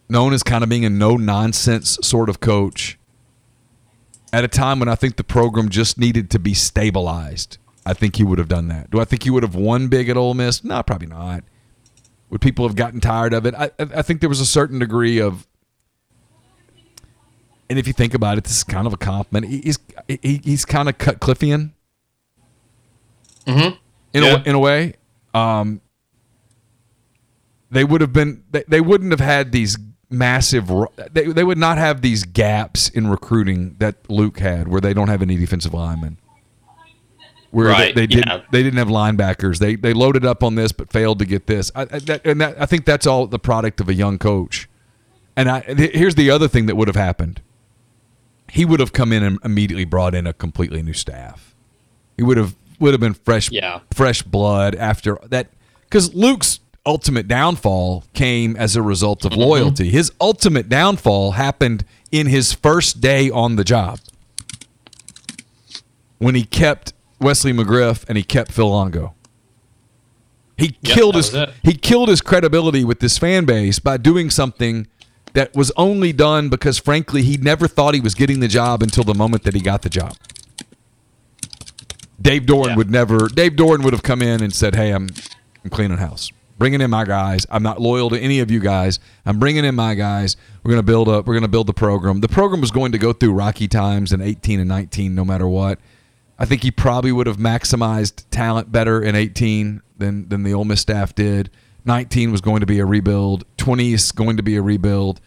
known 0.08 0.32
as 0.32 0.42
kind 0.42 0.62
of 0.62 0.70
being 0.70 0.84
a 0.84 0.90
no 0.90 1.16
nonsense 1.16 1.98
sort 2.02 2.28
of 2.28 2.40
coach 2.40 2.98
at 4.36 4.44
a 4.44 4.48
time 4.48 4.78
when 4.80 4.88
I 4.88 4.94
think 4.94 5.16
the 5.16 5.24
program 5.24 5.70
just 5.70 5.96
needed 5.96 6.30
to 6.32 6.38
be 6.38 6.52
stabilized. 6.52 7.56
I 7.86 7.94
think 7.94 8.16
he 8.16 8.22
would 8.22 8.38
have 8.38 8.48
done 8.48 8.68
that. 8.68 8.90
Do 8.90 9.00
I 9.00 9.06
think 9.06 9.22
he 9.22 9.30
would 9.30 9.42
have 9.42 9.54
won 9.54 9.88
big 9.88 10.10
at 10.10 10.16
Ole 10.18 10.34
Miss? 10.34 10.62
No, 10.62 10.82
probably 10.82 11.06
not. 11.06 11.42
Would 12.28 12.42
people 12.42 12.66
have 12.66 12.76
gotten 12.76 13.00
tired 13.00 13.32
of 13.32 13.46
it? 13.46 13.54
I, 13.54 13.70
I 13.78 14.02
think 14.02 14.20
there 14.20 14.28
was 14.28 14.40
a 14.40 14.46
certain 14.46 14.78
degree 14.78 15.22
of, 15.22 15.46
and 17.70 17.78
if 17.78 17.86
you 17.86 17.94
think 17.94 18.12
about 18.12 18.36
it, 18.36 18.44
this 18.44 18.58
is 18.58 18.64
kind 18.64 18.86
of 18.86 18.92
a 18.92 18.98
compliment. 18.98 19.50
He's 19.50 19.78
he, 20.06 20.42
he's 20.44 20.66
kind 20.66 20.90
of 20.90 20.98
Cutcliffean. 20.98 21.72
Mm-hmm. 23.46 23.76
In 24.12 24.22
yeah. 24.22 24.42
a 24.42 24.48
in 24.48 24.54
a 24.54 24.58
way, 24.58 24.96
um, 25.32 25.80
they 27.70 27.84
would 27.84 28.02
have 28.02 28.12
been 28.12 28.44
they, 28.50 28.64
they 28.68 28.82
wouldn't 28.82 29.12
have 29.12 29.20
had 29.20 29.52
these 29.52 29.78
massive. 30.10 30.70
They, 31.12 31.26
they 31.26 31.44
would 31.44 31.58
not 31.58 31.78
have 31.78 32.02
these 32.02 32.24
gaps 32.24 32.88
in 32.88 33.08
recruiting 33.08 33.76
that 33.78 34.08
Luke 34.10 34.38
had, 34.38 34.68
where 34.68 34.80
they 34.80 34.94
don't 34.94 35.08
have 35.08 35.22
any 35.22 35.36
defensive 35.36 35.74
linemen. 35.74 36.18
Where 37.50 37.68
right, 37.68 37.94
they, 37.94 38.02
they 38.02 38.06
didn't 38.06 38.28
yeah. 38.28 38.42
they 38.50 38.62
didn't 38.62 38.78
have 38.78 38.88
linebackers. 38.88 39.58
They 39.58 39.76
they 39.76 39.92
loaded 39.92 40.26
up 40.26 40.42
on 40.42 40.56
this 40.56 40.72
but 40.72 40.92
failed 40.92 41.18
to 41.20 41.24
get 41.24 41.46
this. 41.46 41.70
I, 41.74 41.84
that, 41.84 42.26
and 42.26 42.40
that, 42.40 42.60
I 42.60 42.66
think 42.66 42.84
that's 42.84 43.06
all 43.06 43.26
the 43.26 43.38
product 43.38 43.80
of 43.80 43.88
a 43.88 43.94
young 43.94 44.18
coach. 44.18 44.68
And 45.36 45.50
I, 45.50 45.60
here's 45.60 46.14
the 46.14 46.30
other 46.30 46.48
thing 46.48 46.66
that 46.66 46.76
would 46.76 46.88
have 46.88 46.96
happened. 46.96 47.42
He 48.50 48.64
would 48.64 48.80
have 48.80 48.92
come 48.92 49.12
in 49.12 49.22
and 49.22 49.38
immediately 49.44 49.84
brought 49.84 50.14
in 50.14 50.26
a 50.26 50.32
completely 50.32 50.82
new 50.82 50.92
staff. 50.92 51.54
He 52.16 52.22
would 52.22 52.36
have 52.36 52.56
would 52.78 52.92
have 52.92 53.00
been 53.00 53.14
fresh 53.14 53.50
yeah. 53.50 53.80
fresh 53.92 54.22
blood 54.22 54.74
after 54.74 55.18
that 55.24 55.50
because 55.82 56.14
Luke's 56.14 56.60
ultimate 56.86 57.28
downfall 57.28 58.04
came 58.14 58.56
as 58.56 58.76
a 58.76 58.82
result 58.82 59.24
of 59.24 59.32
loyalty. 59.32 59.90
His 59.90 60.12
ultimate 60.20 60.68
downfall 60.68 61.32
happened 61.32 61.84
in 62.12 62.28
his 62.28 62.52
first 62.52 63.00
day 63.00 63.30
on 63.30 63.56
the 63.56 63.64
job 63.64 63.98
when 66.18 66.34
he 66.34 66.44
kept 66.44 66.92
Wesley 67.20 67.52
McGriff 67.52 68.08
and 68.08 68.16
he 68.16 68.24
kept 68.24 68.52
Phil 68.52 68.70
Longo. 68.70 69.14
He 70.56 70.76
yep, 70.80 70.96
killed 70.96 71.14
his 71.16 71.36
he 71.62 71.74
killed 71.74 72.08
his 72.08 72.22
credibility 72.22 72.84
with 72.84 73.00
this 73.00 73.18
fan 73.18 73.44
base 73.44 73.78
by 73.78 73.98
doing 73.98 74.30
something 74.30 74.86
that 75.34 75.54
was 75.54 75.70
only 75.76 76.14
done 76.14 76.48
because 76.48 76.78
frankly 76.78 77.22
he 77.22 77.36
never 77.36 77.68
thought 77.68 77.92
he 77.92 78.00
was 78.00 78.14
getting 78.14 78.40
the 78.40 78.48
job 78.48 78.82
until 78.82 79.04
the 79.04 79.14
moment 79.14 79.42
that 79.42 79.52
he 79.52 79.60
got 79.60 79.82
the 79.82 79.90
job. 79.90 80.16
Dave 82.20 82.42
Doeren 82.42 82.68
yeah. 82.68 82.76
would 82.76 82.90
never 82.90 83.28
Dave 83.28 83.52
Doeren 83.52 83.84
would 83.84 83.92
have 83.92 84.02
come 84.02 84.22
in 84.22 84.42
and 84.42 84.54
said, 84.54 84.74
"Hey, 84.74 84.92
I'm 84.92 85.10
I'm 85.62 85.70
cleaning 85.70 85.98
house." 85.98 86.32
Bringing 86.58 86.80
in 86.80 86.90
my 86.90 87.04
guys. 87.04 87.46
I'm 87.50 87.62
not 87.62 87.80
loyal 87.80 88.10
to 88.10 88.18
any 88.18 88.40
of 88.40 88.50
you 88.50 88.60
guys. 88.60 88.98
I'm 89.24 89.38
bringing 89.38 89.64
in 89.64 89.74
my 89.74 89.94
guys. 89.94 90.36
We're 90.62 90.70
going 90.70 90.82
to 90.82 90.86
build 90.86 91.08
up. 91.08 91.26
We're 91.26 91.34
going 91.34 91.42
to 91.42 91.48
build 91.48 91.66
the 91.66 91.74
program. 91.74 92.20
The 92.20 92.28
program 92.28 92.60
was 92.60 92.70
going 92.70 92.92
to 92.92 92.98
go 92.98 93.12
through 93.12 93.32
rocky 93.32 93.68
times 93.68 94.12
in 94.12 94.20
18 94.20 94.60
and 94.60 94.68
19, 94.68 95.14
no 95.14 95.24
matter 95.24 95.48
what. 95.48 95.78
I 96.38 96.44
think 96.44 96.62
he 96.62 96.70
probably 96.70 97.12
would 97.12 97.26
have 97.26 97.38
maximized 97.38 98.24
talent 98.30 98.70
better 98.70 99.02
in 99.02 99.14
18 99.14 99.82
than 99.96 100.28
than 100.28 100.42
the 100.42 100.52
Ole 100.52 100.64
Miss 100.64 100.80
staff 100.80 101.14
did. 101.14 101.50
19 101.86 102.32
was 102.32 102.40
going 102.40 102.60
to 102.60 102.66
be 102.66 102.78
a 102.78 102.84
rebuild. 102.84 103.44
20 103.58 103.92
is 103.92 104.12
going 104.12 104.36
to 104.36 104.42
be 104.42 104.56
a 104.56 104.62
rebuild. 104.62 105.20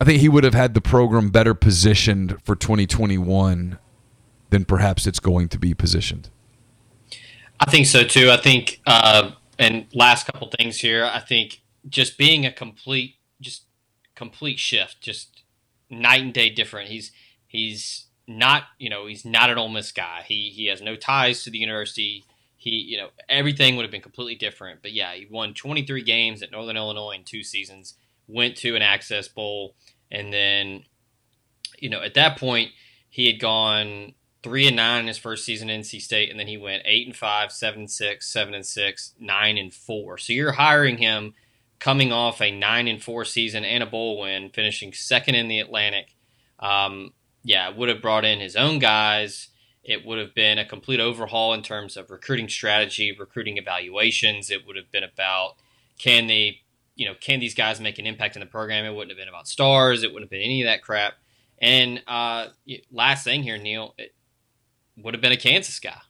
I 0.00 0.04
think 0.04 0.20
he 0.20 0.28
would 0.28 0.42
have 0.42 0.54
had 0.54 0.74
the 0.74 0.80
program 0.80 1.30
better 1.30 1.54
positioned 1.54 2.42
for 2.42 2.56
2021 2.56 3.78
than 4.50 4.64
perhaps 4.64 5.06
it's 5.06 5.20
going 5.20 5.48
to 5.50 5.58
be 5.58 5.74
positioned. 5.74 6.30
I 7.60 7.70
think 7.70 7.86
so 7.86 8.02
too. 8.02 8.30
I 8.30 8.38
think, 8.38 8.80
uh, 8.86 9.32
and 9.62 9.86
last 9.94 10.26
couple 10.26 10.50
things 10.58 10.80
here, 10.80 11.04
I 11.04 11.20
think 11.20 11.62
just 11.88 12.18
being 12.18 12.44
a 12.44 12.52
complete, 12.52 13.16
just 13.40 13.66
complete 14.16 14.58
shift, 14.58 15.00
just 15.00 15.44
night 15.88 16.22
and 16.22 16.34
day 16.34 16.50
different. 16.50 16.88
He's 16.88 17.12
he's 17.46 18.06
not, 18.26 18.64
you 18.78 18.90
know, 18.90 19.06
he's 19.06 19.24
not 19.24 19.50
an 19.50 19.58
Ole 19.58 19.68
Miss 19.68 19.92
guy. 19.92 20.24
He 20.26 20.50
he 20.50 20.66
has 20.66 20.82
no 20.82 20.96
ties 20.96 21.44
to 21.44 21.50
the 21.50 21.58
university. 21.58 22.24
He, 22.56 22.70
you 22.70 22.96
know, 22.96 23.08
everything 23.28 23.76
would 23.76 23.82
have 23.82 23.90
been 23.90 24.02
completely 24.02 24.34
different. 24.34 24.82
But 24.82 24.92
yeah, 24.92 25.12
he 25.14 25.26
won 25.30 25.54
23 25.54 26.02
games 26.02 26.42
at 26.42 26.52
Northern 26.52 26.76
Illinois 26.76 27.16
in 27.16 27.24
two 27.24 27.42
seasons. 27.42 27.94
Went 28.28 28.56
to 28.58 28.76
an 28.76 28.82
Access 28.82 29.26
Bowl, 29.26 29.74
and 30.10 30.32
then, 30.32 30.84
you 31.78 31.90
know, 31.90 32.02
at 32.02 32.14
that 32.14 32.38
point 32.38 32.70
he 33.08 33.26
had 33.26 33.40
gone 33.40 34.14
three 34.42 34.66
and 34.66 34.76
nine 34.76 35.00
in 35.00 35.06
his 35.06 35.18
first 35.18 35.44
season 35.44 35.70
in 35.70 35.82
NC 35.82 36.00
State, 36.00 36.30
and 36.30 36.38
then 36.38 36.48
he 36.48 36.56
went 36.56 36.82
eight 36.84 37.06
and 37.06 37.16
five, 37.16 37.52
seven 37.52 37.80
and 37.80 37.90
six, 37.90 38.26
seven 38.26 38.54
and 38.54 38.66
six, 38.66 39.14
nine 39.18 39.56
and 39.56 39.72
four. 39.72 40.18
So 40.18 40.32
you're 40.32 40.52
hiring 40.52 40.98
him 40.98 41.34
coming 41.78 42.12
off 42.12 42.40
a 42.40 42.50
nine 42.50 42.88
and 42.88 43.02
four 43.02 43.24
season 43.24 43.64
and 43.64 43.82
a 43.82 43.86
bowl 43.86 44.20
win, 44.20 44.50
finishing 44.50 44.92
second 44.92 45.34
in 45.34 45.48
the 45.48 45.58
Atlantic. 45.58 46.14
Um, 46.58 47.12
yeah, 47.44 47.68
would 47.70 47.88
have 47.88 48.02
brought 48.02 48.24
in 48.24 48.40
his 48.40 48.56
own 48.56 48.78
guys. 48.78 49.48
It 49.82 50.06
would 50.06 50.18
have 50.18 50.34
been 50.34 50.58
a 50.58 50.64
complete 50.64 51.00
overhaul 51.00 51.54
in 51.54 51.62
terms 51.62 51.96
of 51.96 52.10
recruiting 52.10 52.48
strategy, 52.48 53.14
recruiting 53.18 53.56
evaluations. 53.56 54.50
It 54.50 54.66
would 54.66 54.76
have 54.76 54.90
been 54.92 55.02
about 55.02 55.56
can 55.98 56.28
they, 56.28 56.60
you 56.94 57.06
know, 57.06 57.14
can 57.20 57.40
these 57.40 57.54
guys 57.54 57.80
make 57.80 57.98
an 57.98 58.06
impact 58.06 58.36
in 58.36 58.40
the 58.40 58.46
program? 58.46 58.84
It 58.84 58.94
wouldn't 58.94 59.10
have 59.10 59.18
been 59.18 59.28
about 59.28 59.48
stars. 59.48 60.02
It 60.04 60.12
wouldn't 60.12 60.26
have 60.26 60.30
been 60.30 60.42
any 60.42 60.62
of 60.62 60.66
that 60.66 60.82
crap. 60.82 61.14
And 61.58 62.02
uh, 62.06 62.48
last 62.92 63.24
thing 63.24 63.42
here, 63.42 63.58
Neal, 63.58 63.94
it 63.98 64.14
would 65.02 65.14
have 65.14 65.20
been 65.20 65.32
a 65.32 65.36
Kansas 65.36 65.78
guy 65.80 66.00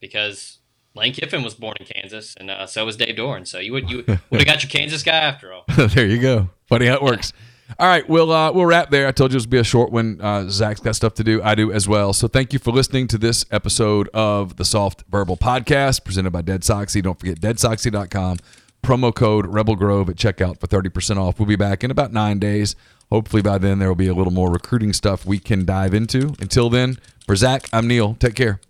because 0.00 0.58
Lane 0.94 1.12
Kiffin 1.12 1.42
was 1.42 1.54
born 1.54 1.76
in 1.80 1.86
Kansas, 1.86 2.34
and 2.38 2.50
uh, 2.50 2.66
so 2.66 2.84
was 2.84 2.96
Dave 2.96 3.16
Doeren. 3.16 3.46
So 3.46 3.58
you 3.58 3.72
would 3.72 3.90
you 3.90 4.04
would 4.06 4.40
have 4.40 4.46
got 4.46 4.62
your 4.62 4.70
Kansas 4.70 5.02
guy 5.02 5.16
after 5.16 5.52
all. 5.52 5.64
there 5.76 6.06
you 6.06 6.20
go. 6.20 6.50
Funny 6.66 6.86
how 6.86 6.94
it 6.94 7.02
works. 7.02 7.32
All 7.78 7.88
right, 7.88 8.08
we'll 8.08 8.30
uh, 8.30 8.52
we'll 8.52 8.66
wrap 8.66 8.90
there. 8.90 9.08
I 9.08 9.12
told 9.12 9.32
you 9.32 9.38
it 9.38 9.42
would 9.42 9.50
be 9.50 9.58
a 9.58 9.64
short 9.64 9.90
one. 9.90 10.20
Uh, 10.20 10.48
Zach's 10.48 10.80
got 10.80 10.94
stuff 10.94 11.14
to 11.14 11.24
do. 11.24 11.42
I 11.42 11.54
do 11.54 11.72
as 11.72 11.88
well. 11.88 12.12
So 12.12 12.28
thank 12.28 12.52
you 12.52 12.58
for 12.58 12.70
listening 12.70 13.08
to 13.08 13.18
this 13.18 13.44
episode 13.50 14.08
of 14.12 14.56
the 14.56 14.64
Soft 14.64 15.02
Verbal 15.08 15.36
Podcast 15.36 16.04
presented 16.04 16.30
by 16.30 16.42
Dead 16.42 16.60
Soxy. 16.60 17.02
Don't 17.02 17.18
forget 17.18 17.40
deadsoxy.com. 17.40 18.38
Promo 18.82 19.14
code 19.14 19.46
Rebel 19.46 19.76
Grove 19.76 20.10
at 20.10 20.16
checkout 20.16 20.60
for 20.60 20.66
thirty 20.66 20.90
percent 20.90 21.18
off. 21.18 21.40
We'll 21.40 21.48
be 21.48 21.56
back 21.56 21.82
in 21.82 21.90
about 21.90 22.12
nine 22.12 22.38
days. 22.38 22.76
Hopefully 23.10 23.42
by 23.42 23.58
then 23.58 23.78
there 23.78 23.88
will 23.88 23.94
be 23.94 24.08
a 24.08 24.14
little 24.14 24.32
more 24.32 24.50
recruiting 24.50 24.92
stuff 24.92 25.24
we 25.24 25.38
can 25.38 25.64
dive 25.64 25.94
into. 25.94 26.34
Until 26.40 26.68
then, 26.68 26.98
for 27.24 27.36
Zach, 27.36 27.68
I'm 27.72 27.86
Neal. 27.86 28.16
Take 28.20 28.34
care. 28.34 28.60